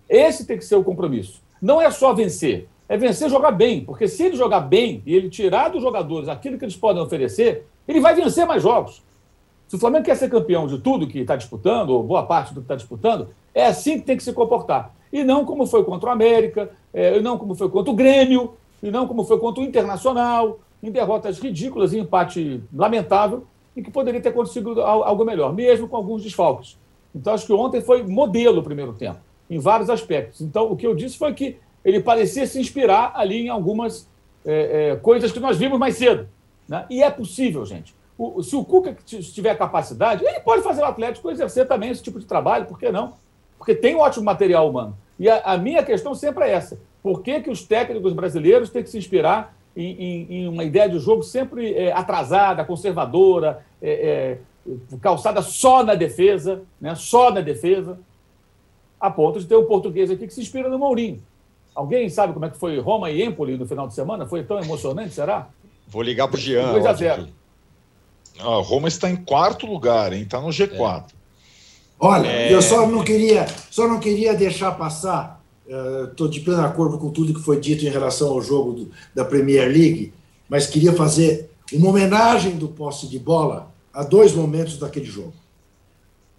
Esse 0.09 0.45
tem 0.45 0.57
que 0.57 0.65
ser 0.65 0.75
o 0.75 0.83
compromisso. 0.83 1.41
Não 1.61 1.79
é 1.79 1.91
só 1.91 2.11
vencer, 2.11 2.67
é 2.89 2.97
vencer 2.97 3.29
jogar 3.29 3.51
bem. 3.51 3.85
Porque 3.85 4.07
se 4.07 4.23
ele 4.23 4.35
jogar 4.35 4.61
bem 4.61 5.03
e 5.05 5.15
ele 5.15 5.29
tirar 5.29 5.69
dos 5.69 5.81
jogadores 5.81 6.27
aquilo 6.27 6.57
que 6.57 6.65
eles 6.65 6.75
podem 6.75 7.01
oferecer, 7.01 7.67
ele 7.87 8.01
vai 8.01 8.15
vencer 8.15 8.45
mais 8.47 8.63
jogos. 8.63 9.03
Se 9.67 9.75
o 9.75 9.79
Flamengo 9.79 10.05
quer 10.05 10.17
ser 10.17 10.29
campeão 10.29 10.65
de 10.65 10.79
tudo 10.79 11.07
que 11.07 11.19
está 11.19 11.35
disputando, 11.35 11.91
ou 11.91 12.01
boa 12.01 12.23
parte 12.23 12.53
do 12.53 12.61
que 12.61 12.65
está 12.65 12.75
disputando, 12.75 13.29
é 13.53 13.67
assim 13.67 13.99
que 13.99 14.05
tem 14.05 14.17
que 14.17 14.23
se 14.23 14.33
comportar. 14.33 14.91
E 15.13 15.23
não 15.23 15.45
como 15.45 15.67
foi 15.67 15.83
contra 15.83 16.09
o 16.09 16.11
América, 16.11 16.71
é, 16.91 17.17
e 17.17 17.21
não 17.21 17.37
como 17.37 17.53
foi 17.53 17.69
contra 17.69 17.91
o 17.91 17.95
Grêmio, 17.95 18.53
e 18.81 18.89
não 18.89 19.07
como 19.07 19.23
foi 19.23 19.37
contra 19.37 19.61
o 19.61 19.65
Internacional, 19.65 20.59
em 20.81 20.89
derrotas 20.89 21.37
ridículas 21.37 21.93
e 21.93 21.99
empate 21.99 22.63
lamentável, 22.73 23.45
e 23.75 23.83
que 23.83 23.91
poderia 23.91 24.19
ter 24.19 24.29
acontecido 24.29 24.81
algo 24.81 25.23
melhor, 25.23 25.53
mesmo 25.53 25.87
com 25.87 25.95
alguns 25.95 26.23
desfalques. 26.23 26.77
Então, 27.13 27.33
acho 27.33 27.45
que 27.45 27.53
ontem 27.53 27.81
foi 27.81 28.03
modelo 28.03 28.61
o 28.61 28.63
primeiro 28.63 28.93
tempo, 28.93 29.19
em 29.49 29.59
vários 29.59 29.89
aspectos. 29.89 30.41
Então, 30.41 30.71
o 30.71 30.75
que 30.75 30.87
eu 30.87 30.95
disse 30.95 31.17
foi 31.17 31.33
que 31.33 31.57
ele 31.83 31.99
parecia 31.99 32.45
se 32.45 32.59
inspirar 32.59 33.13
ali 33.15 33.45
em 33.45 33.49
algumas 33.49 34.07
é, 34.45 34.91
é, 34.91 34.95
coisas 34.97 35.31
que 35.31 35.39
nós 35.39 35.57
vimos 35.57 35.79
mais 35.79 35.95
cedo. 35.95 36.27
Né? 36.67 36.85
E 36.89 37.01
é 37.03 37.09
possível, 37.09 37.65
gente 37.65 37.97
o, 38.19 38.43
se 38.43 38.53
o 38.53 38.65
Cuca 38.65 38.93
tiver 39.05 39.55
capacidade, 39.57 40.25
ele 40.25 40.41
pode 40.41 40.61
fazer 40.61 40.81
o 40.81 40.85
Atlético 40.85 41.31
exercer 41.31 41.65
também 41.65 41.89
esse 41.89 42.03
tipo 42.03 42.19
de 42.19 42.25
trabalho, 42.25 42.65
por 42.65 42.77
que 42.77 42.91
não? 42.91 43.13
Porque 43.57 43.73
tem 43.73 43.95
um 43.95 43.99
ótimo 43.99 44.25
material 44.25 44.69
humano. 44.69 44.97
E 45.17 45.29
a, 45.29 45.39
a 45.39 45.57
minha 45.57 45.81
questão 45.81 46.13
sempre 46.13 46.43
é 46.43 46.51
essa: 46.51 46.77
por 47.01 47.21
que, 47.21 47.39
que 47.39 47.49
os 47.49 47.63
técnicos 47.63 48.11
brasileiros 48.11 48.69
têm 48.69 48.83
que 48.83 48.89
se 48.89 48.97
inspirar 48.97 49.55
em, 49.75 49.91
em, 49.91 50.27
em 50.31 50.47
uma 50.49 50.65
ideia 50.65 50.89
de 50.89 50.99
jogo 50.99 51.23
sempre 51.23 51.73
é, 51.73 51.93
atrasada, 51.93 52.65
conservadora, 52.65 53.65
é, 53.81 54.37
é, 54.67 54.77
calçada 55.01 55.41
só 55.41 55.81
na 55.81 55.95
defesa, 55.95 56.61
né? 56.79 56.95
só 56.95 57.31
na 57.31 57.39
defesa, 57.39 57.97
a 58.99 59.09
ponto 59.09 59.39
de 59.39 59.45
ter 59.45 59.55
um 59.55 59.65
português 59.65 60.11
aqui 60.11 60.27
que 60.27 60.33
se 60.33 60.41
inspira 60.41 60.67
no 60.67 60.77
Mourinho. 60.77 61.23
Alguém 61.79 62.09
sabe 62.09 62.33
como 62.33 62.43
é 62.43 62.49
que 62.49 62.57
foi 62.57 62.77
Roma 62.77 63.09
e 63.09 63.23
Empoli 63.23 63.55
no 63.55 63.65
final 63.65 63.87
de 63.87 63.93
semana? 63.93 64.25
Foi 64.25 64.43
tão 64.43 64.59
emocionante, 64.59 65.13
será? 65.13 65.47
Vou 65.87 66.01
ligar 66.01 66.27
para 66.27 66.35
o 66.35 66.39
Jean. 66.39 66.73
2 66.73 66.85
a 66.85 66.93
0. 66.93 67.27
A 68.37 68.61
Roma 68.61 68.89
está 68.89 69.09
em 69.09 69.15
quarto 69.15 69.65
lugar, 69.65 70.11
hein? 70.11 70.23
Está 70.23 70.41
no 70.41 70.49
G4. 70.49 71.03
É. 71.03 71.03
Olha, 71.97 72.27
é... 72.27 72.53
eu 72.53 72.61
só 72.61 72.85
não 72.85 73.01
queria, 73.01 73.45
só 73.71 73.87
não 73.87 73.97
queria 73.97 74.33
deixar 74.33 74.73
passar. 74.73 75.41
Estou 76.09 76.27
uh, 76.27 76.29
de 76.29 76.41
pleno 76.41 76.65
acordo 76.65 76.97
com 76.97 77.11
tudo 77.11 77.33
que 77.33 77.39
foi 77.39 77.57
dito 77.61 77.85
em 77.85 77.89
relação 77.89 78.27
ao 78.27 78.41
jogo 78.41 78.73
do, 78.73 78.91
da 79.15 79.23
Premier 79.23 79.69
League, 79.69 80.11
mas 80.49 80.67
queria 80.67 80.91
fazer 80.91 81.49
uma 81.71 81.91
homenagem 81.91 82.57
do 82.57 82.67
posse 82.67 83.07
de 83.07 83.17
bola 83.17 83.71
a 83.93 84.03
dois 84.03 84.33
momentos 84.33 84.77
daquele 84.77 85.05
jogo. 85.05 85.33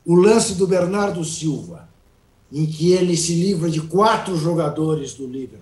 O 0.05 0.15
lance 0.15 0.55
do 0.55 0.67
Bernardo 0.67 1.25
Silva, 1.25 1.89
em 2.53 2.67
que 2.67 2.93
ele 2.93 3.17
se 3.17 3.35
livra 3.35 3.71
de 3.71 3.81
quatro 3.81 4.37
jogadores 4.37 5.15
do 5.15 5.27
Liverpool, 5.27 5.61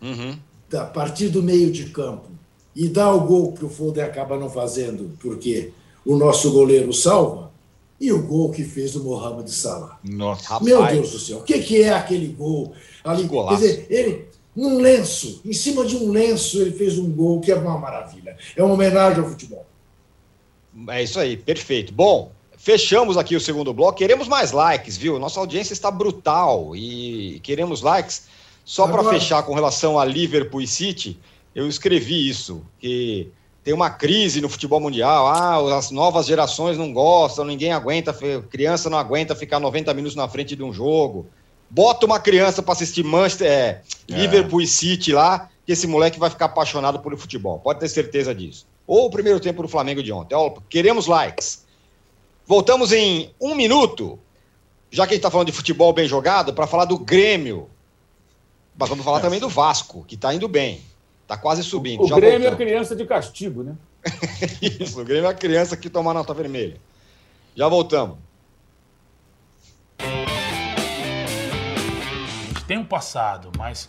uhum. 0.00 0.38
a 0.72 0.84
partir 0.84 1.28
do 1.28 1.42
meio 1.42 1.70
de 1.70 1.86
campo, 1.86 2.28
e 2.74 2.88
dá 2.88 3.12
o 3.12 3.20
gol 3.20 3.52
que 3.52 3.64
o 3.64 3.68
Foden 3.68 4.04
acaba 4.04 4.38
não 4.38 4.48
fazendo, 4.48 5.16
porque 5.20 5.72
o 6.04 6.16
nosso 6.16 6.52
goleiro 6.52 6.92
salva, 6.92 7.50
e 8.00 8.10
o 8.12 8.22
gol 8.22 8.50
que 8.50 8.64
fez 8.64 8.96
o 8.96 9.04
Mohamed 9.04 9.50
Salah. 9.50 9.98
Nossa, 10.02 10.58
Meu 10.60 10.86
Deus 10.86 11.10
do 11.10 11.18
céu, 11.18 11.38
o 11.38 11.42
que, 11.42 11.58
que 11.58 11.82
é 11.82 11.92
aquele 11.92 12.28
gol? 12.28 12.72
Ali, 13.04 13.28
quer 13.28 13.54
dizer, 13.56 13.86
ele, 13.90 14.24
num 14.56 14.80
lenço, 14.80 15.42
em 15.44 15.52
cima 15.52 15.84
de 15.84 15.96
um 15.96 16.10
lenço, 16.10 16.60
ele 16.60 16.72
fez 16.72 16.98
um 16.98 17.10
gol 17.10 17.40
que 17.40 17.52
é 17.52 17.54
uma 17.54 17.76
maravilha. 17.76 18.36
É 18.56 18.62
uma 18.62 18.72
homenagem 18.72 19.22
ao 19.22 19.28
futebol. 19.28 19.66
É 20.88 21.02
isso 21.02 21.20
aí, 21.20 21.36
perfeito. 21.36 21.92
Bom, 21.92 22.32
fechamos 22.60 23.16
aqui 23.16 23.34
o 23.34 23.40
segundo 23.40 23.72
bloco. 23.72 23.98
Queremos 23.98 24.28
mais 24.28 24.52
likes, 24.52 24.96
viu? 24.96 25.18
Nossa 25.18 25.40
audiência 25.40 25.72
está 25.72 25.90
brutal 25.90 26.76
e 26.76 27.40
queremos 27.42 27.80
likes. 27.80 28.28
Só 28.64 28.86
para 28.86 29.02
fechar 29.02 29.42
com 29.42 29.54
relação 29.54 29.98
a 29.98 30.04
Liverpool 30.04 30.60
e 30.60 30.66
City, 30.66 31.18
eu 31.54 31.66
escrevi 31.66 32.28
isso, 32.28 32.62
que 32.78 33.28
tem 33.64 33.74
uma 33.74 33.90
crise 33.90 34.40
no 34.40 34.48
futebol 34.48 34.78
mundial, 34.78 35.26
ah, 35.26 35.76
as 35.76 35.90
novas 35.90 36.26
gerações 36.26 36.78
não 36.78 36.92
gostam, 36.92 37.44
ninguém 37.44 37.72
aguenta, 37.72 38.16
criança 38.48 38.88
não 38.88 38.98
aguenta 38.98 39.34
ficar 39.34 39.58
90 39.58 39.92
minutos 39.94 40.14
na 40.14 40.28
frente 40.28 40.54
de 40.54 40.62
um 40.62 40.72
jogo. 40.72 41.26
Bota 41.68 42.06
uma 42.06 42.20
criança 42.20 42.62
para 42.62 42.74
assistir 42.74 43.02
Manchester, 43.02 43.50
é, 43.50 43.52
é. 43.52 43.82
Liverpool 44.08 44.60
e 44.60 44.66
City 44.66 45.12
lá, 45.12 45.48
que 45.66 45.72
esse 45.72 45.86
moleque 45.86 46.18
vai 46.18 46.30
ficar 46.30 46.44
apaixonado 46.44 47.00
por 47.00 47.16
futebol. 47.16 47.58
Pode 47.58 47.80
ter 47.80 47.88
certeza 47.88 48.34
disso. 48.34 48.66
Ou 48.86 49.06
o 49.06 49.10
primeiro 49.10 49.40
tempo 49.40 49.62
do 49.62 49.68
Flamengo 49.68 50.02
de 50.02 50.12
ontem. 50.12 50.34
Ó, 50.34 50.52
queremos 50.68 51.06
likes. 51.06 51.64
Voltamos 52.50 52.90
em 52.90 53.32
um 53.40 53.54
minuto, 53.54 54.18
já 54.90 55.06
que 55.06 55.12
a 55.12 55.14
gente 55.14 55.20
está 55.20 55.30
falando 55.30 55.46
de 55.46 55.52
futebol 55.52 55.92
bem 55.92 56.08
jogado, 56.08 56.52
para 56.52 56.66
falar 56.66 56.84
do 56.84 56.98
Grêmio. 56.98 57.70
Mas 58.76 58.88
vamos 58.88 59.04
falar 59.04 59.18
é. 59.18 59.20
também 59.20 59.38
do 59.38 59.48
Vasco, 59.48 60.04
que 60.04 60.16
está 60.16 60.34
indo 60.34 60.48
bem. 60.48 60.80
Está 61.22 61.36
quase 61.36 61.62
subindo. 61.62 62.00
O, 62.00 62.06
o 62.06 62.08
Grêmio 62.08 62.40
voltou. 62.40 62.54
é 62.54 62.56
criança 62.56 62.96
de 62.96 63.06
castigo, 63.06 63.62
né? 63.62 63.76
Isso, 64.60 65.00
o 65.00 65.04
Grêmio 65.04 65.30
é 65.30 65.34
criança 65.34 65.76
que 65.76 65.88
toma 65.88 66.12
nota 66.12 66.34
vermelha. 66.34 66.76
Já 67.54 67.68
voltamos. 67.68 68.18
A 70.00 70.06
gente 72.48 72.64
tem 72.64 72.78
um 72.78 72.84
passado, 72.84 73.52
mas 73.56 73.88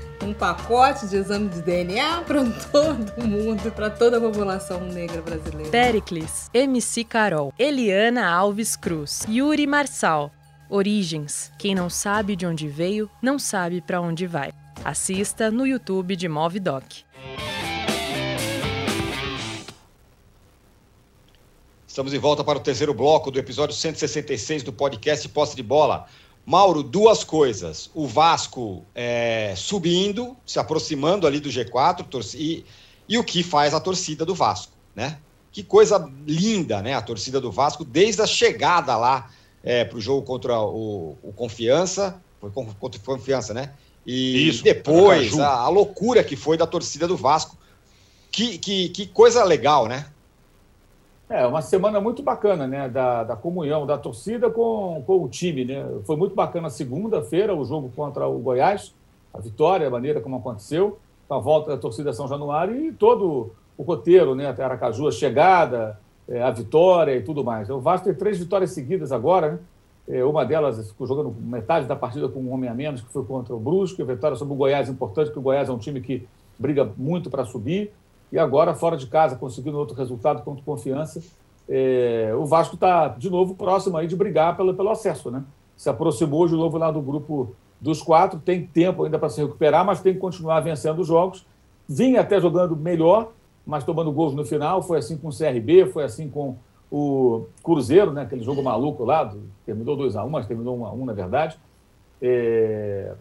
um 0.23 0.33
pacote 0.33 1.07
de 1.07 1.17
exame 1.17 1.49
de 1.49 1.61
DNA 1.61 2.21
para 2.27 2.43
todo 2.71 3.27
mundo 3.27 3.67
e 3.67 3.71
para 3.71 3.89
toda 3.89 4.17
a 4.17 4.21
população 4.21 4.79
negra 4.81 5.21
brasileira. 5.21 5.69
Pericles, 5.69 6.49
MC 6.53 7.03
Carol, 7.03 7.53
Eliana 7.57 8.29
Alves 8.29 8.75
Cruz, 8.75 9.25
Yuri 9.27 9.67
Marçal. 9.67 10.31
Origens. 10.69 11.51
Quem 11.59 11.75
não 11.75 11.89
sabe 11.89 12.33
de 12.33 12.45
onde 12.45 12.65
veio, 12.69 13.09
não 13.21 13.37
sabe 13.37 13.81
para 13.81 13.99
onde 13.99 14.25
vai. 14.25 14.53
Assista 14.85 15.51
no 15.51 15.67
YouTube 15.67 16.15
de 16.15 16.29
Movidoc. 16.29 17.03
Estamos 21.85 22.13
de 22.13 22.17
volta 22.17 22.41
para 22.41 22.57
o 22.57 22.61
terceiro 22.61 22.93
bloco 22.93 23.29
do 23.29 23.37
episódio 23.37 23.75
166 23.75 24.63
do 24.63 24.71
podcast 24.71 25.27
Posse 25.27 25.57
de 25.57 25.61
Bola. 25.61 26.07
Mauro, 26.51 26.83
duas 26.83 27.23
coisas. 27.23 27.89
O 27.93 28.05
Vasco 28.05 28.83
é, 28.93 29.53
subindo, 29.55 30.35
se 30.45 30.59
aproximando 30.59 31.25
ali 31.25 31.39
do 31.39 31.47
G4, 31.47 32.35
e, 32.35 32.65
e 33.07 33.17
o 33.17 33.23
que 33.23 33.41
faz 33.41 33.73
a 33.73 33.79
torcida 33.79 34.25
do 34.25 34.35
Vasco, 34.35 34.73
né? 34.93 35.17
Que 35.49 35.63
coisa 35.63 36.11
linda, 36.27 36.81
né? 36.81 36.93
A 36.93 37.01
torcida 37.01 37.39
do 37.39 37.49
Vasco, 37.49 37.85
desde 37.85 38.21
a 38.21 38.27
chegada 38.27 38.97
lá 38.97 39.31
é, 39.63 39.85
para 39.85 39.97
o 39.97 40.01
jogo 40.01 40.23
contra 40.23 40.59
o, 40.59 41.17
o, 41.23 41.31
Confiança, 41.31 42.21
foi 42.41 42.51
contra 42.51 42.99
o 42.99 43.03
Confiança, 43.03 43.53
né? 43.53 43.71
E 44.05 44.49
Isso, 44.49 44.61
depois 44.61 45.39
a, 45.39 45.51
a, 45.51 45.69
loucura 45.69 46.21
que 46.21 46.35
foi 46.35 46.57
da 46.57 46.67
torcida 46.67 47.07
do 47.07 47.15
Vasco. 47.15 47.57
Que, 48.29 48.57
que, 48.57 48.89
que 48.89 49.05
coisa 49.05 49.41
legal, 49.45 49.87
né? 49.87 50.05
É, 51.31 51.47
uma 51.47 51.61
semana 51.61 52.01
muito 52.01 52.21
bacana, 52.21 52.67
né? 52.67 52.89
Da, 52.89 53.23
da 53.23 53.35
comunhão 53.37 53.85
da 53.85 53.97
torcida 53.97 54.49
com, 54.49 55.01
com 55.07 55.23
o 55.23 55.29
time, 55.29 55.63
né? 55.63 55.85
Foi 56.03 56.17
muito 56.17 56.35
bacana 56.35 56.69
segunda-feira 56.69 57.55
o 57.55 57.63
jogo 57.63 57.89
contra 57.95 58.27
o 58.27 58.37
Goiás, 58.37 58.93
a 59.33 59.39
vitória, 59.39 59.87
a 59.87 59.89
maneira 59.89 60.19
como 60.19 60.35
aconteceu, 60.35 60.99
a 61.29 61.37
volta 61.37 61.71
da 61.71 61.77
torcida 61.77 62.11
São 62.11 62.27
Januário 62.27 62.75
e 62.75 62.91
todo 62.91 63.55
o 63.77 63.83
roteiro, 63.83 64.35
né? 64.35 64.49
Até 64.49 64.61
Aracaju, 64.61 65.07
a 65.07 65.11
chegada, 65.13 65.97
é, 66.27 66.43
a 66.43 66.51
vitória 66.51 67.15
e 67.15 67.21
tudo 67.21 67.45
mais. 67.45 67.69
O 67.69 67.79
Vasco 67.79 68.07
tem 68.07 68.13
três 68.13 68.37
vitórias 68.37 68.71
seguidas 68.71 69.13
agora, 69.13 69.53
né? 69.53 69.59
É, 70.09 70.25
uma 70.25 70.43
delas 70.43 70.85
ficou 70.89 71.07
jogando 71.07 71.33
metade 71.39 71.85
da 71.85 71.95
partida 71.95 72.27
com 72.27 72.41
um 72.41 72.51
homem 72.51 72.69
a 72.69 72.73
menos, 72.73 72.99
que 72.99 73.09
foi 73.09 73.23
contra 73.23 73.55
o 73.55 73.59
Brusque, 73.59 74.01
a 74.01 74.05
vitória 74.05 74.35
sobre 74.35 74.53
o 74.53 74.57
Goiás 74.57 74.89
é 74.89 74.91
importante, 74.91 75.27
porque 75.27 75.39
o 75.39 75.43
Goiás 75.43 75.69
é 75.69 75.71
um 75.71 75.77
time 75.77 76.01
que 76.01 76.27
briga 76.59 76.91
muito 76.97 77.29
para 77.29 77.45
subir 77.45 77.93
e 78.31 78.39
agora, 78.39 78.73
fora 78.73 78.95
de 78.95 79.07
casa, 79.07 79.35
conseguindo 79.35 79.77
outro 79.77 79.95
resultado 79.95 80.41
contra 80.43 80.63
confiança, 80.63 81.21
é, 81.67 82.33
o 82.35 82.45
Vasco 82.45 82.75
está, 82.75 83.09
de 83.09 83.29
novo, 83.29 83.55
próximo 83.55 83.97
aí 83.97 84.07
de 84.07 84.15
brigar 84.15 84.55
pelo, 84.55 84.73
pelo 84.73 84.89
acesso, 84.89 85.29
né? 85.29 85.43
Se 85.75 85.89
aproximou 85.89 86.47
de 86.47 86.55
novo 86.55 86.77
lá 86.77 86.91
do 86.91 87.01
grupo 87.01 87.55
dos 87.79 88.01
quatro, 88.01 88.39
tem 88.39 88.65
tempo 88.65 89.03
ainda 89.03 89.17
para 89.17 89.29
se 89.29 89.41
recuperar, 89.41 89.83
mas 89.85 90.01
tem 90.01 90.13
que 90.13 90.19
continuar 90.19 90.59
vencendo 90.59 90.99
os 90.99 91.07
jogos. 91.07 91.45
Vinha 91.87 92.21
até 92.21 92.39
jogando 92.39 92.75
melhor, 92.75 93.31
mas 93.65 93.83
tomando 93.83 94.11
gols 94.11 94.35
no 94.35 94.45
final, 94.45 94.81
foi 94.83 94.99
assim 94.99 95.17
com 95.17 95.29
o 95.29 95.35
CRB, 95.35 95.87
foi 95.87 96.03
assim 96.03 96.29
com 96.29 96.55
o 96.91 97.47
Cruzeiro, 97.63 98.11
né? 98.11 98.23
aquele 98.23 98.43
jogo 98.43 98.61
maluco 98.61 99.03
lá, 99.03 99.33
terminou 99.65 99.97
2x1, 99.97 100.29
mas 100.29 100.45
terminou 100.45 100.77
1x1, 100.77 101.05
na 101.05 101.13
verdade. 101.13 101.57
É, 102.21 103.13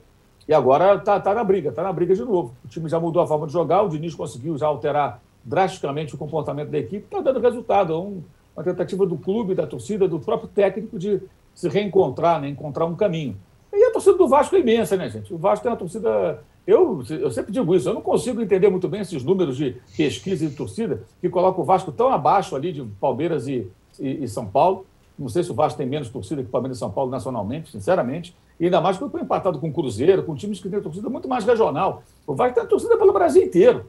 e 0.51 0.53
agora 0.53 0.97
está 0.97 1.21
tá 1.21 1.33
na 1.33 1.45
briga, 1.45 1.69
está 1.69 1.81
na 1.81 1.93
briga 1.93 2.13
de 2.13 2.25
novo. 2.25 2.57
O 2.65 2.67
time 2.67 2.89
já 2.89 2.99
mudou 2.99 3.23
a 3.23 3.27
forma 3.27 3.47
de 3.47 3.53
jogar, 3.53 3.85
o 3.85 3.89
Diniz 3.89 4.17
conseguiu 4.17 4.59
já 4.59 4.67
alterar 4.67 5.23
drasticamente 5.45 6.17
o 6.17 6.19
comportamento 6.19 6.71
da 6.71 6.79
equipe, 6.79 7.05
está 7.05 7.21
dando 7.21 7.39
resultado. 7.39 7.93
É 7.93 7.97
um, 7.97 8.21
uma 8.57 8.65
tentativa 8.65 9.07
do 9.07 9.17
clube, 9.17 9.55
da 9.55 9.65
torcida, 9.65 10.09
do 10.09 10.19
próprio 10.19 10.49
técnico 10.49 10.99
de 10.99 11.23
se 11.55 11.69
reencontrar, 11.69 12.41
né? 12.41 12.49
encontrar 12.49 12.87
um 12.87 12.97
caminho. 12.97 13.37
E 13.73 13.85
a 13.85 13.93
torcida 13.93 14.19
do 14.19 14.27
Vasco 14.27 14.57
é 14.57 14.59
imensa, 14.59 14.97
né, 14.97 15.09
gente? 15.09 15.33
O 15.33 15.39
Vasco 15.39 15.63
tem 15.63 15.71
uma 15.71 15.79
torcida. 15.79 16.43
Eu, 16.67 17.01
eu 17.09 17.31
sempre 17.31 17.53
digo 17.53 17.73
isso, 17.77 17.89
eu 17.89 17.95
não 17.95 18.03
consigo 18.03 18.43
entender 18.43 18.69
muito 18.69 18.89
bem 18.89 19.03
esses 19.03 19.23
números 19.23 19.57
de 19.57 19.77
pesquisa 19.97 20.45
e 20.45 20.49
de 20.49 20.57
torcida 20.57 21.05
que 21.21 21.29
colocam 21.29 21.63
o 21.63 21.65
Vasco 21.65 21.93
tão 21.93 22.09
abaixo 22.09 22.57
ali 22.57 22.73
de 22.73 22.83
Palmeiras 23.01 23.47
e, 23.47 23.71
e, 24.01 24.25
e 24.25 24.27
São 24.27 24.47
Paulo. 24.47 24.85
Não 25.21 25.29
sei 25.29 25.45
se 25.45 25.51
o 25.51 25.55
Vasco 25.55 25.77
tem 25.77 25.87
menos 25.87 26.09
torcida 26.09 26.43
que 26.43 26.49
Palmeiras 26.49 26.79
e 26.79 26.81
São 26.81 26.91
Paulo 26.91 27.11
nacionalmente, 27.11 27.71
sinceramente. 27.71 28.35
E 28.59 28.65
ainda 28.65 28.81
mais 28.81 28.97
porque 28.97 29.13
foi 29.13 29.21
empatado 29.21 29.59
com 29.59 29.69
o 29.69 29.73
Cruzeiro, 29.73 30.23
com 30.23 30.35
times 30.35 30.61
que 30.61 30.69
têm 30.71 30.81
torcida 30.81 31.11
muito 31.11 31.29
mais 31.29 31.45
regional. 31.45 32.03
O 32.27 32.35
Vasco 32.35 32.59
tem 32.59 32.67
torcida 32.67 32.97
pelo 32.97 33.13
Brasil 33.13 33.43
inteiro. 33.43 33.85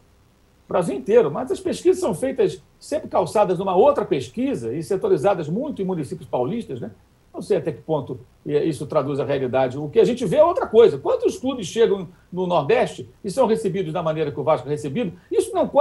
Brasil 0.67 0.93
inteiro. 0.93 1.31
Mas 1.31 1.49
as 1.49 1.61
pesquisas 1.61 2.01
são 2.01 2.13
feitas 2.13 2.61
sempre 2.77 3.07
calçadas 3.07 3.57
numa 3.57 3.73
outra 3.73 4.03
pesquisa 4.03 4.75
e 4.75 4.83
setorizadas 4.83 5.47
muito 5.47 5.81
em 5.81 5.85
municípios 5.85 6.27
paulistas, 6.27 6.81
né? 6.81 6.91
Não 7.33 7.41
sei 7.41 7.57
até 7.57 7.71
que 7.71 7.81
ponto 7.81 8.19
isso 8.45 8.85
traduz 8.85 9.17
a 9.17 9.23
realidade. 9.23 9.77
O 9.77 9.87
que 9.87 10.01
a 10.01 10.03
gente 10.03 10.25
vê 10.25 10.35
é 10.35 10.43
outra 10.43 10.67
coisa. 10.67 10.97
Quantos 10.97 11.37
clubes 11.37 11.65
chegam 11.65 12.09
no 12.29 12.45
Nordeste 12.45 13.09
e 13.23 13.31
são 13.31 13.47
recebidos 13.47 13.93
da 13.93 14.03
maneira 14.03 14.33
que 14.33 14.39
o 14.39 14.43
Vasco 14.43 14.67
é 14.67 14.71
recebido? 14.71 15.13
Isso 15.31 15.53
não 15.53 15.71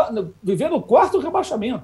vivendo 0.40 0.76
o 0.76 0.82
quarto 0.82 1.18
rebaixamento. 1.18 1.82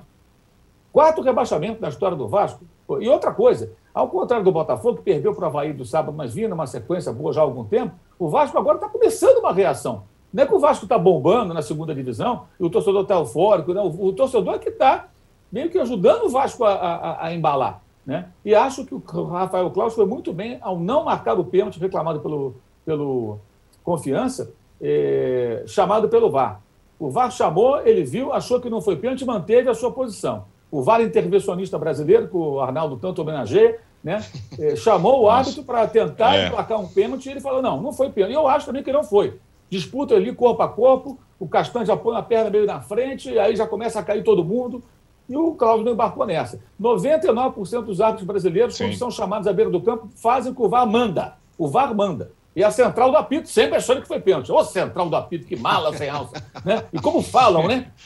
Quarto 0.92 1.20
rebaixamento 1.20 1.82
na 1.82 1.88
história 1.88 2.16
do 2.16 2.28
Vasco. 2.28 2.64
E 3.00 3.08
outra 3.08 3.32
coisa, 3.32 3.72
ao 3.92 4.08
contrário 4.08 4.44
do 4.44 4.52
Botafogo, 4.52 4.98
que 4.98 5.02
perdeu 5.02 5.34
para 5.34 5.44
o 5.44 5.46
Havaí 5.46 5.72
do 5.72 5.84
sábado, 5.84 6.16
mas 6.16 6.32
vinha 6.32 6.48
numa 6.48 6.66
sequência 6.66 7.12
boa 7.12 7.32
já 7.32 7.40
há 7.40 7.44
algum 7.44 7.64
tempo, 7.64 7.94
o 8.18 8.28
Vasco 8.28 8.56
agora 8.56 8.76
está 8.76 8.88
começando 8.88 9.38
uma 9.38 9.52
reação. 9.52 10.04
Não 10.32 10.42
é 10.42 10.46
que 10.46 10.54
o 10.54 10.58
Vasco 10.58 10.84
está 10.84 10.98
bombando 10.98 11.54
na 11.54 11.62
segunda 11.62 11.94
divisão 11.94 12.44
e 12.60 12.64
o 12.64 12.70
torcedor 12.70 13.02
está 13.02 13.14
eufórico, 13.14 13.72
não. 13.72 13.86
O, 13.86 14.12
torcedor 14.12 14.54
é 14.54 14.58
que 14.58 14.68
está 14.68 15.08
meio 15.50 15.70
que 15.70 15.78
ajudando 15.78 16.24
o 16.24 16.28
Vasco 16.28 16.64
a, 16.64 16.72
a, 16.72 17.26
a, 17.26 17.34
embalar. 17.34 17.80
Né? 18.04 18.28
E 18.44 18.54
acho 18.54 18.84
que 18.84 18.94
o 18.94 19.24
Rafael 19.24 19.70
Claus 19.70 19.94
foi 19.94 20.06
muito 20.06 20.32
bem 20.32 20.58
ao 20.60 20.78
não 20.78 21.04
marcar 21.04 21.38
o 21.38 21.44
pênalti 21.44 21.80
reclamado 21.80 22.20
pelo, 22.20 22.54
pelo 22.84 23.38
Confiança, 23.82 24.52
é, 24.80 25.64
chamado 25.66 26.08
pelo 26.08 26.30
VAR. 26.30 26.60
O 26.98 27.10
VAR 27.10 27.30
chamou, 27.30 27.80
ele 27.80 28.04
viu, 28.04 28.32
achou 28.32 28.60
que 28.60 28.70
não 28.70 28.80
foi 28.80 28.96
pênalti 28.96 29.24
manteve 29.24 29.68
a 29.68 29.74
sua 29.74 29.90
posição. 29.90 30.44
O 30.76 30.82
VAR 30.82 31.00
intervencionista 31.00 31.78
brasileiro, 31.78 32.28
que 32.28 32.36
o 32.36 32.60
Arnaldo 32.60 32.98
tanto 32.98 33.22
homenageia, 33.22 33.78
né? 34.04 34.22
É, 34.58 34.76
chamou 34.76 35.22
o 35.22 35.30
árbitro 35.30 35.62
para 35.62 35.86
tentar 35.86 36.36
é. 36.36 36.48
emplacar 36.48 36.78
um 36.78 36.86
pênalti 36.86 37.24
e 37.24 37.30
ele 37.30 37.40
falou: 37.40 37.62
não, 37.62 37.80
não 37.80 37.94
foi 37.94 38.10
pênalti. 38.10 38.32
E 38.32 38.36
eu 38.36 38.46
acho 38.46 38.66
também 38.66 38.82
que 38.82 38.92
não 38.92 39.02
foi. 39.02 39.38
Disputa 39.70 40.14
ali 40.14 40.34
corpo 40.34 40.62
a 40.62 40.68
corpo, 40.68 41.18
o 41.40 41.48
Castan 41.48 41.82
já 41.82 41.96
põe 41.96 42.14
a 42.14 42.22
perna 42.22 42.50
meio 42.50 42.66
na 42.66 42.78
frente, 42.78 43.38
aí 43.38 43.56
já 43.56 43.66
começa 43.66 43.98
a 43.98 44.02
cair 44.02 44.22
todo 44.22 44.44
mundo. 44.44 44.84
E 45.26 45.34
o 45.34 45.54
Cláudio 45.54 45.86
não 45.86 45.92
embarcou 45.92 46.26
nessa. 46.26 46.60
99% 46.78 47.82
dos 47.82 48.00
árbitros 48.02 48.26
brasileiros, 48.26 48.76
Sim. 48.76 48.84
quando 48.84 48.98
são 48.98 49.10
chamados 49.10 49.48
à 49.48 49.52
beira 49.54 49.70
do 49.70 49.80
campo, 49.80 50.10
fazem 50.14 50.52
o 50.52 50.54
que 50.54 50.60
o 50.60 50.68
VAR 50.68 50.86
manda. 50.86 51.36
O 51.56 51.68
VAR 51.68 51.94
manda. 51.94 52.30
E 52.54 52.62
a 52.62 52.70
central 52.70 53.10
do 53.10 53.16
apito 53.16 53.48
sempre 53.48 53.76
achando 53.76 54.02
que 54.02 54.08
foi 54.08 54.20
pênalti. 54.20 54.52
Ô, 54.52 54.62
central 54.62 55.08
do 55.08 55.16
apito, 55.16 55.46
que 55.46 55.56
mala 55.56 55.96
sem 55.96 56.08
alça. 56.10 56.44
né? 56.64 56.84
E 56.92 57.00
como 57.00 57.22
falam, 57.22 57.66
né? 57.66 57.90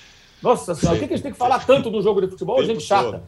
Nossa 0.43 0.74
senhora, 0.74 0.97
o 0.97 1.01
que, 1.01 1.09
que 1.09 1.14
a 1.14 1.16
gente 1.16 1.24
tem 1.24 1.32
que 1.32 1.38
falar 1.38 1.64
tanto 1.66 1.91
do 1.91 2.01
jogo 2.01 2.20
de 2.20 2.28
futebol? 2.28 2.62
Gente 2.64 2.82
chata. 2.82 3.22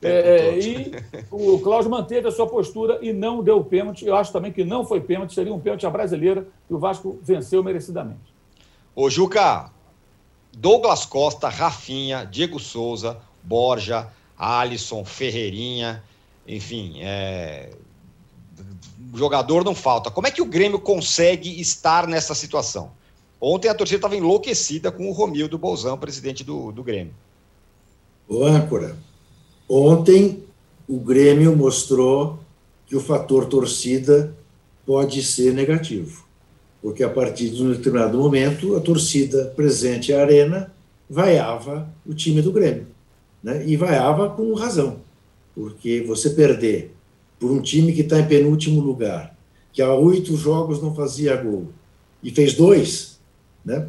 É, 0.00 0.10
é, 0.10 0.58
e 0.58 0.92
o 1.30 1.58
Cláudio 1.58 1.90
manteve 1.90 2.28
a 2.28 2.30
sua 2.30 2.46
postura 2.46 2.98
e 3.02 3.12
não 3.12 3.42
deu 3.42 3.64
pênalti. 3.64 4.06
Eu 4.06 4.14
acho 4.14 4.32
também 4.32 4.52
que 4.52 4.64
não 4.64 4.86
foi 4.86 5.00
pênalti, 5.00 5.34
seria 5.34 5.52
um 5.52 5.58
pênalti 5.58 5.86
à 5.86 5.90
brasileira 5.90 6.46
e 6.70 6.74
o 6.74 6.78
Vasco 6.78 7.18
venceu 7.22 7.64
merecidamente. 7.64 8.32
Ô, 8.94 9.10
Juca, 9.10 9.70
Douglas 10.56 11.04
Costa, 11.04 11.48
Rafinha, 11.48 12.24
Diego 12.24 12.60
Souza, 12.60 13.18
Borja, 13.42 14.08
Alisson, 14.38 15.04
Ferreirinha, 15.04 16.02
enfim, 16.46 17.00
é... 17.00 17.70
jogador 19.14 19.64
não 19.64 19.74
falta. 19.74 20.10
Como 20.10 20.28
é 20.28 20.30
que 20.30 20.42
o 20.42 20.46
Grêmio 20.46 20.78
consegue 20.78 21.60
estar 21.60 22.06
nessa 22.06 22.34
situação? 22.34 22.92
Ontem 23.40 23.68
a 23.68 23.74
torcida 23.74 23.98
estava 23.98 24.16
enlouquecida 24.16 24.90
com 24.90 25.08
o 25.08 25.12
Romildo 25.12 25.58
Bolzão, 25.58 25.98
presidente 25.98 26.42
do, 26.42 26.72
do 26.72 26.82
Grêmio. 26.82 27.14
Ô, 28.28 28.44
âncora, 28.44 28.96
Ontem, 29.68 30.44
o 30.88 30.98
Grêmio 30.98 31.54
mostrou 31.54 32.38
que 32.86 32.96
o 32.96 33.00
fator 33.00 33.44
torcida 33.44 34.34
pode 34.86 35.22
ser 35.22 35.52
negativo, 35.52 36.24
porque 36.80 37.04
a 37.04 37.10
partir 37.10 37.50
de 37.50 37.62
um 37.62 37.72
determinado 37.72 38.16
momento, 38.16 38.74
a 38.74 38.80
torcida 38.80 39.52
presente 39.54 40.10
à 40.10 40.22
arena 40.22 40.72
vaiava 41.08 41.86
o 42.06 42.14
time 42.14 42.40
do 42.40 42.50
Grêmio. 42.50 42.86
Né? 43.42 43.66
E 43.66 43.76
vaiava 43.76 44.30
com 44.30 44.54
razão, 44.54 45.00
porque 45.54 46.00
você 46.00 46.30
perder 46.30 46.94
por 47.38 47.50
um 47.50 47.60
time 47.60 47.92
que 47.92 48.00
está 48.00 48.18
em 48.18 48.26
penúltimo 48.26 48.80
lugar, 48.80 49.36
que 49.70 49.82
há 49.82 49.92
oito 49.92 50.34
jogos 50.34 50.82
não 50.82 50.94
fazia 50.94 51.36
gol, 51.36 51.68
e 52.22 52.30
fez 52.30 52.54
dois, 52.54 53.07
né? 53.68 53.88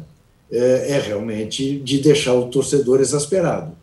é, 0.50 0.92
é 0.92 1.00
realmente 1.00 1.78
de 1.78 1.98
deixar 1.98 2.34
o 2.34 2.48
torcedor 2.48 3.00
exasperado. 3.00 3.76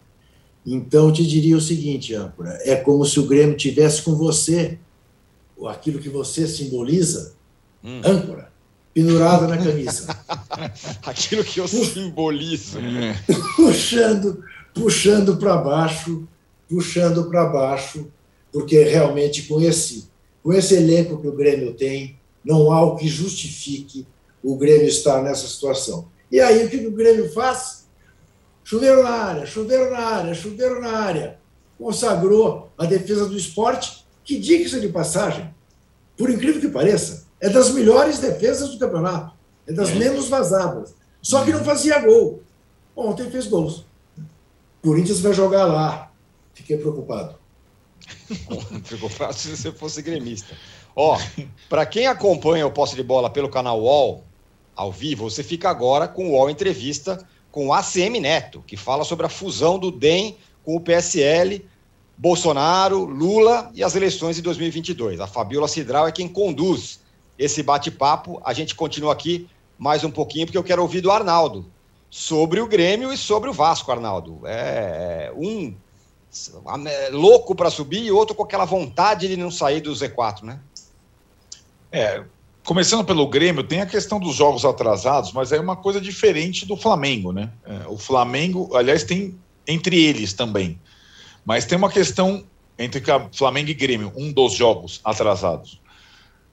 Então, 0.66 1.08
eu 1.08 1.14
te 1.14 1.26
diria 1.26 1.56
o 1.56 1.62
seguinte, 1.62 2.14
âncora: 2.14 2.60
é 2.64 2.76
como 2.76 3.06
se 3.06 3.20
o 3.20 3.26
Grêmio 3.26 3.56
tivesse 3.56 4.02
com 4.02 4.16
você 4.16 4.78
aquilo 5.66 6.00
que 6.00 6.10
você 6.10 6.48
simboliza, 6.48 7.34
hum. 7.84 8.02
âncora, 8.06 8.52
pendurada 8.94 9.48
na 9.48 9.58
camisa. 9.58 10.16
aquilo 11.04 11.44
que 11.44 11.60
eu 11.60 11.68
simbolizo. 11.68 12.80
puxando, 13.56 14.44
puxando 14.74 15.38
para 15.38 15.58
baixo, 15.58 16.28
puxando 16.70 17.30
para 17.30 17.46
baixo, 17.46 18.08
porque 18.52 18.84
realmente 18.84 19.44
com 19.44 19.62
esse, 19.62 20.10
com 20.44 20.54
esse 20.54 20.76
elenco 20.76 21.18
que 21.18 21.28
o 21.28 21.36
Grêmio 21.36 21.74
tem, 21.74 22.18
não 22.44 22.72
há 22.72 22.84
o 22.84 22.98
que 22.98 23.08
justifique 23.08 24.06
o 24.44 24.56
Grêmio 24.56 24.88
estar 24.88 25.22
nessa 25.22 25.48
situação. 25.48 26.10
E 26.32 26.40
aí 26.40 26.66
o 26.66 26.70
que 26.70 26.86
o 26.86 26.92
Grêmio 26.92 27.32
faz? 27.32 27.88
Chuveiro 28.64 29.04
na 29.04 29.10
área, 29.10 29.46
chuveiro 29.46 29.92
na 29.92 30.00
área, 30.00 30.34
chuveiro 30.34 30.82
na 30.82 30.92
área. 30.92 31.40
Consagrou 31.78 32.70
a 32.78 32.86
defesa 32.86 33.26
do 33.28 33.38
esporte, 33.38 34.06
que 34.24 34.38
diga-se 34.38 34.80
de 34.82 34.90
passagem, 34.90 35.54
por 36.18 36.30
incrível 36.30 36.60
que 36.60 36.68
pareça, 36.68 37.28
é 37.40 37.48
das 37.50 37.72
melhores 37.72 38.20
defesas 38.20 38.72
do 38.72 38.80
campeonato, 38.80 39.34
é 39.68 39.72
das 39.72 39.90
é. 39.90 39.96
menos 39.96 40.28
vazadas. 40.28 40.96
Só 41.22 41.46
que 41.46 41.52
não 41.52 41.64
fazia 41.64 42.00
gol. 42.00 42.42
Ontem 42.96 43.30
fez 43.30 43.48
gols. 43.48 43.86
Corinthians 44.82 45.20
vai 45.20 45.34
jogar 45.34 45.66
lá. 45.66 46.12
Fiquei 46.54 46.78
preocupado. 46.78 47.36
Ficou 48.84 49.10
fácil 49.10 49.56
se 49.56 49.62
você 49.62 49.72
fosse 49.72 50.02
gremista. 50.02 50.56
Ó, 50.96 51.18
para 51.70 51.86
quem 51.86 52.08
acompanha 52.08 52.66
o 52.66 52.72
posse 52.72 52.96
de 52.96 53.04
bola 53.04 53.30
pelo 53.30 53.50
canal 53.50 53.80
UOL, 53.82 54.24
ao 54.78 54.92
vivo, 54.92 55.30
você 55.30 55.44
fica 55.44 55.70
agora 55.70 56.08
com 56.08 56.30
o 56.30 56.32
UOL 56.34 56.50
Entrevista 56.50 57.28
com 57.52 57.68
o 57.68 57.74
ACM 57.74 58.20
Neto, 58.20 58.64
que 58.68 58.78
fala 58.78 59.04
sobre 59.04 59.26
a 59.26 59.30
fusão 59.30 59.80
do 59.80 59.92
DEM 59.92 60.38
com 60.64 60.76
o 60.76 60.80
PSL, 60.80 61.66
Bolsonaro, 62.16 63.04
Lula 63.06 63.72
e 63.74 63.84
as 63.84 63.96
eleições 63.96 64.36
de 64.36 64.44
2022. 64.44 65.20
A 65.20 65.26
Fabiola 65.26 65.68
Cidral 65.68 66.08
é 66.08 66.12
quem 66.12 66.28
conduz 66.28 67.00
esse 67.38 67.64
bate-papo. 67.64 68.40
A 68.46 68.54
gente 68.54 68.76
continua 68.76 69.12
aqui 69.12 69.50
mais 69.76 70.04
um 70.04 70.12
pouquinho, 70.12 70.46
porque 70.46 70.58
eu 70.58 70.64
quero 70.64 70.84
ouvir 70.84 71.02
do 71.02 71.10
Arnaldo 71.10 71.66
sobre 72.12 72.62
o 72.62 72.68
Grêmio 72.68 73.12
e 73.12 73.18
sobre 73.18 73.50
o 73.50 73.54
Vasco, 73.54 73.92
Arnaldo. 73.92 74.42
É 74.46 75.32
um 75.36 75.76
é, 76.86 77.10
louco 77.10 77.56
para 77.56 77.72
subir 77.72 78.04
e 78.04 78.12
outro 78.12 78.36
com 78.36 78.44
aquela 78.44 78.66
vontade 78.66 79.28
de 79.28 79.36
não 79.36 79.50
sair 79.50 79.82
do 79.82 79.92
Z4, 79.92 80.44
né? 80.44 80.60
É, 81.92 82.24
começando 82.68 83.06
pelo 83.06 83.26
Grêmio, 83.28 83.64
tem 83.64 83.80
a 83.80 83.86
questão 83.86 84.20
dos 84.20 84.36
jogos 84.36 84.66
atrasados, 84.66 85.32
mas 85.32 85.54
é 85.54 85.60
uma 85.60 85.78
coisa 85.78 86.02
diferente 86.02 86.66
do 86.66 86.76
Flamengo, 86.76 87.32
né? 87.32 87.50
É, 87.66 87.88
o 87.88 87.98
Flamengo, 87.98 88.76
aliás, 88.76 89.06
tem 89.06 89.40
entre 89.66 90.04
eles 90.04 90.34
também. 90.34 90.78
Mas 91.46 91.64
tem 91.64 91.78
uma 91.78 91.90
questão 91.90 92.44
entre 92.78 93.02
Flamengo 93.32 93.70
e 93.70 93.74
Grêmio, 93.74 94.12
um 94.18 94.34
dos 94.34 94.54
jogos 94.54 95.00
atrasados 95.02 95.80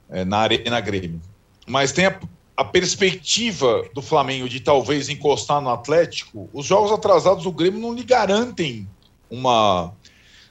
é, 0.09 0.25
na 0.25 0.39
Arena 0.39 0.81
Grêmio. 0.81 1.21
Mas 1.67 1.91
tem 1.91 2.07
a, 2.07 2.17
a, 2.57 2.65
perspectiva 2.65 3.85
do 3.93 4.01
Flamengo 4.01 4.49
de 4.49 4.61
talvez 4.61 5.09
encostar 5.09 5.61
no 5.61 5.71
Atlético. 5.71 6.49
Os 6.53 6.65
jogos 6.65 6.93
atrasados 6.93 7.43
do 7.43 7.51
Grêmio 7.51 7.81
não 7.81 7.93
lhe 7.93 8.05
garantem 8.05 8.89
uma, 9.29 9.93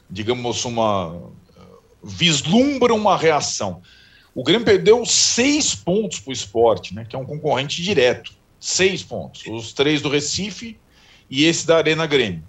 digamos, 0.10 0.66
uma. 0.66 1.22
vislumbra 2.04 2.94
uma 2.94 3.16
reação. 3.16 3.82
O 4.36 4.44
Grêmio 4.44 4.66
perdeu 4.66 5.06
seis 5.06 5.76
pontos 5.76 6.20
para 6.20 6.32
o 6.32 6.34
esporte, 6.34 6.96
né, 6.96 7.06
que 7.08 7.16
é 7.16 7.20
um 7.20 7.26
concorrente 7.26 7.82
direto. 7.82 8.34
Seis 8.60 9.04
pontos. 9.04 9.44
Os 9.48 9.74
três 9.74 10.02
do 10.02 10.10
Recife 10.10 10.78
e 11.30 11.46
esse 11.46 11.68
da 11.68 11.78
Arena 11.78 12.08
Grêmio. 12.08 12.44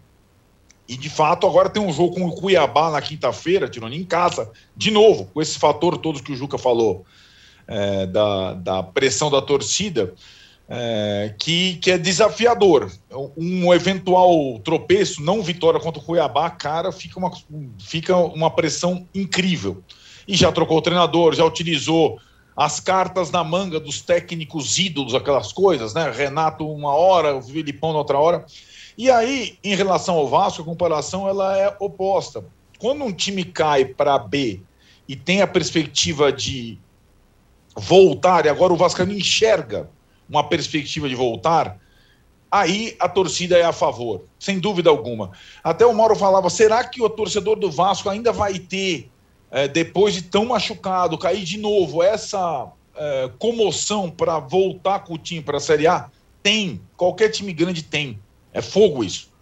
E 0.88 0.96
de 0.96 1.08
fato, 1.08 1.46
agora 1.46 1.70
tem 1.70 1.82
um 1.82 1.92
jogo 1.92 2.14
com 2.14 2.26
o 2.26 2.32
Cuiabá 2.32 2.90
na 2.90 3.00
quinta-feira, 3.00 3.68
tirando 3.68 3.94
em 3.94 4.04
casa, 4.04 4.50
de 4.76 4.90
novo, 4.90 5.26
com 5.32 5.40
esse 5.40 5.58
fator 5.58 5.96
todo 5.96 6.22
que 6.22 6.32
o 6.32 6.36
Juca 6.36 6.58
falou, 6.58 7.04
é, 7.66 8.06
da, 8.06 8.54
da 8.54 8.82
pressão 8.82 9.30
da 9.30 9.40
torcida, 9.40 10.12
é, 10.68 11.34
que, 11.38 11.76
que 11.76 11.90
é 11.90 11.98
desafiador. 11.98 12.92
Um 13.36 13.72
eventual 13.72 14.58
tropeço, 14.60 15.22
não 15.22 15.42
vitória 15.42 15.80
contra 15.80 16.00
o 16.00 16.04
Cuiabá, 16.04 16.50
cara, 16.50 16.92
fica 16.92 17.18
uma, 17.18 17.32
fica 17.78 18.16
uma 18.16 18.50
pressão 18.50 19.08
incrível. 19.14 19.82
E 20.26 20.36
já 20.36 20.50
trocou 20.50 20.78
o 20.78 20.82
treinador, 20.82 21.34
já 21.34 21.44
utilizou 21.44 22.18
as 22.56 22.78
cartas 22.78 23.30
na 23.30 23.42
manga 23.42 23.80
dos 23.80 24.00
técnicos 24.00 24.78
ídolos, 24.78 25.14
aquelas 25.14 25.52
coisas, 25.52 25.92
né? 25.92 26.10
Renato 26.10 26.68
uma 26.68 26.94
hora, 26.94 27.36
o 27.36 27.42
Filipão 27.42 27.92
na 27.92 27.98
outra 27.98 28.18
hora. 28.18 28.44
E 28.96 29.10
aí, 29.10 29.58
em 29.62 29.74
relação 29.74 30.14
ao 30.14 30.28
Vasco, 30.28 30.62
a 30.62 30.64
comparação 30.64 31.28
ela 31.28 31.58
é 31.58 31.74
oposta. 31.80 32.44
Quando 32.78 33.04
um 33.04 33.12
time 33.12 33.44
cai 33.44 33.84
para 33.84 34.18
B 34.18 34.60
e 35.08 35.16
tem 35.16 35.42
a 35.42 35.46
perspectiva 35.46 36.32
de 36.32 36.78
voltar, 37.76 38.46
e 38.46 38.48
agora 38.48 38.72
o 38.72 38.76
Vasco 38.76 39.04
não 39.04 39.12
enxerga 39.12 39.90
uma 40.28 40.44
perspectiva 40.44 41.08
de 41.08 41.14
voltar, 41.14 41.76
aí 42.50 42.96
a 43.00 43.08
torcida 43.08 43.58
é 43.58 43.64
a 43.64 43.72
favor, 43.72 44.22
sem 44.38 44.60
dúvida 44.60 44.90
alguma. 44.90 45.32
Até 45.62 45.84
o 45.84 45.92
Mauro 45.92 46.14
falava: 46.14 46.48
será 46.48 46.84
que 46.84 47.02
o 47.02 47.10
torcedor 47.10 47.58
do 47.58 47.70
Vasco 47.70 48.08
ainda 48.08 48.32
vai 48.32 48.60
ter, 48.60 49.10
é, 49.50 49.68
depois 49.68 50.14
de 50.14 50.22
tão 50.22 50.46
machucado, 50.46 51.18
cair 51.18 51.44
de 51.44 51.58
novo 51.58 52.02
essa 52.02 52.70
é, 52.96 53.30
comoção 53.38 54.10
para 54.10 54.38
voltar 54.38 55.00
com 55.00 55.14
o 55.14 55.18
time 55.18 55.42
para 55.42 55.58
a 55.58 55.60
Série 55.60 55.86
A? 55.86 56.10
Tem, 56.42 56.80
qualquer 56.96 57.30
time 57.30 57.52
grande 57.52 57.82
tem. 57.82 58.18
É 58.52 58.60
fogo 58.60 59.02
isso. 59.02 59.32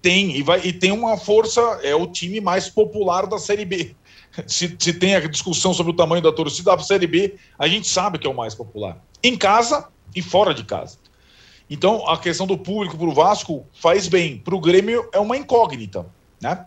Tem, 0.00 0.36
e, 0.36 0.42
vai, 0.42 0.60
e 0.64 0.72
tem 0.72 0.90
uma 0.90 1.16
força, 1.16 1.60
é 1.82 1.94
o 1.94 2.06
time 2.06 2.40
mais 2.40 2.68
popular 2.68 3.26
da 3.26 3.38
Série 3.38 3.64
B. 3.64 3.94
Se, 4.46 4.74
se 4.78 4.94
tem 4.94 5.14
a 5.14 5.20
discussão 5.20 5.74
sobre 5.74 5.92
o 5.92 5.94
tamanho 5.94 6.22
da 6.22 6.32
torcida, 6.32 6.72
a 6.72 6.78
Série 6.78 7.06
B, 7.06 7.34
a 7.58 7.68
gente 7.68 7.86
sabe 7.86 8.18
que 8.18 8.26
é 8.26 8.30
o 8.30 8.34
mais 8.34 8.54
popular. 8.54 8.96
Em 9.22 9.36
casa 9.36 9.88
e 10.16 10.22
fora 10.22 10.54
de 10.54 10.64
casa. 10.64 10.96
Então, 11.68 12.08
a 12.08 12.18
questão 12.18 12.46
do 12.46 12.56
público 12.58 12.96
para 12.96 13.06
o 13.06 13.14
Vasco 13.14 13.66
faz 13.72 14.08
bem. 14.08 14.38
Para 14.38 14.54
o 14.54 14.60
Grêmio 14.60 15.08
é 15.12 15.18
uma 15.18 15.36
incógnita, 15.36 16.06
né? 16.40 16.66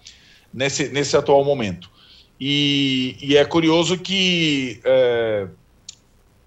Nesse, 0.54 0.90
nesse 0.90 1.18
atual 1.18 1.44
momento. 1.44 1.92
E, 2.40 3.18
e 3.22 3.38
é 3.38 3.46
curioso 3.46 3.98
que 3.98 4.80
é, 4.84 5.48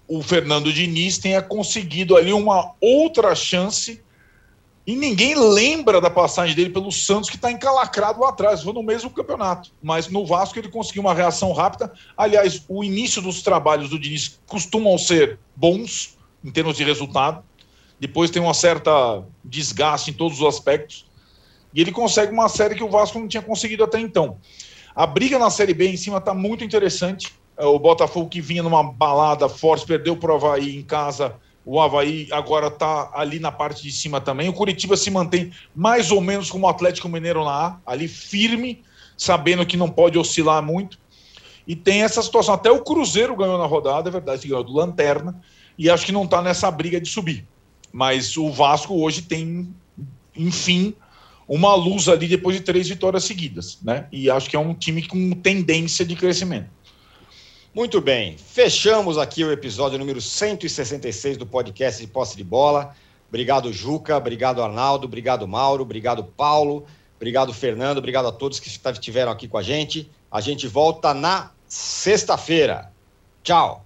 o 0.07 0.21
Fernando 0.21 0.71
Diniz 0.71 1.17
tenha 1.17 1.41
conseguido 1.41 2.15
ali 2.15 2.31
uma 2.31 2.73
outra 2.79 3.33
chance 3.35 4.01
e 4.89 4.95
ninguém 4.95 5.35
lembra 5.35 6.01
da 6.01 6.09
passagem 6.09 6.55
dele 6.55 6.71
pelo 6.71 6.91
Santos, 6.91 7.29
que 7.29 7.35
está 7.35 7.51
encalacrado 7.51 8.21
lá 8.21 8.29
atrás, 8.29 8.63
no 8.63 8.81
mesmo 8.81 9.11
campeonato. 9.11 9.71
Mas 9.83 10.07
no 10.07 10.25
Vasco 10.25 10.57
ele 10.57 10.67
conseguiu 10.67 11.03
uma 11.03 11.13
reação 11.13 11.51
rápida. 11.51 11.93
Aliás, 12.17 12.65
o 12.67 12.83
início 12.83 13.21
dos 13.21 13.43
trabalhos 13.43 13.91
do 13.91 13.99
Diniz 13.99 14.39
costumam 14.47 14.97
ser 14.97 15.37
bons 15.55 16.17
em 16.43 16.49
termos 16.49 16.75
de 16.75 16.83
resultado. 16.83 17.43
Depois 17.99 18.31
tem 18.31 18.41
uma 18.41 18.55
certa 18.55 19.23
desgaste 19.45 20.09
em 20.09 20.13
todos 20.15 20.41
os 20.41 20.47
aspectos. 20.47 21.05
E 21.71 21.81
ele 21.81 21.91
consegue 21.91 22.33
uma 22.33 22.49
série 22.49 22.73
que 22.73 22.83
o 22.83 22.89
Vasco 22.89 23.19
não 23.19 23.27
tinha 23.27 23.43
conseguido 23.43 23.83
até 23.83 23.99
então. 23.99 24.39
A 24.95 25.05
briga 25.05 25.39
na 25.39 25.49
Série 25.49 25.73
B 25.73 25.87
em 25.87 25.97
cima 25.97 26.17
está 26.17 26.33
muito 26.33 26.63
interessante. 26.63 27.33
É, 27.57 27.65
o 27.65 27.79
Botafogo 27.79 28.29
que 28.29 28.41
vinha 28.41 28.63
numa 28.63 28.83
balada 28.83 29.47
forte, 29.49 29.85
perdeu 29.85 30.15
para 30.15 30.31
o 30.31 30.35
Havaí 30.35 30.75
em 30.75 30.83
casa 30.83 31.35
o 31.71 31.79
Havaí 31.79 32.27
agora 32.31 32.65
está 32.65 33.11
ali 33.13 33.39
na 33.39 33.51
parte 33.51 33.83
de 33.83 33.91
cima 33.91 34.19
também. 34.19 34.49
O 34.49 34.53
Curitiba 34.53 34.97
se 34.97 35.11
mantém 35.11 35.51
mais 35.75 36.09
ou 36.09 36.19
menos 36.19 36.49
como 36.49 36.65
o 36.65 36.69
Atlético 36.69 37.07
Mineiro 37.07 37.45
na 37.45 37.51
A, 37.51 37.77
ali 37.85 38.07
firme, 38.07 38.83
sabendo 39.15 39.63
que 39.63 39.77
não 39.77 39.87
pode 39.87 40.17
oscilar 40.17 40.63
muito. 40.63 40.97
E 41.67 41.75
tem 41.75 42.01
essa 42.01 42.23
situação. 42.23 42.55
Até 42.55 42.71
o 42.71 42.83
Cruzeiro 42.83 43.35
ganhou 43.35 43.59
na 43.59 43.67
rodada, 43.67 44.09
é 44.09 44.11
verdade, 44.11 44.47
ganhou 44.47 44.63
do 44.63 44.73
Lanterna, 44.73 45.39
e 45.77 45.91
acho 45.91 46.07
que 46.07 46.11
não 46.11 46.23
está 46.23 46.41
nessa 46.41 46.71
briga 46.71 46.99
de 46.99 47.07
subir. 47.07 47.47
Mas 47.93 48.35
o 48.35 48.51
Vasco 48.51 48.99
hoje 48.99 49.21
tem, 49.21 49.71
enfim, 50.35 50.95
uma 51.49 51.73
luz 51.73 52.07
ali 52.07 52.27
depois 52.27 52.55
de 52.55 52.61
três 52.61 52.87
vitórias 52.87 53.23
seguidas, 53.23 53.79
né? 53.81 54.07
E 54.11 54.29
acho 54.29 54.47
que 54.47 54.55
é 54.55 54.59
um 54.59 54.75
time 54.75 55.07
com 55.07 55.31
tendência 55.31 56.05
de 56.05 56.15
crescimento. 56.15 56.69
Muito 57.73 57.99
bem, 57.99 58.37
fechamos 58.37 59.17
aqui 59.17 59.43
o 59.43 59.51
episódio 59.51 59.97
número 59.97 60.21
166 60.21 61.37
do 61.37 61.47
podcast 61.47 61.99
de 61.99 62.07
Posse 62.07 62.37
de 62.37 62.43
Bola. 62.43 62.95
Obrigado, 63.27 63.73
Juca, 63.73 64.15
obrigado, 64.15 64.61
Arnaldo, 64.61 65.05
obrigado, 65.05 65.47
Mauro, 65.47 65.81
obrigado, 65.81 66.23
Paulo, 66.23 66.85
obrigado, 67.15 67.51
Fernando, 67.51 67.97
obrigado 67.97 68.27
a 68.27 68.31
todos 68.31 68.59
que 68.59 68.69
estiveram 68.69 69.31
aqui 69.31 69.47
com 69.47 69.57
a 69.57 69.63
gente. 69.63 70.09
A 70.31 70.41
gente 70.41 70.67
volta 70.67 71.15
na 71.15 71.51
sexta-feira. 71.67 72.91
Tchau. 73.43 73.85